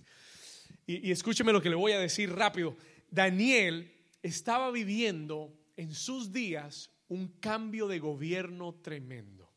Y, 0.85 1.11
escúcheme 1.11 1.53
lo 1.53 1.61
que 1.61 1.69
le 1.69 1.75
voy 1.75 1.91
a 1.91 1.99
decir 1.99 2.33
rápido. 2.33 2.75
Daniel 3.11 3.91
estaba 4.23 4.71
viviendo 4.71 5.53
en 5.77 5.93
sus 5.93 6.33
días 6.33 6.89
un 7.07 7.39
cambio 7.39 7.87
de 7.87 7.99
gobierno 7.99 8.73
tremendo. 8.81 9.51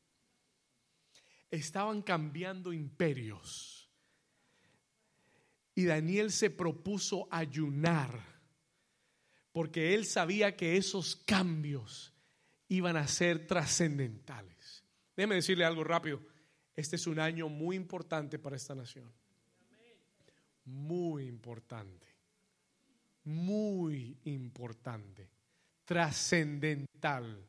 Estaban 1.51 2.03
cambiando 2.03 2.73
imperios. 2.73 3.91
Y 5.75 5.85
Daniel 5.85 6.31
se 6.31 6.51
propuso 6.51 7.29
ayunar 7.31 8.33
porque 9.53 9.95
él 9.95 10.07
sabía 10.07 10.57
que 10.57 10.77
esos 10.77 11.17
cambios 11.17 12.13
iban 12.69 12.97
a 12.97 13.07
ser 13.07 13.47
trascendentales. 13.47 14.62
Déjeme 15.17 15.37
decirle 15.37 15.65
algo 15.65 15.85
rápido. 15.85 16.21
Este 16.75 16.97
es 16.97 17.07
un 17.07 17.19
año 17.19 17.49
muy 17.49 17.77
importante 17.77 18.39
para 18.39 18.57
esta 18.57 18.75
nación. 18.75 19.13
Muy 20.65 21.27
importante. 21.27 22.07
Muy 23.25 24.17
importante. 24.25 25.29
Trascendental. 25.85 27.47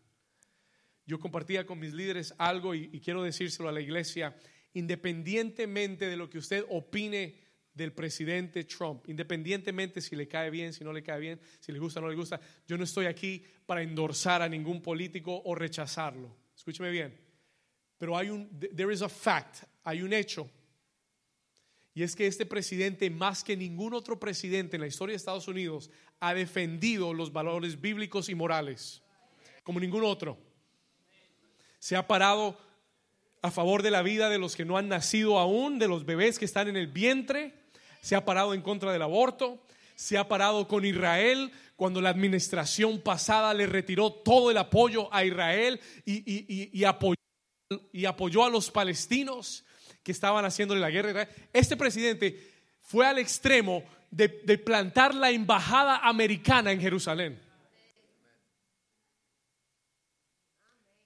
Yo 1.05 1.19
compartía 1.19 1.65
con 1.65 1.79
mis 1.79 1.93
líderes 1.93 2.33
algo 2.37 2.73
y, 2.75 2.99
quiero 3.01 3.23
decírselo 3.23 3.69
a 3.69 3.73
la 3.73 3.81
iglesia, 3.81 4.35
independientemente 4.73 6.07
de 6.07 6.17
lo 6.17 6.29
que 6.29 6.37
usted 6.37 6.65
opine 6.69 7.41
del 7.73 7.91
presidente 7.91 8.63
Trump, 8.65 9.09
independientemente 9.09 9.99
si 9.99 10.15
le 10.15 10.27
cae 10.27 10.49
bien, 10.49 10.73
si 10.73 10.83
no 10.83 10.93
le 10.93 11.01
cae 11.01 11.19
bien, 11.19 11.39
si 11.59 11.71
le 11.71 11.79
gusta 11.79 11.99
o 11.99 12.03
no 12.03 12.09
le 12.09 12.15
gusta, 12.15 12.39
yo 12.67 12.77
no 12.77 12.83
estoy 12.83 13.07
aquí 13.07 13.43
para 13.65 13.81
endorsar 13.81 14.41
a 14.41 14.49
ningún 14.49 14.81
político 14.81 15.41
o 15.43 15.55
rechazarlo. 15.55 16.37
Escúcheme 16.55 16.91
bien. 16.91 17.22
Pero 18.03 18.17
hay 18.17 18.29
un, 18.29 18.49
there 18.75 18.93
is 18.93 19.01
a 19.01 19.07
fact, 19.07 19.63
hay 19.81 20.01
un 20.01 20.11
hecho. 20.11 20.49
Y 21.93 22.03
es 22.03 22.17
que 22.17 22.27
este 22.27 22.45
presidente, 22.45 23.09
más 23.09 23.45
que 23.45 23.55
ningún 23.55 23.93
otro 23.93 24.19
presidente 24.19 24.75
en 24.75 24.81
la 24.81 24.87
historia 24.87 25.13
de 25.13 25.15
Estados 25.15 25.47
Unidos, 25.47 25.89
ha 26.19 26.33
defendido 26.33 27.13
los 27.13 27.31
valores 27.31 27.79
bíblicos 27.79 28.27
y 28.27 28.35
morales, 28.35 29.01
como 29.63 29.79
ningún 29.79 30.03
otro. 30.03 30.37
Se 31.79 31.95
ha 31.95 32.05
parado 32.05 32.57
a 33.41 33.51
favor 33.51 33.81
de 33.81 33.91
la 33.91 34.01
vida 34.01 34.29
de 34.29 34.37
los 34.37 34.57
que 34.57 34.65
no 34.65 34.75
han 34.75 34.89
nacido 34.89 35.39
aún, 35.39 35.79
de 35.79 35.87
los 35.87 36.05
bebés 36.05 36.37
que 36.37 36.43
están 36.43 36.67
en 36.67 36.75
el 36.75 36.87
vientre, 36.87 37.53
se 38.01 38.17
ha 38.17 38.25
parado 38.25 38.53
en 38.53 38.61
contra 38.61 38.91
del 38.91 39.03
aborto, 39.03 39.63
se 39.95 40.17
ha 40.17 40.27
parado 40.27 40.67
con 40.67 40.83
Israel 40.83 41.53
cuando 41.77 42.01
la 42.01 42.09
administración 42.09 42.99
pasada 42.99 43.53
le 43.53 43.65
retiró 43.65 44.11
todo 44.11 44.51
el 44.51 44.57
apoyo 44.57 45.07
a 45.13 45.23
Israel 45.23 45.79
y, 46.03 46.15
y, 46.15 46.69
y, 46.73 46.83
apoyó, 46.83 47.22
y 47.91 48.05
apoyó, 48.05 48.43
a 48.43 48.49
los 48.49 48.71
palestinos 48.71 49.65
que 50.03 50.11
estaban 50.11 50.45
haciéndole 50.45 50.81
la 50.81 50.89
guerra. 50.89 51.27
Este 51.51 51.77
presidente 51.77 52.51
fue 52.81 53.05
al 53.05 53.17
extremo 53.19 53.83
de, 54.11 54.29
plantar 54.57 55.15
la 55.15 55.31
embajada 55.31 55.97
americana 55.97 56.71
en 56.71 56.81
Jerusalén. 56.81 57.41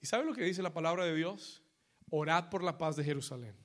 ¿Y 0.02 0.06
sabe 0.06 0.26
lo 0.26 0.34
que 0.34 0.44
dice 0.44 0.62
la 0.62 0.74
palabra 0.74 1.06
de 1.06 1.16
Dios? 1.16 1.62
Orad 2.10 2.50
por 2.50 2.64
la 2.64 2.78
paz 2.78 2.96
de 2.96 3.04
Jerusalén 3.04 3.56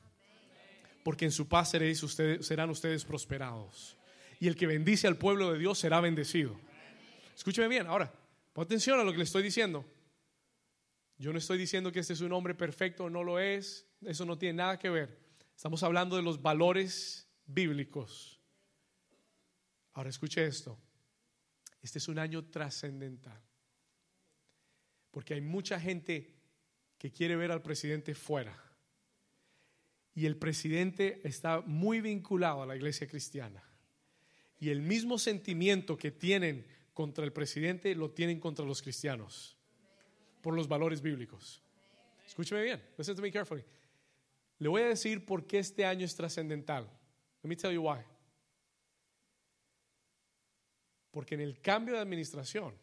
porque 1.03 1.24
en 1.24 1.32
su 1.32 1.48
paz 1.48 1.70
seréis 1.70 2.03
ustedes, 2.03 2.46
serán 2.46 2.70
ustedes 2.70 3.05
prosperados. 3.05 3.96
Y 4.40 4.48
el 4.48 4.57
que 4.57 4.66
bendice 4.66 5.07
al 5.07 5.16
pueblo 5.16 5.53
de 5.53 5.59
Dios 5.59 5.78
será 5.78 6.00
bendecido. 6.00 6.59
Escúcheme 7.34 7.68
bien, 7.68 7.86
ahora, 7.86 8.12
pon 8.53 8.64
atención 8.64 9.00
a 9.00 9.05
lo 9.05 9.12
que 9.12 9.18
le 9.18 9.24
estoy 9.24 9.42
diciendo. 9.42 9.84
Yo 11.23 11.33
no 11.33 11.39
estoy 11.39 11.57
diciendo 11.57 11.93
que 11.93 12.01
este 12.01 12.14
es 12.14 12.20
un 12.20 12.33
hombre 12.33 12.53
perfecto, 12.53 13.09
no 13.09 13.23
lo 13.23 13.39
es, 13.39 13.87
eso 14.01 14.27
no 14.27 14.37
tiene 14.37 14.55
nada 14.55 14.77
que 14.77 14.91
ver. 14.91 15.20
Estamos 15.55 15.85
hablando 15.85 16.16
de 16.16 16.23
los 16.23 16.43
valores 16.43 17.29
bíblicos. 17.47 18.41
Ahora 19.93 20.11
escuche 20.11 20.45
esto. 20.45 20.77
Este 21.81 22.01
es 22.01 22.09
un 22.09 22.18
año 22.18 22.47
trascendental. 22.47 23.41
Porque 25.12 25.35
hay 25.35 25.41
mucha 25.41 25.79
gente 25.79 26.35
que 26.99 27.12
quiere 27.12 27.37
ver 27.37 27.53
al 27.53 27.62
presidente 27.62 28.16
fuera 28.16 28.61
y 30.16 30.27
el 30.27 30.37
presidente 30.37 31.20
está 31.23 31.61
muy 31.61 32.01
vinculado 32.01 32.64
a 32.64 32.66
la 32.66 32.75
iglesia 32.75 33.07
cristiana. 33.07 33.62
Y 34.59 34.70
el 34.70 34.83
mismo 34.83 35.18
sentimiento 35.18 35.97
que 35.97 36.11
tienen 36.11 36.66
contra 36.93 37.25
el 37.25 37.33
presidente 37.33 37.95
lo 37.95 38.11
tienen 38.11 38.41
contra 38.41 38.66
los 38.66 38.83
cristianos 38.83 39.57
por 40.43 40.55
los 40.55 40.68
valores 40.68 41.01
bíblicos. 41.01 41.62
Escúcheme 42.26 42.62
bien, 42.62 42.82
listen 42.99 43.16
to 43.16 43.22
me 43.22 43.30
carefully. 43.32 43.64
Le 44.59 44.68
voy 44.68 44.82
a 44.82 44.88
decir 44.88 45.24
por 45.24 45.47
qué 45.47 45.61
este 45.61 45.84
año 45.86 46.05
es 46.05 46.14
trascendental. 46.14 46.84
Let 47.43 47.49
me 47.49 47.57
tell 47.57 47.72
you 47.72 47.82
why. 47.82 48.01
Porque 51.11 51.34
en 51.34 51.40
el 51.40 51.61
cambio 51.61 51.95
de 51.95 52.01
administración, 52.01 52.74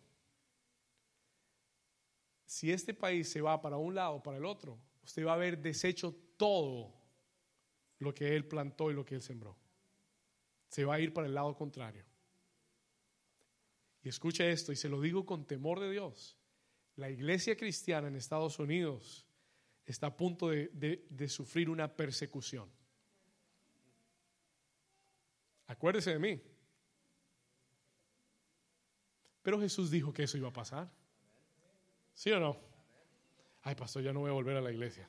si 2.46 2.72
este 2.72 2.94
país 2.94 3.30
se 3.30 3.42
va 3.42 3.62
para 3.62 3.78
un 3.78 3.96
lado 3.96 4.16
o 4.16 4.24
para 4.24 4.38
el 4.38 4.46
otro, 4.46 4.80
usted 5.04 5.26
va 5.26 5.32
a 5.32 5.36
haber 5.36 5.60
deshecho 5.60 6.16
todo 6.38 6.94
lo 8.00 8.14
que 8.14 8.36
Él 8.36 8.48
plantó 8.48 8.92
y 8.92 8.94
lo 8.94 9.06
que 9.06 9.16
Él 9.16 9.22
sembró. 9.22 9.58
Se 10.68 10.86
va 10.86 10.96
a 10.96 11.00
ir 11.00 11.14
para 11.14 11.28
el 11.28 11.34
lado 11.34 11.56
contrario. 11.56 12.06
Y 14.02 14.10
escuche 14.10 14.50
esto, 14.52 14.72
y 14.72 14.76
se 14.76 14.90
lo 14.90 15.02
digo 15.02 15.26
con 15.26 15.46
temor 15.46 15.80
de 15.80 15.92
Dios. 15.92 16.39
La 17.00 17.10
iglesia 17.10 17.56
cristiana 17.56 18.10
en 18.10 18.18
Estados 18.18 18.60
Unidos 18.60 19.26
está 19.86 20.08
a 20.08 20.18
punto 20.18 20.50
de, 20.50 21.08
de, 21.10 21.30
sufrir 21.30 21.70
una 21.70 21.88
persecución. 21.88 22.70
Acuérdese 25.68 26.12
de 26.12 26.20
mí. 26.20 26.42
Pero 29.42 29.62
Jesús 29.62 29.90
dijo 29.90 30.12
que 30.12 30.24
eso 30.24 30.38
iba 30.38 30.50
a 30.50 30.54
pasar. 30.54 30.92
¿Sí 32.14 32.34
o 32.34 32.40
no? 32.42 32.58
Ay, 33.62 33.76
pastor, 33.76 34.04
ya 34.04 34.12
no 34.12 34.20
voy 34.20 34.32
a 34.32 34.34
volver 34.34 34.58
a 34.58 34.62
la 34.62 34.70
iglesia. 34.70 35.08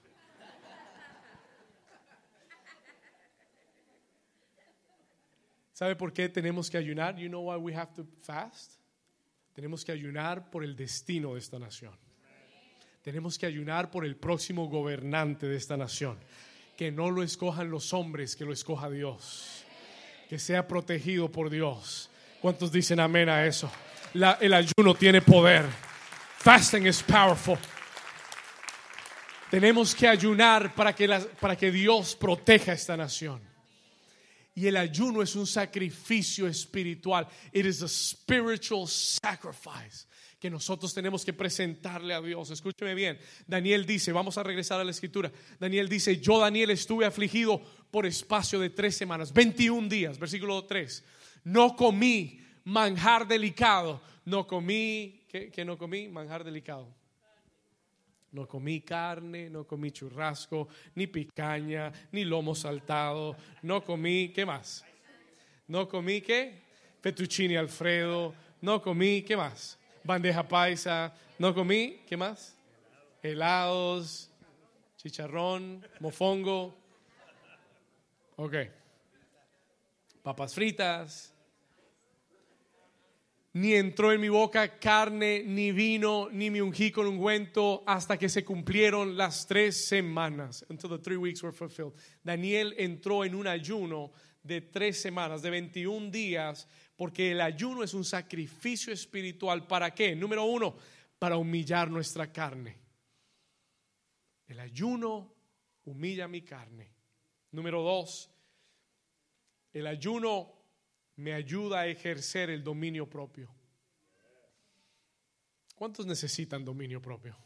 ¿Sabe 5.72 5.96
por 5.96 6.12
qué 6.12 6.28
tenemos 6.28 6.70
que 6.70 6.76
ayunar? 6.76 7.16
You 7.16 7.28
know 7.28 7.50
why 7.50 7.56
we 7.56 7.74
have 7.74 7.92
to 7.94 8.06
fast? 8.22 8.79
Tenemos 9.60 9.84
que 9.84 9.92
ayunar 9.92 10.50
por 10.50 10.64
el 10.64 10.74
destino 10.74 11.34
de 11.34 11.38
esta 11.38 11.58
nación. 11.58 11.92
Tenemos 13.02 13.38
que 13.38 13.44
ayunar 13.44 13.90
por 13.90 14.06
el 14.06 14.16
próximo 14.16 14.70
gobernante 14.70 15.46
de 15.46 15.54
esta 15.54 15.76
nación. 15.76 16.18
Que 16.78 16.90
no 16.90 17.10
lo 17.10 17.22
escojan 17.22 17.70
los 17.70 17.92
hombres, 17.92 18.36
que 18.36 18.46
lo 18.46 18.54
escoja 18.54 18.88
Dios. 18.88 19.66
Que 20.30 20.38
sea 20.38 20.66
protegido 20.66 21.30
por 21.30 21.50
Dios. 21.50 22.08
¿Cuántos 22.40 22.72
dicen 22.72 23.00
amén 23.00 23.28
a 23.28 23.44
eso? 23.44 23.70
El 24.14 24.54
ayuno 24.54 24.94
tiene 24.94 25.20
poder. 25.20 25.66
Fasting 26.38 26.86
is 26.86 27.02
powerful. 27.02 27.58
Tenemos 29.50 29.94
que 29.94 30.08
ayunar 30.08 30.74
para 30.74 30.94
que, 30.94 31.06
para 31.38 31.54
que 31.54 31.70
Dios 31.70 32.16
proteja 32.16 32.72
esta 32.72 32.96
nación. 32.96 33.49
Y 34.60 34.66
el 34.66 34.76
ayuno 34.76 35.22
es 35.22 35.36
un 35.36 35.46
sacrificio 35.46 36.46
espiritual. 36.46 37.26
It 37.50 37.64
is 37.64 37.80
a 37.80 37.88
spiritual 37.88 38.86
sacrifice 38.86 40.06
que 40.38 40.50
nosotros 40.50 40.92
tenemos 40.92 41.24
que 41.24 41.32
presentarle 41.32 42.12
a 42.12 42.20
Dios. 42.20 42.50
Escúcheme 42.50 42.94
bien. 42.94 43.18
Daniel 43.46 43.86
dice, 43.86 44.12
vamos 44.12 44.36
a 44.36 44.42
regresar 44.42 44.78
a 44.78 44.84
la 44.84 44.90
escritura. 44.90 45.32
Daniel 45.58 45.88
dice, 45.88 46.20
yo 46.20 46.38
Daniel 46.38 46.68
estuve 46.72 47.06
afligido 47.06 47.58
por 47.90 48.04
espacio 48.04 48.60
de 48.60 48.68
tres 48.68 48.94
semanas, 48.94 49.32
21 49.32 49.88
días, 49.88 50.18
versículo 50.18 50.62
3. 50.66 51.04
No 51.44 51.74
comí 51.74 52.38
manjar 52.64 53.26
delicado. 53.26 54.02
No 54.26 54.46
comí, 54.46 55.24
¿qué, 55.30 55.50
qué 55.50 55.64
no 55.64 55.78
comí? 55.78 56.06
Manjar 56.08 56.44
delicado. 56.44 56.99
No 58.32 58.46
comí 58.46 58.80
carne, 58.80 59.50
no 59.50 59.66
comí 59.66 59.90
churrasco, 59.90 60.68
ni 60.94 61.06
picaña, 61.06 61.92
ni 62.12 62.24
lomo 62.24 62.54
saltado. 62.54 63.36
No 63.62 63.82
comí, 63.82 64.28
¿qué 64.28 64.46
más? 64.46 64.84
No 65.66 65.88
comí, 65.88 66.20
¿qué? 66.20 66.62
Fettuccine 67.00 67.58
Alfredo. 67.58 68.34
No 68.60 68.80
comí, 68.80 69.22
¿qué 69.22 69.36
más? 69.36 69.78
Bandeja 70.04 70.46
paisa. 70.46 71.12
No 71.38 71.54
comí, 71.54 72.00
¿qué 72.06 72.16
más? 72.16 72.56
Helados, 73.22 74.30
chicharrón, 74.96 75.84
mofongo. 75.98 76.76
Ok. 78.36 78.54
Papas 80.22 80.54
fritas, 80.54 81.34
ni 83.52 83.74
entró 83.74 84.12
en 84.12 84.20
mi 84.20 84.28
boca 84.28 84.78
carne, 84.78 85.42
ni 85.44 85.72
vino, 85.72 86.28
ni 86.30 86.50
me 86.50 86.62
ungí 86.62 86.92
con 86.92 87.06
ungüento 87.06 87.82
hasta 87.86 88.16
que 88.16 88.28
se 88.28 88.44
cumplieron 88.44 89.16
las 89.16 89.46
tres 89.46 89.88
semanas. 89.88 90.64
Until 90.68 90.90
the 90.90 90.98
three 90.98 91.16
weeks 91.16 91.42
were 91.42 91.52
fulfilled. 91.52 91.94
Daniel 92.22 92.74
entró 92.78 93.24
en 93.24 93.34
un 93.34 93.46
ayuno 93.46 94.12
de 94.42 94.60
tres 94.60 95.00
semanas, 95.00 95.42
de 95.42 95.50
21 95.50 96.10
días, 96.10 96.68
porque 96.96 97.32
el 97.32 97.40
ayuno 97.40 97.82
es 97.82 97.92
un 97.92 98.04
sacrificio 98.04 98.92
espiritual. 98.92 99.66
¿Para 99.66 99.92
qué? 99.92 100.14
Número 100.14 100.44
uno, 100.44 100.76
para 101.18 101.36
humillar 101.36 101.90
nuestra 101.90 102.32
carne. 102.32 102.78
El 104.46 104.60
ayuno 104.60 105.34
humilla 105.84 106.28
mi 106.28 106.42
carne. 106.42 106.92
Número 107.50 107.82
dos, 107.82 108.30
el 109.72 109.88
ayuno 109.88 110.59
me 111.20 111.34
ayuda 111.34 111.80
a 111.80 111.86
ejercer 111.86 112.48
el 112.48 112.64
dominio 112.64 113.08
propio. 113.08 113.48
¿Cuántos 115.76 116.06
necesitan 116.06 116.64
dominio 116.64 117.00
propio? 117.00 117.36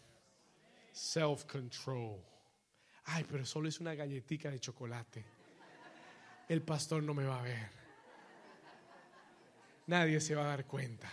Self-control. 0.93 2.23
Ay, 3.07 3.25
pero 3.29 3.45
solo 3.45 3.69
es 3.69 3.81
una 3.81 3.95
galletita 3.95 4.51
de 4.51 4.61
chocolate. 4.61 5.25
El 6.49 6.63
pastor 6.63 7.03
no 7.03 7.15
me 7.15 7.25
va 7.25 7.41
a 7.41 7.43
ver. 7.43 7.71
Nadie 9.89 10.21
se 10.21 10.35
va 10.35 10.45
a 10.45 10.49
dar 10.49 10.67
cuenta. 10.67 11.11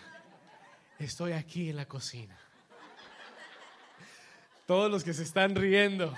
Estoy 1.00 1.32
aquí 1.32 1.70
en 1.70 1.78
la 1.78 1.88
cocina. 1.88 2.38
Todos 4.68 4.92
los 4.92 5.04
que 5.04 5.14
se 5.14 5.24
están 5.24 5.56
riendo 5.56 6.14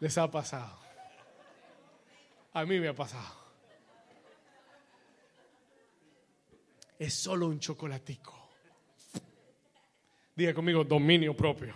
les 0.00 0.18
ha 0.18 0.28
pasado. 0.28 0.76
A 2.52 2.64
mí 2.64 2.80
me 2.80 2.88
ha 2.88 2.94
pasado. 2.94 3.43
Es 6.98 7.14
solo 7.14 7.48
un 7.48 7.58
chocolatico. 7.58 8.32
Diga 10.36 10.52
conmigo, 10.52 10.84
dominio 10.84 11.34
propio. 11.34 11.74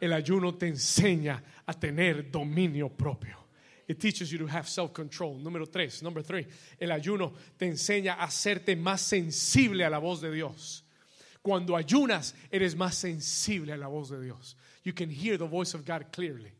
El 0.00 0.12
ayuno 0.12 0.54
te 0.54 0.66
enseña 0.66 1.42
a 1.66 1.72
tener 1.72 2.30
dominio 2.30 2.88
propio. 2.88 3.38
It 3.86 3.98
teaches 4.00 4.30
you 4.30 4.38
to 4.38 4.46
have 4.46 4.66
self-control. 4.66 5.42
Número 5.42 5.66
tres, 5.66 6.02
number 6.02 6.22
three. 6.22 6.46
El 6.78 6.90
ayuno 6.90 7.32
te 7.56 7.66
enseña 7.66 8.14
a 8.14 8.24
hacerte 8.24 8.76
más 8.76 9.00
sensible 9.00 9.84
a 9.84 9.90
la 9.90 9.98
voz 9.98 10.20
de 10.20 10.30
Dios. 10.32 10.84
Cuando 11.42 11.76
ayunas, 11.76 12.34
eres 12.50 12.74
más 12.74 12.94
sensible 12.94 13.72
a 13.72 13.76
la 13.76 13.88
voz 13.88 14.08
de 14.08 14.20
Dios. 14.20 14.56
You 14.82 14.94
can 14.94 15.10
hear 15.10 15.36
the 15.36 15.46
voice 15.46 15.74
of 15.74 15.84
God 15.84 16.06
clearly. 16.10 16.52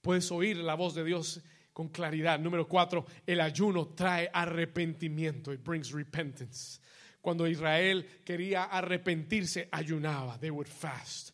Puedes 0.00 0.30
oír 0.30 0.56
la 0.58 0.74
voz 0.74 0.94
de 0.94 1.04
Dios 1.04 1.40
con 1.78 1.90
claridad. 1.90 2.40
Número 2.40 2.66
cuatro, 2.66 3.06
el 3.24 3.40
ayuno 3.40 3.90
trae 3.94 4.28
arrepentimiento. 4.32 5.52
It 5.52 5.62
brings 5.62 5.92
repentance. 5.92 6.80
Cuando 7.20 7.46
Israel 7.46 8.04
quería 8.24 8.64
arrepentirse, 8.64 9.68
ayunaba. 9.70 10.40
They 10.40 10.50
would 10.50 10.66
fast. 10.66 11.30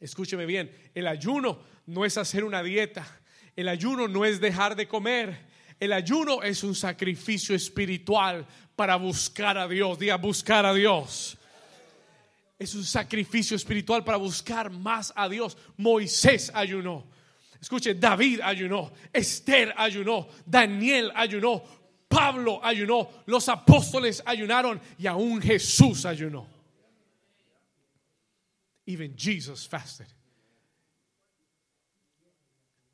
Escúcheme 0.00 0.46
bien, 0.46 0.70
el 0.94 1.06
ayuno 1.06 1.60
no 1.84 2.06
es 2.06 2.16
hacer 2.16 2.44
una 2.44 2.62
dieta. 2.62 3.06
El 3.54 3.68
ayuno 3.68 4.08
no 4.08 4.24
es 4.24 4.40
dejar 4.40 4.74
de 4.74 4.88
comer. 4.88 5.36
El 5.78 5.92
ayuno 5.92 6.42
es 6.42 6.64
un 6.64 6.74
sacrificio 6.74 7.54
espiritual 7.54 8.46
para 8.74 8.96
buscar 8.96 9.58
a 9.58 9.68
Dios. 9.68 9.98
Diga, 9.98 10.16
buscar 10.16 10.64
a 10.64 10.72
Dios. 10.72 11.36
Es 12.58 12.74
un 12.74 12.84
sacrificio 12.84 13.54
espiritual 13.54 14.02
para 14.02 14.16
buscar 14.16 14.70
más 14.70 15.12
a 15.14 15.28
Dios. 15.28 15.58
Moisés 15.76 16.50
ayunó. 16.54 17.19
Escuche, 17.60 17.94
David 17.94 18.40
ayunó, 18.42 18.90
Esther 19.12 19.74
ayunó, 19.76 20.28
Daniel 20.46 21.12
ayunó, 21.14 21.62
Pablo 22.08 22.60
ayunó, 22.64 23.08
los 23.26 23.48
apóstoles 23.48 24.22
ayunaron 24.24 24.80
y 24.98 25.06
aún 25.06 25.42
Jesús 25.42 26.04
ayunó. 26.06 26.46
Even 28.86 29.14
Jesus 29.16 29.68
fasted. 29.68 30.06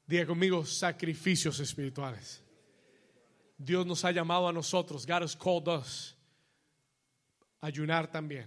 Diga 0.07 0.27
conmigo 0.27 0.65
sacrificios 0.65 1.59
espirituales. 1.61 2.43
Dios 3.57 3.87
nos 3.87 4.05
ha 4.05 4.11
llamado 4.11 4.49
a 4.49 4.53
nosotros, 4.53 5.07
God 5.07 5.23
has 5.23 5.35
called 5.35 5.69
us, 5.69 6.15
a 7.61 7.69
ayunar 7.69 8.11
también 8.11 8.47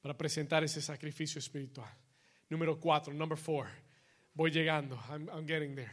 para 0.00 0.16
presentar 0.16 0.62
ese 0.62 0.80
sacrificio 0.80 1.38
espiritual. 1.38 1.90
Número 2.48 2.78
cuatro, 2.78 3.12
number 3.12 3.36
four. 3.36 3.68
Voy 4.34 4.50
llegando, 4.50 4.98
I'm, 5.10 5.46
getting 5.46 5.74
there. 5.74 5.92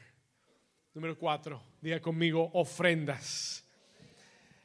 Número 0.96 1.18
cuatro, 1.18 1.62
diga 1.82 2.00
conmigo 2.00 2.52
ofrendas. 2.54 3.64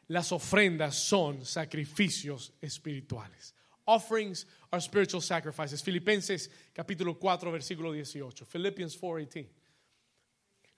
Las 0.09 0.31
ofrendas 0.33 0.95
son 0.95 1.45
sacrificios 1.45 2.53
espirituales. 2.61 3.55
Offerings 3.87 4.47
are 4.71 4.81
spiritual 4.81 5.21
sacrifices. 5.21 5.83
Filipenses 5.83 6.51
capítulo 6.73 7.19
4 7.19 7.51
versículo 7.51 7.93
18. 7.93 8.47
Philippians 8.47 8.97
4:18. 8.97 9.49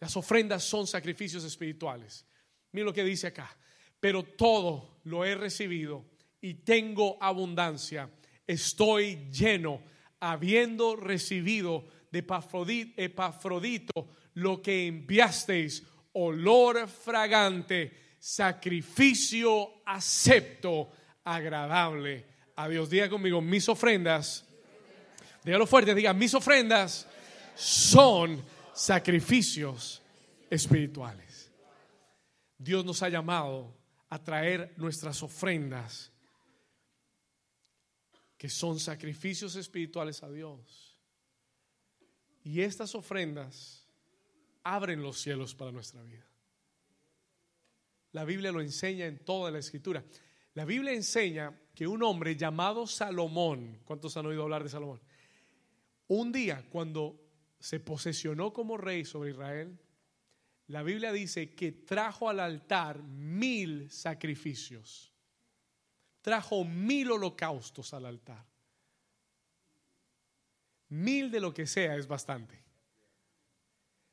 Las 0.01 0.17
ofrendas 0.17 0.65
son 0.65 0.87
sacrificios 0.87 1.45
espirituales. 1.45 2.25
Mira 2.73 2.87
lo 2.87 2.93
que 2.93 3.05
dice 3.05 3.29
acá. 3.29 3.57
Pero 4.01 4.23
todo 4.23 5.01
lo 5.05 5.25
he 5.25 5.35
recibido 5.35 6.05
y 6.41 6.55
tengo 6.55 7.17
abundancia. 7.21 8.11
Estoy 8.47 9.31
lleno, 9.31 9.83
habiendo 10.21 10.97
recibido 10.97 11.87
de 12.23 12.95
Epafrodito 12.97 14.09
lo 14.35 14.61
que 14.61 14.87
enviasteis, 14.87 15.83
olor 16.13 16.89
fragante, 16.89 18.17
sacrificio 18.19 19.83
acepto, 19.87 20.91
agradable 21.25 22.25
a 22.57 22.69
Dios. 22.69 22.91
Diga 22.91 23.09
conmigo, 23.09 23.41
mis 23.41 23.69
ofrendas, 23.69 24.45
dígalo 25.45 25.67
fuerte, 25.67 25.95
diga, 25.95 26.13
mis 26.13 26.35
ofrendas 26.35 27.07
son 27.55 28.43
sacrificios 28.75 30.03
espirituales. 30.51 31.51
Dios 32.59 32.85
nos 32.85 33.03
ha 33.03 33.09
llamado 33.09 33.75
a 34.11 34.23
traer 34.23 34.75
nuestras 34.77 35.23
ofrendas, 35.23 36.13
que 38.37 38.49
son 38.49 38.79
sacrificios 38.79 39.57
espirituales 39.57 40.23
a 40.23 40.31
Dios. 40.31 40.86
Y 42.47 42.61
estas 42.61 42.95
ofrendas 42.95 43.85
abren 44.63 45.03
los 45.03 45.19
cielos 45.19 45.53
para 45.57 45.73
nuestra 45.73 46.01
vida. 46.05 46.25
La 48.13 48.25
Biblia 48.25 48.53
lo 48.53 48.61
enseña 48.61 49.07
en 49.07 49.19
toda 49.19 49.51
la 49.51 49.59
escritura. 49.59 50.05
La 50.55 50.65
Biblia 50.65 50.93
enseña 50.93 51.61
que 51.75 51.89
un 51.89 52.05
hombre 52.05 52.37
llamado 52.37 52.87
Salomón, 52.87 53.81
¿cuántos 53.85 54.17
han 54.17 54.27
oído 54.27 54.45
hablar 54.45 54.63
de 54.63 54.69
Salomón? 54.69 55.01
Un 56.07 56.31
día 56.31 56.65
cuando 56.71 57.21
se 57.59 57.81
posesionó 57.81 58.53
como 58.53 58.77
rey 58.77 59.05
sobre 59.05 59.31
Israel, 59.31 59.77
la 60.69 60.85
Biblia 60.85 61.11
dice 61.11 61.53
que 61.53 61.73
trajo 61.73 62.31
al 62.31 62.39
altar 62.39 63.03
mil 63.03 63.91
sacrificios, 63.91 65.13
trajo 66.21 66.65
mil 66.65 67.11
holocaustos 67.11 67.93
al 67.93 68.07
altar. 68.07 68.47
Mil 70.97 71.31
de 71.31 71.41
lo 71.41 71.53
que 71.53 71.67
sea 71.67 71.95
es 71.97 72.07
bastante. 72.07 72.65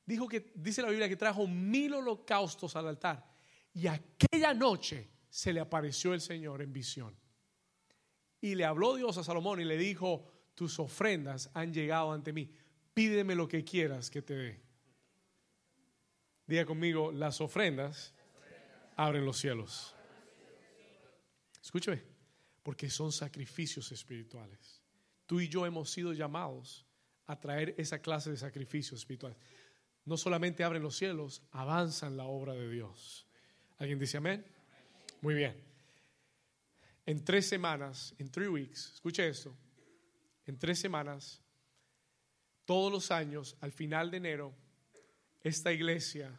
Dijo 0.06 0.28
que, 0.28 0.52
dice 0.54 0.82
la 0.82 0.90
Biblia 0.90 1.08
que 1.08 1.16
trajo 1.16 1.48
mil 1.48 1.94
holocaustos 1.94 2.76
al 2.76 2.90
altar. 2.90 3.26
Y 3.74 3.88
aquella 3.88 4.54
noche 4.54 5.10
se 5.30 5.54
le 5.54 5.62
apareció 5.62 6.14
el 6.14 6.20
Señor 6.20 6.62
en 6.62 6.74
visión. 6.74 7.16
Y 8.42 8.56
le 8.56 8.66
habló 8.66 8.96
Dios 8.96 9.18
a 9.18 9.24
Salomón 9.24 9.62
y 9.62 9.64
le 9.64 9.78
dijo, 9.78 10.30
tus 10.56 10.78
ofrendas 10.78 11.50
han 11.54 11.74
llegado 11.74 12.12
ante 12.12 12.34
mí. 12.34 12.54
Pídeme 12.94 13.34
lo 13.34 13.48
que 13.48 13.64
quieras 13.64 14.10
que 14.10 14.22
te 14.22 14.36
dé. 14.36 14.62
Diga 16.46 16.66
conmigo, 16.66 17.14
las 17.14 17.40
ofrendas 17.40 18.14
abren 18.98 19.24
los 19.24 19.38
cielos. 19.38 19.96
Escúcheme, 21.62 22.04
porque 22.62 22.90
son 22.90 23.14
sacrificios 23.14 23.90
espirituales. 23.94 24.83
Tú 25.26 25.40
y 25.40 25.48
yo 25.48 25.66
hemos 25.66 25.90
sido 25.90 26.14
llamados 26.14 26.86
a 27.26 27.40
traer 27.40 27.76
esa 27.78 28.00
clase 28.00 28.32
de 28.32 28.38
sacrificios 28.38 29.00
espirituales. 29.00 29.38
No 30.06 30.18
solamente 30.18 30.64
abren 30.64 30.84
los 30.84 30.98
cielos, 30.98 31.42
avanzan 31.52 32.18
la 32.18 32.26
obra 32.26 32.54
de 32.54 32.70
Dios. 32.70 33.26
¿Alguien 33.78 34.00
dice 34.00 34.18
amén? 34.18 34.46
Muy 35.22 35.34
bien. 35.34 35.56
En 37.06 37.24
tres 37.24 37.48
semanas, 37.48 38.14
en 38.18 38.30
three 38.30 38.48
weeks, 38.48 38.94
escuche 38.96 39.28
esto, 39.28 39.56
en 40.46 40.58
tres 40.58 40.80
semanas, 40.80 41.42
todos 42.66 42.92
los 42.92 43.12
años, 43.12 43.58
al 43.62 43.72
final 43.72 44.12
de 44.12 44.18
enero, 44.18 44.54
esta 45.42 45.72
iglesia 45.72 46.32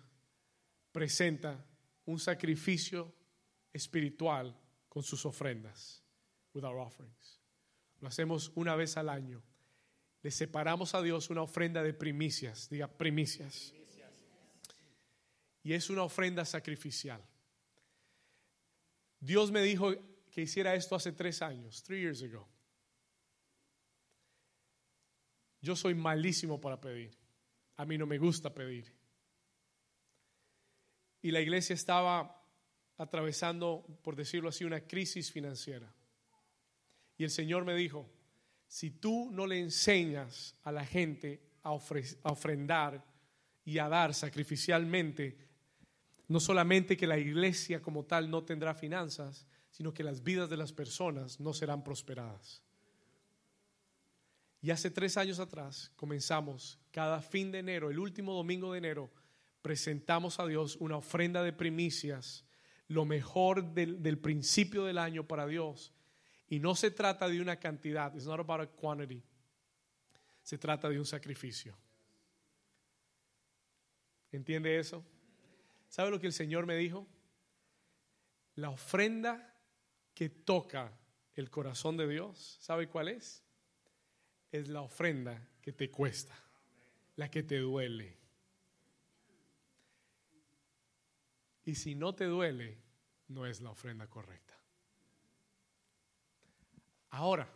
presenta 0.90 1.62
un 2.06 2.18
sacrificio 2.18 3.14
espiritual 3.72 4.56
con 4.88 5.02
sus 5.02 5.26
ofrendas, 5.26 6.02
with 6.54 6.64
our 6.64 6.78
offerings. 6.78 7.43
Lo 8.00 8.08
hacemos 8.08 8.52
una 8.54 8.76
vez 8.76 8.96
al 8.96 9.08
año. 9.08 9.42
Le 10.22 10.30
separamos 10.30 10.94
a 10.94 11.02
Dios 11.02 11.30
una 11.30 11.42
ofrenda 11.42 11.82
de 11.82 11.92
primicias, 11.92 12.68
diga 12.68 12.88
primicias. 12.88 13.72
Y 15.62 15.72
es 15.72 15.90
una 15.90 16.02
ofrenda 16.02 16.44
sacrificial. 16.44 17.22
Dios 19.20 19.50
me 19.50 19.62
dijo 19.62 19.92
que 20.30 20.42
hiciera 20.42 20.74
esto 20.74 20.94
hace 20.94 21.12
tres 21.12 21.40
años, 21.40 21.82
three 21.82 22.00
years 22.00 22.22
ago. 22.22 22.46
Yo 25.60 25.74
soy 25.74 25.94
malísimo 25.94 26.60
para 26.60 26.80
pedir. 26.80 27.16
A 27.76 27.86
mí 27.86 27.96
no 27.96 28.06
me 28.06 28.18
gusta 28.18 28.52
pedir. 28.52 28.92
y 31.24 31.30
la 31.30 31.40
iglesia 31.40 31.72
estaba 31.72 32.38
atravesando, 32.98 33.86
por 34.02 34.14
decirlo 34.14 34.50
así, 34.50 34.62
una 34.64 34.86
crisis 34.86 35.32
financiera. 35.32 35.90
Y 37.16 37.24
el 37.24 37.30
Señor 37.30 37.64
me 37.64 37.74
dijo, 37.74 38.10
si 38.66 38.90
tú 38.90 39.30
no 39.30 39.46
le 39.46 39.60
enseñas 39.60 40.56
a 40.62 40.72
la 40.72 40.84
gente 40.84 41.40
a, 41.62 41.72
ofrendar 41.72 43.04
y 43.64 43.78
a 43.78 43.88
dar 43.88 44.14
sacrificialmente, 44.14 45.38
no 46.28 46.40
solamente 46.40 46.96
que 46.96 47.06
la 47.06 47.18
iglesia 47.18 47.80
como 47.80 48.04
tal 48.04 48.30
no 48.30 48.44
tendrá 48.44 48.74
finanzas, 48.74 49.46
sino 49.70 49.92
que 49.92 50.04
las 50.04 50.22
vidas 50.22 50.50
de 50.50 50.56
las 50.56 50.72
personas 50.72 51.40
no 51.40 51.52
serán 51.52 51.84
prosperadas. 51.84 52.62
Y 54.60 54.70
hace 54.70 54.90
tres 54.90 55.16
años 55.16 55.40
atrás 55.40 55.92
comenzamos, 55.94 56.78
cada 56.90 57.20
fin 57.20 57.52
de 57.52 57.58
enero, 57.58 57.90
el 57.90 57.98
último 57.98 58.32
domingo 58.34 58.72
de 58.72 58.78
enero, 58.78 59.12
presentamos 59.62 60.40
a 60.40 60.46
Dios 60.46 60.76
una 60.80 60.96
ofrenda 60.96 61.42
de 61.42 61.52
primicias, 61.52 62.44
lo 62.88 63.04
mejor 63.04 63.72
del 63.72 64.18
principio 64.18 64.84
del 64.84 64.98
año 64.98 65.26
para 65.26 65.46
Dios. 65.46 65.92
Y 66.48 66.60
no 66.60 66.74
se 66.74 66.90
trata 66.90 67.28
de 67.28 67.40
una 67.40 67.56
cantidad, 67.56 68.14
it's 68.14 68.26
not 68.26 68.40
about 68.40 68.60
a 68.60 68.66
quantity, 68.66 69.22
se 70.42 70.58
trata 70.58 70.88
de 70.88 70.98
un 70.98 71.06
sacrificio. 71.06 71.76
¿Entiende 74.30 74.78
eso? 74.78 75.04
¿Sabe 75.88 76.10
lo 76.10 76.20
que 76.20 76.26
el 76.26 76.32
Señor 76.32 76.66
me 76.66 76.76
dijo? 76.76 77.06
La 78.56 78.70
ofrenda 78.70 79.54
que 80.12 80.28
toca 80.28 80.92
el 81.34 81.50
corazón 81.50 81.96
de 81.96 82.08
Dios, 82.08 82.58
¿sabe 82.60 82.88
cuál 82.88 83.08
es? 83.08 83.42
Es 84.50 84.68
la 84.68 84.82
ofrenda 84.82 85.48
que 85.62 85.72
te 85.72 85.90
cuesta, 85.90 86.34
la 87.16 87.30
que 87.30 87.42
te 87.42 87.58
duele. 87.58 88.18
Y 91.64 91.76
si 91.76 91.94
no 91.94 92.14
te 92.14 92.26
duele, 92.26 92.78
no 93.28 93.46
es 93.46 93.60
la 93.60 93.70
ofrenda 93.70 94.06
correcta. 94.08 94.43
Ahora, 97.14 97.48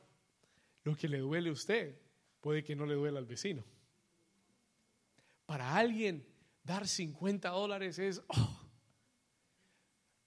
lo 0.85 0.97
que 0.97 1.09
le 1.09 1.19
duele 1.19 1.51
a 1.51 1.53
usted 1.53 2.01
puede 2.41 2.63
que 2.63 2.77
no 2.77 2.87
le 2.87 2.95
duele 2.95 3.19
al 3.19 3.27
vecino. 3.27 3.65
Para 5.47 5.75
alguien 5.75 6.25
dar 6.63 6.87
50 6.87 7.49
dólares 7.49 7.99
es, 7.99 8.23
oh. 8.29 8.71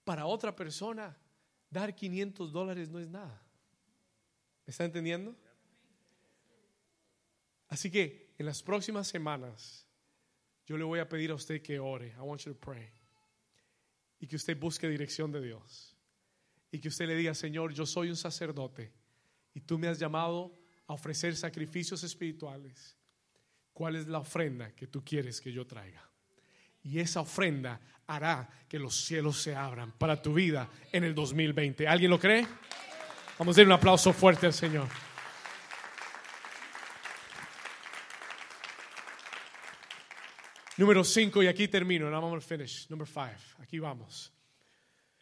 para 0.04 0.26
otra 0.26 0.54
persona, 0.54 1.18
dar 1.70 1.96
500 1.96 2.52
dólares 2.52 2.90
no 2.90 3.00
es 3.00 3.08
nada. 3.08 3.42
¿Me 4.66 4.72
está 4.72 4.84
entendiendo? 4.84 5.34
Así 7.70 7.90
que 7.90 8.34
en 8.38 8.46
las 8.46 8.62
próximas 8.62 9.08
semanas 9.08 9.88
yo 10.66 10.78
le 10.78 10.84
voy 10.84 11.00
a 11.00 11.08
pedir 11.08 11.32
a 11.32 11.36
usted 11.36 11.62
que 11.62 11.80
ore. 11.80 12.10
I 12.10 12.20
want 12.20 12.42
you 12.42 12.54
to 12.54 12.60
pray. 12.60 12.90
Y 14.20 14.28
que 14.28 14.36
usted 14.36 14.60
busque 14.60 14.90
dirección 14.90 15.32
de 15.32 15.40
Dios. 15.40 15.96
Y 16.70 16.82
que 16.82 16.90
usted 16.90 17.08
le 17.08 17.16
diga, 17.16 17.34
Señor, 17.34 17.74
yo 17.74 17.86
soy 17.86 18.10
un 18.10 18.18
sacerdote 18.18 19.00
y 19.54 19.62
tú 19.62 19.78
me 19.78 19.88
has 19.88 20.00
llamado 20.00 20.54
a 20.88 20.94
ofrecer 20.94 21.36
sacrificios 21.36 22.04
espirituales. 22.04 22.98
¿Cuál 23.74 23.96
es 23.96 24.08
la 24.08 24.20
ofrenda 24.20 24.72
que 24.76 24.88
tú 24.88 25.04
quieres 25.04 25.40
que 25.40 25.52
yo 25.52 25.66
traiga? 25.66 26.08
Y 26.84 27.00
esa 27.00 27.22
ofrenda 27.22 27.80
hará 28.08 28.50
que 28.68 28.80
los 28.80 28.96
cielos 28.96 29.42
se 29.42 29.56
abran 29.56 29.92
para 29.94 30.22
tu 30.22 30.34
vida 30.34 30.70
en 30.92 31.04
el 31.04 31.16
2020. 31.16 31.88
¿Alguien 31.88 32.12
lo 32.12 32.20
cree? 32.20 32.46
Vamos 33.38 33.56
a 33.56 33.62
dar 33.62 33.68
un 33.68 33.74
aplauso 33.74 34.12
fuerte 34.14 34.46
al 34.46 34.54
Señor. 34.54 34.88
Número 40.78 41.04
5, 41.04 41.44
y 41.44 41.48
aquí 41.48 41.68
termino. 41.68 42.10
Now 42.10 42.22
vamos 42.22 42.44
a 42.44 42.48
finish. 42.48 42.90
Number 42.90 43.08
5. 43.08 43.62
Aquí 43.62 43.78
vamos. 43.80 44.34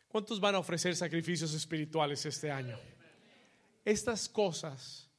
¿Cuántos 0.08 0.40
van 0.40 0.56
a 0.56 0.60
ofrecer 0.60 0.96
sacrificios 0.96 1.54
espirituales 1.54 2.26
este 2.26 2.50
año? 2.50 2.80
Estas 3.84 4.30
cosas 4.30 5.10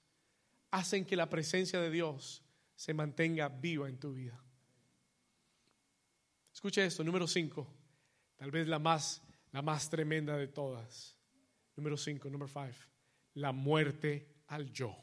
hacen 0.70 1.04
que 1.04 1.16
la 1.16 1.28
presencia 1.28 1.80
de 1.80 1.90
Dios 1.90 2.44
se 2.74 2.94
mantenga 2.94 3.48
viva 3.48 3.88
en 3.88 3.98
tu 3.98 4.14
vida. 4.14 4.42
Escucha 6.52 6.84
esto, 6.84 7.02
número 7.02 7.26
5, 7.26 7.66
tal 8.36 8.50
vez 8.50 8.66
la 8.68 8.78
más, 8.78 9.22
la 9.52 9.62
más 9.62 9.88
tremenda 9.88 10.36
de 10.36 10.48
todas. 10.48 11.16
Número 11.76 11.96
5, 11.96 12.28
número 12.28 12.48
5, 12.48 12.68
la 13.34 13.52
muerte 13.52 14.42
al 14.48 14.70
yo. 14.72 14.94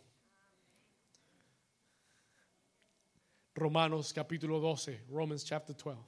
Romanos 3.55 4.13
capítulo 4.13 4.59
12, 4.59 5.05
Romans 5.09 5.43
chapter 5.43 5.75
12, 5.75 5.99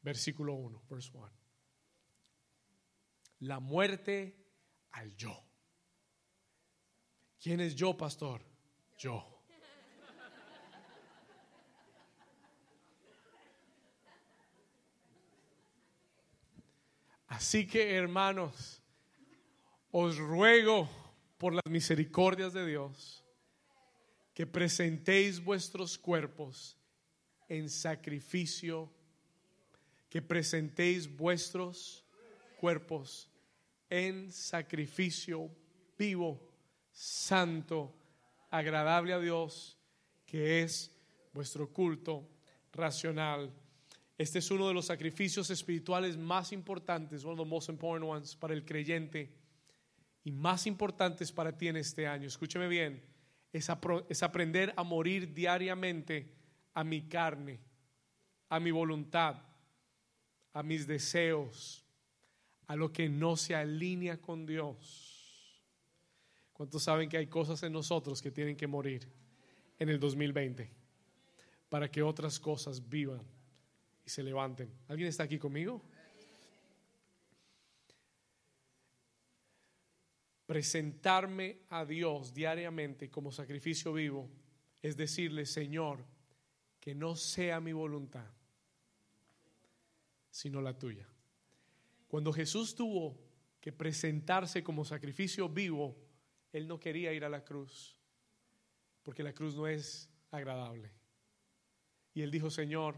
versículo 0.00 0.54
1, 0.54 0.82
verse 0.88 1.10
1. 1.12 1.30
La 3.40 3.60
muerte 3.60 4.48
al 4.92 5.14
yo. 5.14 5.44
¿Quién 7.44 7.60
es 7.60 7.74
yo, 7.74 7.94
pastor? 7.94 8.40
Yo. 8.96 9.22
Así 17.26 17.66
que, 17.66 17.96
hermanos, 17.96 18.80
os 19.90 20.16
ruego 20.16 20.88
por 21.36 21.52
las 21.52 21.66
misericordias 21.68 22.54
de 22.54 22.64
Dios 22.64 23.22
que 24.32 24.46
presentéis 24.46 25.38
vuestros 25.38 25.98
cuerpos 25.98 26.78
en 27.50 27.68
sacrificio, 27.68 28.90
que 30.08 30.22
presentéis 30.22 31.14
vuestros 31.14 32.06
cuerpos 32.58 33.28
en 33.90 34.32
sacrificio 34.32 35.54
vivo, 35.98 36.53
santo, 36.94 37.94
agradable 38.50 39.12
a 39.12 39.18
Dios, 39.18 39.76
que 40.24 40.62
es 40.62 40.90
vuestro 41.34 41.70
culto 41.70 42.26
racional 42.72 43.52
este 44.16 44.38
es 44.38 44.50
uno 44.50 44.68
de 44.68 44.74
los 44.74 44.86
sacrificios 44.86 45.50
espirituales 45.50 46.16
más 46.16 46.52
importantes, 46.52 47.24
one 47.24 47.32
of 47.32 47.38
the 47.38 47.50
most 47.50 47.68
important 47.68 48.08
ones 48.08 48.36
para 48.36 48.54
el 48.54 48.64
creyente 48.64 49.34
y 50.22 50.30
más 50.30 50.66
importantes 50.66 51.32
para 51.32 51.56
ti 51.56 51.66
en 51.66 51.76
este 51.76 52.06
año. 52.06 52.28
Escúcheme 52.28 52.68
bien, 52.68 53.02
es, 53.52 53.68
es 54.08 54.22
aprender 54.22 54.72
a 54.76 54.84
morir 54.84 55.34
diariamente 55.34 56.32
a 56.74 56.84
mi 56.84 57.08
carne, 57.08 57.58
a 58.48 58.60
mi 58.60 58.70
voluntad, 58.70 59.42
a 60.52 60.62
mis 60.62 60.86
deseos, 60.86 61.84
a 62.68 62.76
lo 62.76 62.92
que 62.92 63.08
no 63.08 63.36
se 63.36 63.56
alinea 63.56 64.20
con 64.20 64.46
Dios. 64.46 65.13
¿Cuántos 66.54 66.82
saben 66.82 67.10
que 67.10 67.18
hay 67.18 67.26
cosas 67.26 67.62
en 67.62 67.72
nosotros 67.72 68.22
que 68.22 68.30
tienen 68.30 68.56
que 68.56 68.66
morir 68.66 69.06
en 69.78 69.90
el 69.90 70.00
2020 70.00 70.70
para 71.68 71.90
que 71.90 72.02
otras 72.02 72.40
cosas 72.40 72.88
vivan? 72.88 73.20
y 74.04 74.10
se 74.10 74.22
levanten. 74.22 74.70
¿Alguien 74.88 75.08
está 75.08 75.22
aquí 75.24 75.38
conmigo? 75.38 75.82
Presentarme 80.46 81.60
a 81.70 81.84
Dios 81.86 82.34
diariamente 82.34 83.10
como 83.10 83.32
sacrificio 83.32 83.92
vivo 83.92 84.28
es 84.82 84.96
decirle, 84.96 85.46
Señor, 85.46 86.04
que 86.78 86.94
no 86.94 87.16
sea 87.16 87.60
mi 87.60 87.72
voluntad, 87.72 88.30
sino 90.30 90.60
la 90.60 90.78
tuya. 90.78 91.08
Cuando 92.06 92.30
Jesús 92.30 92.74
tuvo 92.74 93.18
que 93.58 93.72
presentarse 93.72 94.62
como 94.62 94.84
sacrificio 94.84 95.48
vivo, 95.48 95.96
Él 96.54 96.68
no 96.68 96.78
quería 96.78 97.12
ir 97.12 97.24
a 97.24 97.28
la 97.28 97.42
cruz, 97.44 97.96
porque 99.02 99.24
la 99.24 99.32
cruz 99.32 99.56
no 99.56 99.66
es 99.66 100.08
agradable. 100.30 100.92
Y 102.14 102.22
Él 102.22 102.30
dijo, 102.30 102.48
Señor, 102.48 102.94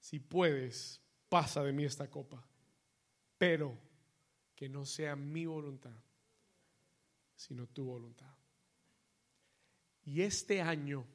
si 0.00 0.18
puedes, 0.18 1.00
pasa 1.28 1.62
de 1.62 1.72
mí 1.72 1.84
esta 1.84 2.10
copa, 2.10 2.44
pero 3.38 3.78
que 4.56 4.68
no 4.68 4.84
sea 4.84 5.14
mi 5.14 5.46
voluntad, 5.46 5.94
sino 7.36 7.68
tu 7.68 7.84
voluntad. 7.84 8.34
Y 10.02 10.22
este 10.22 10.60
año 10.60 11.06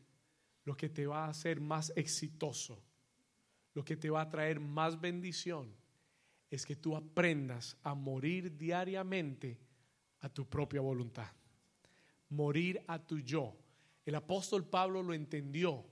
lo 0.64 0.78
que 0.78 0.88
te 0.88 1.06
va 1.06 1.26
a 1.26 1.32
hacer 1.32 1.60
más 1.60 1.92
exitoso, 1.98 2.82
lo 3.74 3.84
que 3.84 3.98
te 3.98 4.10
va 4.10 4.22
a 4.22 4.30
traer 4.30 4.62
más 4.62 5.02
bendición, 5.02 5.76
es 6.50 6.66
que 6.66 6.78
tú 6.78 6.96
aprendas 6.96 7.76
a 7.84 7.94
morir 7.94 8.56
diariamente 8.56 9.60
a 10.24 10.30
tu 10.30 10.48
propia 10.48 10.82
voluntad, 10.82 11.30
morir 12.30 12.82
a 12.88 12.98
tu 12.98 13.20
yo. 13.20 13.56
El 14.06 14.16
apóstol 14.16 14.66
Pablo 14.66 15.04
lo 15.04 15.14
entendió 15.14 15.86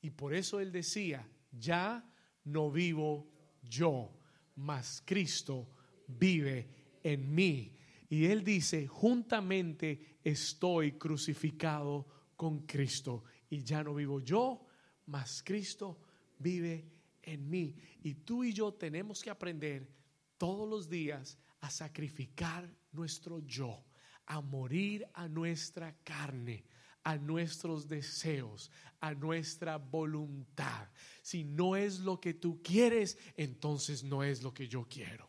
y 0.00 0.10
por 0.10 0.34
eso 0.34 0.60
él 0.60 0.70
decía, 0.70 1.26
ya 1.50 2.04
no 2.44 2.70
vivo 2.70 3.26
yo, 3.62 4.12
mas 4.56 5.02
Cristo 5.04 5.70
vive 6.06 6.68
en 7.02 7.34
mí. 7.34 7.74
Y 8.10 8.26
él 8.26 8.44
dice, 8.44 8.86
juntamente 8.86 10.18
estoy 10.22 10.92
crucificado 10.92 12.06
con 12.36 12.60
Cristo. 12.66 13.24
Y 13.50 13.62
ya 13.62 13.82
no 13.82 13.94
vivo 13.94 14.20
yo, 14.20 14.66
mas 15.06 15.42
Cristo 15.42 16.00
vive 16.38 16.90
en 17.22 17.48
mí. 17.48 17.74
Y 18.02 18.14
tú 18.14 18.44
y 18.44 18.52
yo 18.52 18.72
tenemos 18.74 19.22
que 19.22 19.30
aprender 19.30 19.88
todos 20.36 20.68
los 20.68 20.88
días 20.88 21.38
a 21.60 21.70
sacrificar 21.70 22.68
nuestro 22.92 23.40
yo, 23.40 23.84
a 24.26 24.40
morir 24.40 25.06
a 25.14 25.28
nuestra 25.28 25.94
carne, 26.04 26.64
a 27.04 27.16
nuestros 27.16 27.88
deseos, 27.88 28.70
a 29.00 29.14
nuestra 29.14 29.76
voluntad. 29.78 30.88
Si 31.22 31.44
no 31.44 31.76
es 31.76 32.00
lo 32.00 32.20
que 32.20 32.34
tú 32.34 32.60
quieres, 32.62 33.16
entonces 33.36 34.04
no 34.04 34.22
es 34.22 34.42
lo 34.42 34.52
que 34.52 34.68
yo 34.68 34.86
quiero. 34.88 35.28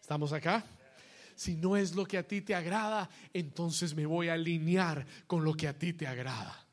¿Estamos 0.00 0.32
acá? 0.32 0.64
Si 1.34 1.54
no 1.54 1.76
es 1.76 1.94
lo 1.94 2.04
que 2.04 2.18
a 2.18 2.26
ti 2.26 2.40
te 2.40 2.54
agrada, 2.54 3.08
entonces 3.32 3.94
me 3.94 4.06
voy 4.06 4.28
a 4.28 4.34
alinear 4.34 5.06
con 5.26 5.44
lo 5.44 5.54
que 5.54 5.68
a 5.68 5.78
ti 5.78 5.92
te 5.92 6.06
agrada. 6.06 6.66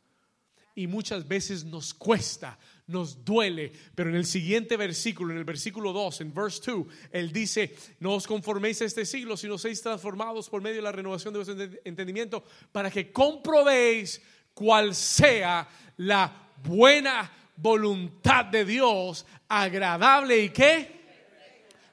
Y 0.73 0.87
muchas 0.87 1.27
veces 1.27 1.63
nos 1.63 1.93
cuesta, 1.93 2.57
nos 2.87 3.25
duele, 3.25 3.71
pero 3.95 4.09
en 4.09 4.15
el 4.15 4.25
siguiente 4.25 4.77
versículo, 4.77 5.31
en 5.31 5.39
el 5.39 5.43
versículo 5.43 5.91
2, 5.91 6.21
en 6.21 6.33
verse 6.33 6.71
2, 6.71 6.85
él 7.11 7.31
dice, 7.31 7.75
no 7.99 8.13
os 8.13 8.27
conforméis 8.27 8.81
a 8.81 8.85
este 8.85 9.05
siglo, 9.05 9.37
sino 9.37 9.57
seis 9.57 9.81
transformados 9.81 10.49
por 10.49 10.61
medio 10.61 10.77
de 10.77 10.81
la 10.83 10.91
renovación 10.91 11.33
de 11.33 11.39
vuestro 11.39 11.79
entendimiento, 11.83 12.43
para 12.71 12.91
que 12.91 13.11
comprobéis 13.11 14.21
cuál 14.53 14.93
sea 14.93 15.67
la 15.97 16.49
buena 16.63 17.31
voluntad 17.57 18.45
de 18.45 18.65
Dios, 18.65 19.25
agradable 19.47 20.39
y 20.39 20.49
qué. 20.49 20.95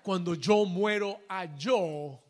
Cuando 0.03 0.35
yo 0.35 0.65
muero 0.65 1.21
a 1.29 1.57
yo, 1.57 2.21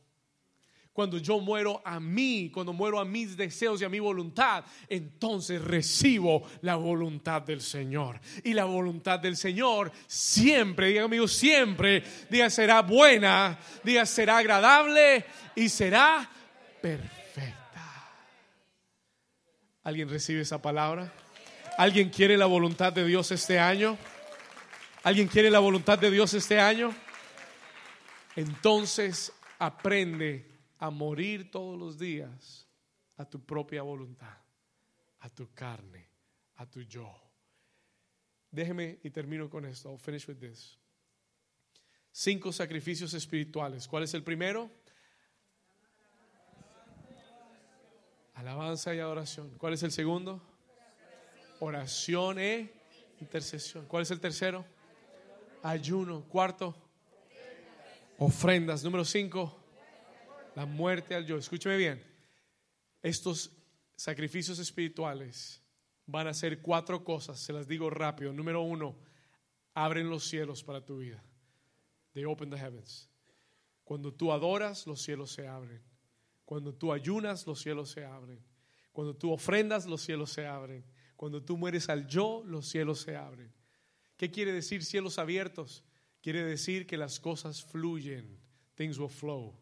cuando 0.93 1.17
yo 1.19 1.41
muero 1.41 1.81
a 1.85 1.99
mí, 1.99 2.51
cuando 2.53 2.73
muero 2.73 3.01
a 3.01 3.05
mis 3.05 3.37
deseos 3.37 3.81
y 3.81 3.85
a 3.85 3.89
mi 3.89 3.99
voluntad, 3.99 4.65
entonces 4.89 5.63
recibo 5.63 6.47
la 6.61 6.77
voluntad 6.77 7.43
del 7.43 7.63
Señor. 7.63 8.21
Y 8.45 8.53
la 8.53 8.65
voluntad 8.65 9.19
del 9.19 9.37
Señor 9.37 9.91
siempre, 10.07 10.89
diga 10.89 11.05
amigo, 11.05 11.27
siempre, 11.27 12.05
diga 12.29 12.51
será 12.51 12.83
buena, 12.83 13.59
diga 13.83 14.05
será 14.05 14.39
agradable 14.39 15.25
y 15.55 15.71
será 15.71 16.29
perfecta. 16.83 18.11
¿Alguien 19.85 20.11
recibe 20.11 20.43
esa 20.43 20.61
palabra? 20.61 21.11
¿Alguien 21.79 22.11
quiere 22.11 22.37
la 22.37 22.47
voluntad 22.47 22.93
de 22.93 23.07
Dios 23.07 23.31
este 23.31 23.59
año? 23.59 23.97
¿Alguien 25.05 25.27
quiere 25.27 25.51
la 25.51 25.59
voluntad 25.59 25.99
de 25.99 26.11
Dios 26.11 26.35
este 26.35 26.61
año? 26.61 26.95
Entonces 28.37 29.33
aprende 29.59 30.52
a 30.83 30.91
morir 30.91 31.49
todos 31.49 31.79
los 31.79 31.97
días 31.97 32.67
a 33.17 33.25
tu 33.25 33.41
propia 33.41 33.83
voluntad, 33.83 34.37
a 35.21 35.29
tu 35.29 35.49
carne, 35.55 36.09
a 36.57 36.67
tu 36.67 36.81
yo. 36.83 37.09
Déjeme 38.51 38.99
y 39.05 39.11
termino 39.11 39.49
con 39.49 39.65
esto. 39.65 39.91
I'll 39.91 39.97
finish 39.97 40.27
with 40.27 40.41
this. 40.41 40.77
Cinco 42.11 42.51
sacrificios 42.51 43.15
espirituales. 43.15 43.87
¿Cuál 43.87 44.03
es 44.03 44.15
el 44.15 44.25
primero? 44.25 44.69
Alabanza 48.35 48.93
y 48.93 48.99
adoración. 48.99 49.57
¿Cuál 49.59 49.75
es 49.75 49.85
el 49.85 49.93
segundo? 49.93 50.43
Oración 51.61 52.41
e 52.41 52.73
intercesión. 53.21 53.87
¿Cuál 53.87 54.03
es 54.03 54.11
el 54.11 54.19
tercero? 54.19 54.65
Ayuno. 55.63 56.25
Cuarto. 56.25 56.75
Ofrendas. 58.19 58.83
Número 58.83 59.05
cinco 59.05 59.62
la 60.55 60.67
muerte 60.67 61.15
al 61.15 61.27
yo. 61.27 61.37
Escúcheme 61.37 61.77
bien. 61.77 62.03
Estos 63.03 63.51
sacrificios 63.97 64.59
espirituales 64.59 65.63
van 66.07 66.27
a 66.27 66.31
hacer 66.31 66.61
cuatro 66.61 67.05
cosas. 67.05 67.39
Se 67.39 67.53
las 67.53 67.67
digo 67.67 67.91
rápido. 67.91 68.33
Número 68.33 68.63
uno, 68.63 68.97
abren 69.75 70.11
los 70.11 70.25
cielos 70.25 70.63
para 70.63 70.85
tu 70.85 70.99
vida. 70.99 71.23
They 72.13 72.25
open 72.25 72.51
the 72.51 72.59
heavens. 72.59 73.09
Cuando 73.85 74.13
tú 74.13 74.33
adoras, 74.33 74.87
los 74.87 75.03
cielos 75.03 75.33
se 75.33 75.49
abren. 75.49 75.83
Cuando 76.45 76.75
tú 76.75 76.93
ayunas, 76.93 77.47
los 77.47 77.61
cielos 77.61 77.91
se 77.91 78.05
abren. 78.05 78.45
Cuando 78.93 79.17
tú 79.17 79.33
ofrendas, 79.33 79.87
los 79.87 80.03
cielos 80.03 80.31
se 80.31 80.47
abren. 80.47 80.85
Cuando 81.17 81.43
tú 81.43 81.57
mueres 81.57 81.89
al 81.89 82.07
yo, 82.07 82.43
los 82.47 82.69
cielos 82.69 83.01
se 83.01 83.17
abren. 83.17 83.53
¿Qué 84.17 84.31
quiere 84.31 84.53
decir 84.53 84.85
cielos 84.85 85.19
abiertos? 85.19 85.85
Quiere 86.21 86.45
decir 86.45 86.87
que 86.87 86.97
las 86.97 87.19
cosas 87.19 87.65
fluyen. 87.65 88.39
Things 88.75 88.99
will 88.99 89.09
flow. 89.09 89.59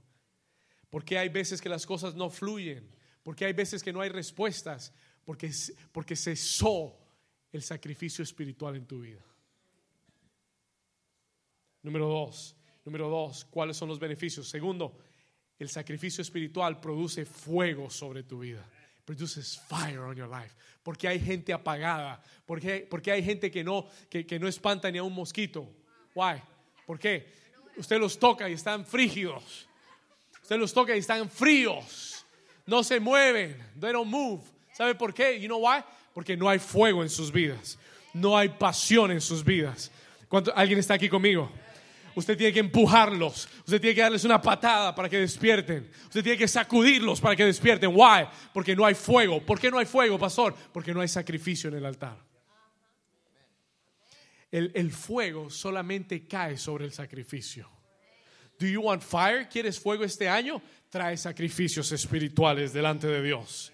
Porque 0.91 1.17
hay 1.17 1.29
veces 1.29 1.63
que 1.63 1.69
las 1.69 1.87
cosas 1.87 2.15
no 2.15 2.29
fluyen? 2.29 2.91
Porque 3.23 3.45
hay 3.45 3.53
veces 3.53 3.83
que 3.83 3.93
no 3.93 4.01
hay 4.01 4.09
respuestas? 4.09 4.93
Porque, 5.25 5.51
porque 5.93 6.17
cesó 6.17 6.99
el 7.53 7.63
sacrificio 7.63 8.23
espiritual 8.25 8.77
en 8.77 8.87
tu 8.87 9.01
vida. 9.01 9.25
Número 11.83 12.07
dos, 12.09 12.57
número 12.85 13.09
dos, 13.09 13.45
¿cuáles 13.45 13.77
son 13.77 13.89
los 13.89 13.99
beneficios? 13.99 14.49
Segundo, 14.49 14.99
el 15.59 15.69
sacrificio 15.69 16.23
espiritual 16.23 16.81
produce 16.81 17.25
fuego 17.25 17.89
sobre 17.89 18.25
tu 18.25 18.41
vida. 18.41 18.69
Produces 19.05 19.59
fire 19.59 19.99
on 19.99 20.17
your 20.17 20.29
life. 20.29 20.55
Porque 20.83 21.09
hay 21.09 21.21
gente 21.21 21.53
apagada. 21.53 22.23
Porque, 22.45 22.87
porque 22.89 23.13
hay 23.13 23.23
gente 23.23 23.51
que 23.51 23.65
no, 23.65 23.87
que, 24.09 24.27
que 24.27 24.39
no 24.39 24.49
espanta 24.49 24.91
ni 24.91 24.99
a 24.99 25.03
un 25.03 25.15
mosquito. 25.15 25.73
Why? 26.15 26.43
¿Por 26.87 26.99
qué? 26.99 27.33
Usted 27.77 27.99
los 27.99 28.19
toca 28.19 28.49
y 28.49 28.55
están 28.55 28.85
frígidos. 28.85 29.69
Usted 30.51 30.59
los 30.59 30.73
toca 30.73 30.97
y 30.97 30.99
están 30.99 31.31
fríos. 31.31 32.27
No 32.67 32.83
se 32.83 32.99
mueven. 32.99 33.57
They 33.79 33.93
don't 33.93 34.11
move. 34.11 34.43
¿Sabe 34.73 34.97
por 34.97 35.15
qué? 35.15 35.39
You 35.41 35.47
know 35.47 35.65
why? 35.65 35.85
Porque 36.13 36.37
no 36.37 36.49
hay 36.49 36.59
fuego 36.59 37.05
en 37.05 37.09
sus 37.09 37.31
vidas. 37.31 37.79
No 38.13 38.37
hay 38.37 38.49
pasión 38.49 39.13
en 39.13 39.21
sus 39.21 39.45
vidas. 39.45 39.93
¿Cuánto, 40.29 40.53
¿Alguien 40.57 40.81
está 40.81 40.95
aquí 40.95 41.09
conmigo? 41.09 41.53
Usted 42.17 42.37
tiene 42.37 42.53
que 42.53 42.59
empujarlos. 42.59 43.49
Usted 43.61 43.81
tiene 43.81 43.95
que 43.95 44.01
darles 44.01 44.25
una 44.25 44.43
patada 44.43 44.93
para 44.93 45.09
que 45.09 45.19
despierten. 45.19 45.89
Usted 46.07 46.25
tiene 46.25 46.37
que 46.37 46.49
sacudirlos 46.49 47.21
para 47.21 47.37
que 47.37 47.45
despierten. 47.45 47.93
Why? 47.95 48.27
Porque 48.53 48.75
no 48.75 48.85
hay 48.85 48.97
fuego. 48.97 49.41
¿Por 49.41 49.61
qué 49.61 49.71
no 49.71 49.79
hay 49.79 49.87
fuego, 49.87 50.19
pastor? 50.19 50.57
Porque 50.73 50.93
no 50.93 51.01
hay 51.01 51.07
sacrificio 51.07 51.69
en 51.71 51.77
el 51.77 51.87
altar. 51.87 52.19
El, 54.51 54.73
el 54.75 54.91
fuego 54.91 55.49
solamente 55.49 56.27
cae 56.27 56.59
sobre 56.59 56.87
el 56.87 56.93
sacrificio. 56.93 57.71
Do 58.61 58.67
you 58.67 58.83
want 58.83 59.03
fire? 59.03 59.49
¿Quieres 59.51 59.81
fuego 59.81 60.05
este 60.05 60.29
año? 60.29 60.61
Trae 60.91 61.17
sacrificios 61.17 61.93
espirituales 61.93 62.75
delante 62.75 63.07
de 63.07 63.23
Dios. 63.23 63.73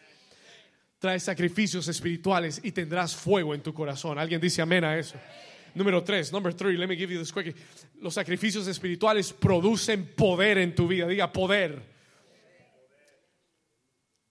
Trae 1.01 1.19
sacrificios 1.19 1.89
espirituales 1.89 2.61
y 2.63 2.71
tendrás 2.71 3.17
fuego 3.17 3.53
en 3.53 3.63
tu 3.63 3.75
corazón. 3.75 4.17
¿Alguien 4.17 4.41
dice 4.41 4.63
amén 4.63 4.85
a 4.85 4.97
eso? 4.97 5.17
Número 5.75 6.05
tres, 6.05 6.33
number 6.33 6.55
three, 6.55 6.77
let 6.77 6.87
me 6.87 6.95
give 6.95 7.13
you 7.13 7.19
this 7.19 7.33
quick. 7.33 7.57
Los 8.01 8.15
sacrificios 8.15 8.69
espirituales 8.69 9.33
producen 9.33 10.07
poder 10.15 10.59
en 10.59 10.73
tu 10.73 10.87
vida. 10.87 11.09
Diga 11.09 11.33
poder. 11.33 11.83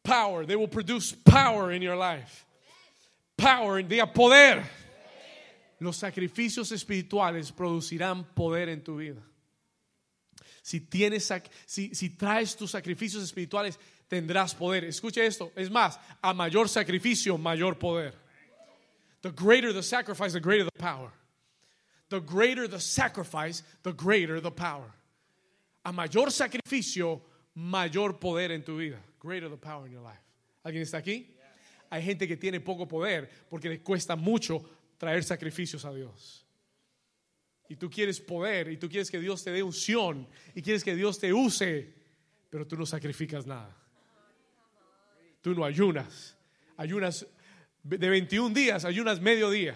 Power. 0.03 0.45
They 0.45 0.55
will 0.55 0.69
produce 0.69 1.11
power 1.11 1.73
in 1.73 1.81
your 1.81 1.97
life. 1.97 2.45
Power. 3.35 3.83
Diga 3.83 4.13
poder. 4.13 4.63
Los 5.81 5.97
sacrificios 5.97 6.71
espirituales 6.71 7.51
producirán 7.51 8.23
poder 8.33 8.69
en 8.69 8.81
tu 8.81 8.95
vida 8.95 9.21
si, 10.65 10.79
tienes, 10.79 11.31
si, 11.67 11.93
si 11.93 12.09
traes 12.09 12.55
tus 12.55 12.71
sacrificios 12.71 13.23
espirituales, 13.23 13.77
tendrás 14.07 14.55
poder. 14.55 14.85
Escuche 14.85 15.23
esto, 15.23 15.51
es 15.55 15.69
más, 15.69 15.99
a 16.23 16.33
mayor 16.33 16.67
sacrificio, 16.67 17.37
mayor 17.37 17.77
poder. 17.77 18.15
The 19.21 19.29
greater 19.29 19.71
the 19.71 19.83
sacrifice, 19.83 20.33
the 20.33 20.39
greater 20.39 20.65
the 20.65 20.79
power. 20.79 21.11
The 22.09 22.19
greater 22.19 22.67
the 22.67 22.79
sacrifice, 22.79 23.61
the 23.83 23.93
greater 23.93 24.41
the 24.41 24.49
power. 24.49 24.91
A 25.83 25.91
mayor 25.91 26.31
sacrificio, 26.31 27.21
mayor 27.53 28.13
poder 28.13 28.51
en 28.51 28.63
tu 28.63 28.79
vida. 28.79 28.97
Greater 29.19 29.49
the 29.49 29.57
power 29.57 29.85
in 29.85 29.91
your 29.91 30.01
life. 30.01 30.23
¿Alguien 30.65 30.81
está 30.81 30.97
aquí? 30.97 31.27
Hay 31.91 32.01
gente 32.01 32.27
que 32.27 32.37
tiene 32.37 32.59
poco 32.59 32.87
poder 32.87 33.29
porque 33.51 33.69
le 33.69 33.83
cuesta 33.83 34.15
mucho 34.15 34.63
traer 34.97 35.23
sacrificios 35.23 35.85
a 35.85 35.93
Dios 35.93 36.44
y 37.67 37.75
tú 37.75 37.89
quieres 37.89 38.19
poder 38.19 38.69
y 38.71 38.77
tú 38.77 38.87
quieres 38.87 39.09
que 39.09 39.19
Dios 39.19 39.43
te 39.43 39.51
dé 39.51 39.63
unción 39.63 40.27
y 40.53 40.61
quieres 40.61 40.83
que 40.83 40.95
Dios 40.95 41.19
te 41.19 41.33
use, 41.33 41.93
pero 42.49 42.67
tú 42.67 42.77
no 42.77 42.85
sacrificas 42.85 43.45
nada. 43.45 43.75
Tú 45.41 45.53
no 45.53 45.65
ayunas. 45.65 46.37
Ayunas 46.77 47.25
de 47.83 48.09
21 48.09 48.53
días, 48.53 48.85
ayunas 48.85 49.21
medio 49.21 49.49
día. 49.49 49.75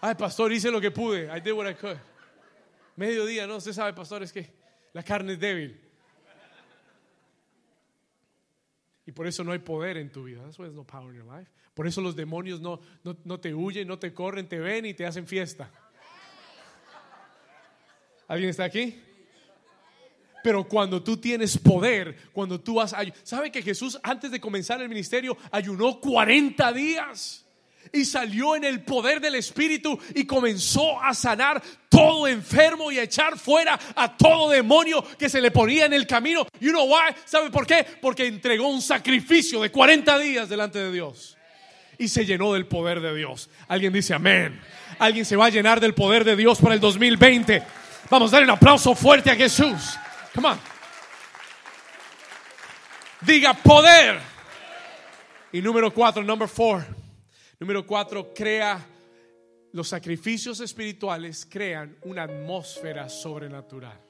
Ay, 0.00 0.14
pastor, 0.16 0.52
hice 0.52 0.70
lo 0.70 0.80
que 0.80 0.90
pude. 0.90 1.28
I 1.34 1.40
did 1.40 1.52
what 1.52 1.68
I 1.68 1.74
could. 1.74 1.96
Medio 2.96 3.26
día, 3.26 3.46
no, 3.46 3.56
usted 3.56 3.72
sabe, 3.72 3.92
pastor, 3.92 4.22
es 4.22 4.32
que 4.32 4.48
la 4.92 5.02
carne 5.02 5.32
es 5.32 5.40
débil. 5.40 5.80
Y 9.06 9.12
por 9.12 9.26
eso 9.26 9.44
no 9.44 9.52
hay 9.52 9.58
poder 9.58 9.96
en 9.96 10.10
tu 10.10 10.24
vida. 10.24 10.42
That's 10.42 10.58
why 10.58 10.64
there's 10.66 10.76
no 10.76 10.84
power 10.84 11.10
in 11.10 11.16
your 11.16 11.26
life. 11.26 11.50
Por 11.74 11.86
eso 11.86 12.00
los 12.00 12.14
demonios 12.14 12.60
no, 12.60 12.80
no, 13.02 13.16
no 13.24 13.40
te 13.40 13.52
huyen, 13.52 13.88
no 13.88 13.98
te 13.98 14.14
corren, 14.14 14.48
te 14.48 14.58
ven 14.60 14.86
y 14.86 14.94
te 14.94 15.04
hacen 15.04 15.26
fiesta. 15.26 15.70
¿Alguien 18.28 18.50
está 18.50 18.64
aquí? 18.64 19.00
Pero 20.42 20.64
cuando 20.68 21.02
tú 21.02 21.16
tienes 21.16 21.56
poder, 21.56 22.16
cuando 22.32 22.60
tú 22.60 22.80
has... 22.80 22.94
¿Sabe 23.22 23.50
que 23.50 23.62
Jesús 23.62 23.98
antes 24.02 24.30
de 24.30 24.40
comenzar 24.40 24.80
el 24.82 24.88
ministerio 24.88 25.36
ayunó 25.50 26.00
40 26.00 26.72
días? 26.72 27.44
y 27.92 28.04
salió 28.04 28.56
en 28.56 28.64
el 28.64 28.82
poder 28.82 29.20
del 29.20 29.36
Espíritu 29.36 29.98
y 30.14 30.24
comenzó 30.24 31.00
a 31.00 31.14
sanar 31.14 31.62
todo 31.88 32.26
enfermo 32.26 32.90
y 32.90 32.98
a 32.98 33.04
echar 33.04 33.38
fuera 33.38 33.78
a 33.94 34.16
todo 34.16 34.50
demonio 34.50 35.04
que 35.16 35.28
se 35.28 35.40
le 35.40 35.50
ponía 35.50 35.86
en 35.86 35.92
el 35.92 36.06
camino. 36.06 36.46
You 36.60 36.70
know 36.70 36.86
why? 36.86 37.14
¿Sabe 37.24 37.50
por 37.50 37.66
qué? 37.66 37.86
Porque 38.00 38.26
entregó 38.26 38.68
un 38.68 38.82
sacrificio 38.82 39.60
de 39.62 39.70
40 39.70 40.18
días 40.18 40.48
delante 40.48 40.78
de 40.78 40.92
Dios 40.92 41.36
y 41.98 42.08
se 42.08 42.26
llenó 42.26 42.52
del 42.52 42.66
poder 42.66 43.00
de 43.00 43.14
Dios. 43.14 43.48
Alguien 43.68 43.92
dice 43.92 44.14
amén. 44.14 44.60
Alguien 44.98 45.24
se 45.24 45.36
va 45.36 45.46
a 45.46 45.50
llenar 45.50 45.80
del 45.80 45.94
poder 45.94 46.24
de 46.24 46.36
Dios 46.36 46.58
para 46.58 46.74
el 46.74 46.80
2020. 46.80 47.62
Vamos 48.10 48.32
a 48.32 48.36
dar 48.36 48.44
un 48.44 48.50
aplauso 48.50 48.94
fuerte 48.94 49.30
a 49.30 49.34
Jesús. 49.34 49.98
Come 50.34 50.48
on. 50.48 50.60
Diga 53.20 53.54
poder. 53.54 54.20
Y 55.52 55.62
número 55.62 55.92
cuatro, 55.92 56.22
number 56.22 56.48
four. 56.48 56.84
Número 57.58 57.86
cuatro, 57.86 58.32
crea 58.34 58.84
los 59.74 59.88
sacrificios 59.88 60.60
espirituales 60.60 61.44
crean 61.44 61.96
una 62.02 62.24
atmósfera 62.24 63.08
sobrenatural. 63.08 64.00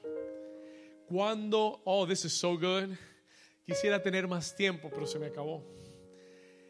Cuando, 1.07 1.81
oh, 1.85 2.05
this 2.05 2.25
is 2.25 2.33
so 2.33 2.55
good. 2.55 2.95
Quisiera 3.65 3.99
tener 4.01 4.27
más 4.27 4.55
tiempo, 4.55 4.91
pero 4.93 5.07
se 5.07 5.17
me 5.17 5.27
acabó. 5.27 5.63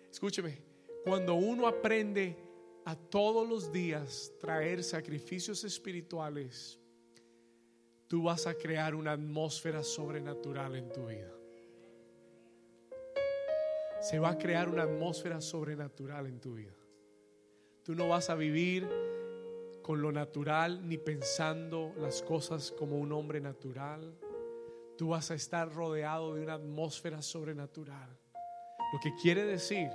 Escúcheme, 0.09 0.59
cuando 1.03 1.35
uno 1.35 1.67
aprende 1.67 2.37
a 2.85 2.95
todos 2.95 3.47
los 3.47 3.69
días 3.71 4.31
traer 4.39 4.81
sacrificios 4.81 5.65
espirituales, 5.65 6.79
tú 8.07 8.23
vas 8.23 8.47
a 8.47 8.53
crear 8.55 8.95
una 8.95 9.13
atmósfera 9.13 9.83
sobrenatural 9.83 10.75
en 10.75 10.91
tu 10.91 11.07
vida. 11.07 11.31
Se 14.01 14.19
va 14.19 14.29
a 14.29 14.37
crear 14.37 14.69
una 14.69 14.83
atmósfera 14.83 15.41
sobrenatural 15.41 16.27
en 16.27 16.39
tu 16.39 16.53
vida. 16.55 16.75
Tú 17.83 17.95
no 17.95 18.07
vas 18.07 18.29
a 18.29 18.35
vivir 18.35 18.87
con 19.81 20.01
lo 20.01 20.11
natural 20.11 20.87
ni 20.87 20.97
pensando 20.97 21.93
las 21.97 22.21
cosas 22.21 22.71
como 22.71 22.97
un 22.97 23.11
hombre 23.11 23.39
natural. 23.39 24.15
Tú 24.97 25.09
vas 25.09 25.31
a 25.31 25.35
estar 25.35 25.73
rodeado 25.73 26.35
de 26.35 26.43
una 26.43 26.55
atmósfera 26.55 27.21
sobrenatural. 27.21 28.09
Lo 28.93 28.99
que 28.99 29.13
quiere 29.15 29.45
decir 29.45 29.89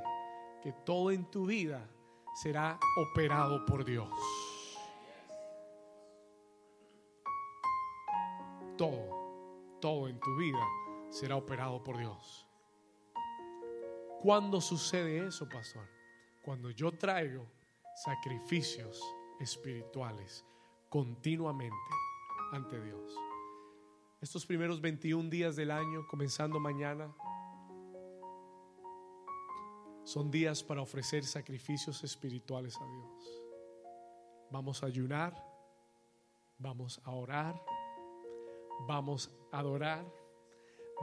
que 0.62 0.72
todo 0.84 1.10
en 1.10 1.30
tu 1.30 1.46
vida 1.46 1.88
será 2.42 2.78
operado 2.96 3.64
por 3.66 3.84
Dios. 3.84 4.08
Todo, 8.80 9.76
todo 9.78 10.08
en 10.08 10.18
tu 10.18 10.34
vida 10.36 10.66
será 11.10 11.36
operado 11.36 11.84
por 11.84 11.98
Dios. 11.98 12.46
¿Cuándo 14.22 14.58
sucede 14.58 15.26
eso, 15.26 15.46
pastor? 15.46 15.86
Cuando 16.42 16.70
yo 16.70 16.90
traigo 16.90 17.46
sacrificios 17.94 18.98
espirituales 19.38 20.46
continuamente 20.88 21.76
ante 22.52 22.80
Dios. 22.80 23.14
Estos 24.22 24.46
primeros 24.46 24.80
21 24.80 25.28
días 25.28 25.56
del 25.56 25.72
año, 25.72 26.06
comenzando 26.08 26.58
mañana, 26.58 27.14
son 30.04 30.30
días 30.30 30.62
para 30.62 30.80
ofrecer 30.80 31.26
sacrificios 31.26 32.02
espirituales 32.02 32.78
a 32.80 32.86
Dios. 32.86 33.42
Vamos 34.50 34.82
a 34.82 34.86
ayunar, 34.86 35.34
vamos 36.56 36.98
a 37.04 37.10
orar, 37.10 37.60
vamos 38.86 39.30
a 39.52 39.58
adorar, 39.58 40.04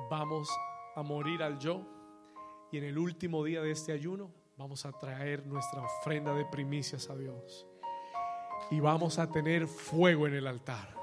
vamos 0.09 0.49
a 0.95 1.03
morir 1.03 1.43
al 1.43 1.59
yo 1.59 1.81
y 2.71 2.77
en 2.77 2.83
el 2.83 2.97
último 2.97 3.43
día 3.43 3.61
de 3.61 3.71
este 3.71 3.91
ayuno 3.91 4.31
vamos 4.57 4.85
a 4.85 4.91
traer 4.91 5.45
nuestra 5.45 5.81
ofrenda 5.81 6.33
de 6.33 6.45
primicias 6.45 7.09
a 7.09 7.15
Dios 7.15 7.67
y 8.71 8.79
vamos 8.79 9.19
a 9.19 9.31
tener 9.31 9.67
fuego 9.67 10.27
en 10.27 10.33
el 10.33 10.47
altar. 10.47 10.95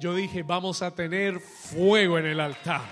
Yo 0.00 0.14
dije, 0.14 0.42
vamos 0.42 0.82
a 0.82 0.90
tener 0.90 1.38
fuego 1.38 2.18
en 2.18 2.26
el 2.26 2.40
altar. 2.40 2.82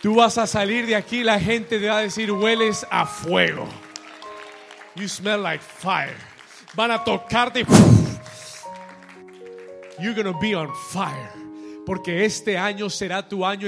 Tú 0.00 0.14
vas 0.14 0.38
a 0.38 0.46
salir 0.46 0.86
de 0.86 0.94
aquí, 0.94 1.24
la 1.24 1.40
gente 1.40 1.80
te 1.80 1.88
va 1.88 1.98
a 1.98 2.02
decir, 2.02 2.30
hueles 2.30 2.86
a 2.88 3.04
fuego. 3.04 3.66
You 4.94 5.08
smell 5.08 5.42
like 5.42 5.62
fire. 5.62 6.16
Van 6.74 6.92
a 6.92 7.02
tocarte. 7.02 7.66
You're 10.00 10.14
going 10.14 10.32
to 10.32 10.38
be 10.38 10.54
on 10.54 10.72
fire 10.74 11.32
porque 11.88 12.26
este 12.26 12.58
año 12.58 12.90
será 12.90 13.26
tu 13.26 13.46
año 13.46 13.66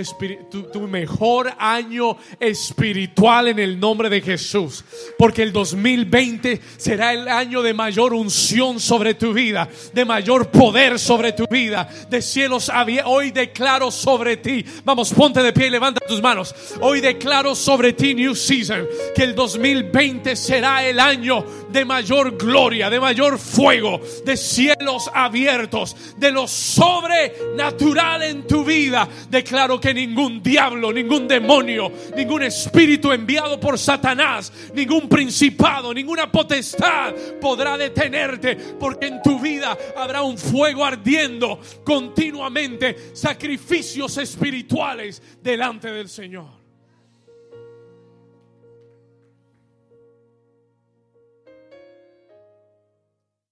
tu, 0.51 0.81
mejor 0.81 1.51
año 1.59 2.19
espiritual 2.39 3.49
en 3.49 3.59
el 3.59 3.81
nombre 3.81 4.11
de 4.11 4.21
Jesús. 4.21 4.85
Porque 5.17 5.43
el 5.43 5.55
2020 5.55 6.61
será 6.77 7.15
el 7.15 7.27
año 7.29 7.63
de 7.63 7.73
mayor 7.73 8.13
unción 8.13 8.79
sobre 8.79 9.15
tu 9.15 9.33
vida, 9.33 9.71
de 9.95 10.05
mayor 10.05 10.51
poder 10.51 10.99
sobre 10.99 11.33
tu 11.33 11.47
vida, 11.47 11.89
de 12.11 12.21
cielos 12.21 12.71
Hoy 13.07 13.31
declaro 13.31 13.91
sobre 13.91 14.37
ti. 14.37 14.67
Vamos, 14.85 15.15
ponte 15.15 15.43
de 15.43 15.55
pie 15.55 15.69
y 15.69 15.71
levanta 15.71 16.05
tus 16.07 16.21
manos. 16.21 16.55
Hoy 16.83 17.01
declaro 17.01 17.55
sobre 17.55 17.95
ti, 17.95 18.15
New 18.15 18.35
Season, 18.35 18.87
que 19.15 19.23
el 19.23 19.35
2020 19.35 20.37
será 20.37 20.85
el 20.85 21.01
año 21.01 21.43
de 21.71 21.87
mayor 21.87 22.37
gloria, 22.37 22.91
de 22.91 23.01
mayor 23.01 23.39
fuego, 23.39 23.99
de 24.27 24.37
cielos 24.37 25.11
abiertos, 25.15 25.97
de 26.19 26.31
lo 26.31 26.47
sobrenatural 26.47 28.10
en 28.23 28.47
tu 28.47 28.65
vida, 28.65 29.09
declaro 29.29 29.81
que 29.81 29.95
ningún 29.95 30.43
diablo, 30.43 30.93
ningún 30.93 31.29
demonio, 31.29 31.93
ningún 32.17 32.43
espíritu 32.43 33.13
enviado 33.13 33.59
por 33.59 33.79
Satanás, 33.79 34.53
ningún 34.75 35.09
principado, 35.09 35.95
ninguna 35.95 36.31
potestad 36.31 37.15
podrá 37.41 37.79
detenerte, 37.79 38.57
porque 38.57 39.07
en 39.07 39.23
tu 39.23 39.39
vida 39.39 39.77
habrá 39.97 40.23
un 40.23 40.37
fuego 40.37 40.85
ardiendo 40.85 41.61
continuamente, 41.85 43.11
sacrificios 43.15 44.17
espirituales 44.19 45.23
delante 45.43 45.91
del 45.91 46.09
Señor. 46.09 46.60